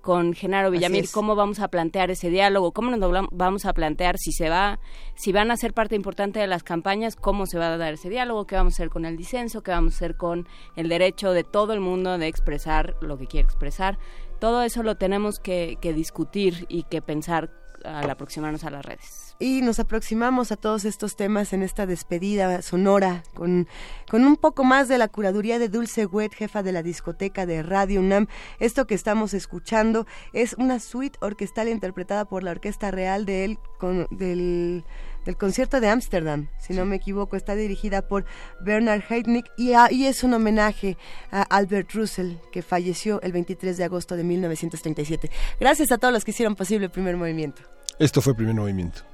[0.05, 4.33] con Genaro Villamil, cómo vamos a plantear ese diálogo, cómo nos vamos a plantear si
[4.33, 4.79] se va,
[5.15, 8.11] si van a ser parte importante de las campañas, cómo se va a dar ese
[8.11, 11.33] diálogo, qué vamos a hacer con el disenso, qué vamos a hacer con el derecho
[11.33, 13.99] de todo el mundo de expresar lo que quiere expresar.
[14.41, 17.51] Todo eso lo tenemos que, que discutir y que pensar
[17.83, 19.24] al aproximarnos a las redes.
[19.39, 23.69] Y nos aproximamos a todos estos temas en esta despedida sonora con,
[24.11, 27.63] con un poco más de la curaduría de Dulce Wet, jefa de la discoteca de
[27.63, 28.29] Radio UNAM.
[28.61, 33.59] Esto que estamos escuchando es una suite orquestal interpretada por la Orquesta Real de él,
[33.79, 34.85] con, del
[35.25, 38.25] del concierto de Ámsterdam, si no me equivoco, está dirigida por
[38.61, 40.97] Bernard Heitnick y, y, es un homenaje
[41.31, 45.31] a Albert Russell, que falleció el 23 de agosto de 1937.
[45.59, 47.63] Gracias a todos los que hicieron posible el primer movimiento.
[47.99, 49.14] Esto fue el primer movimiento.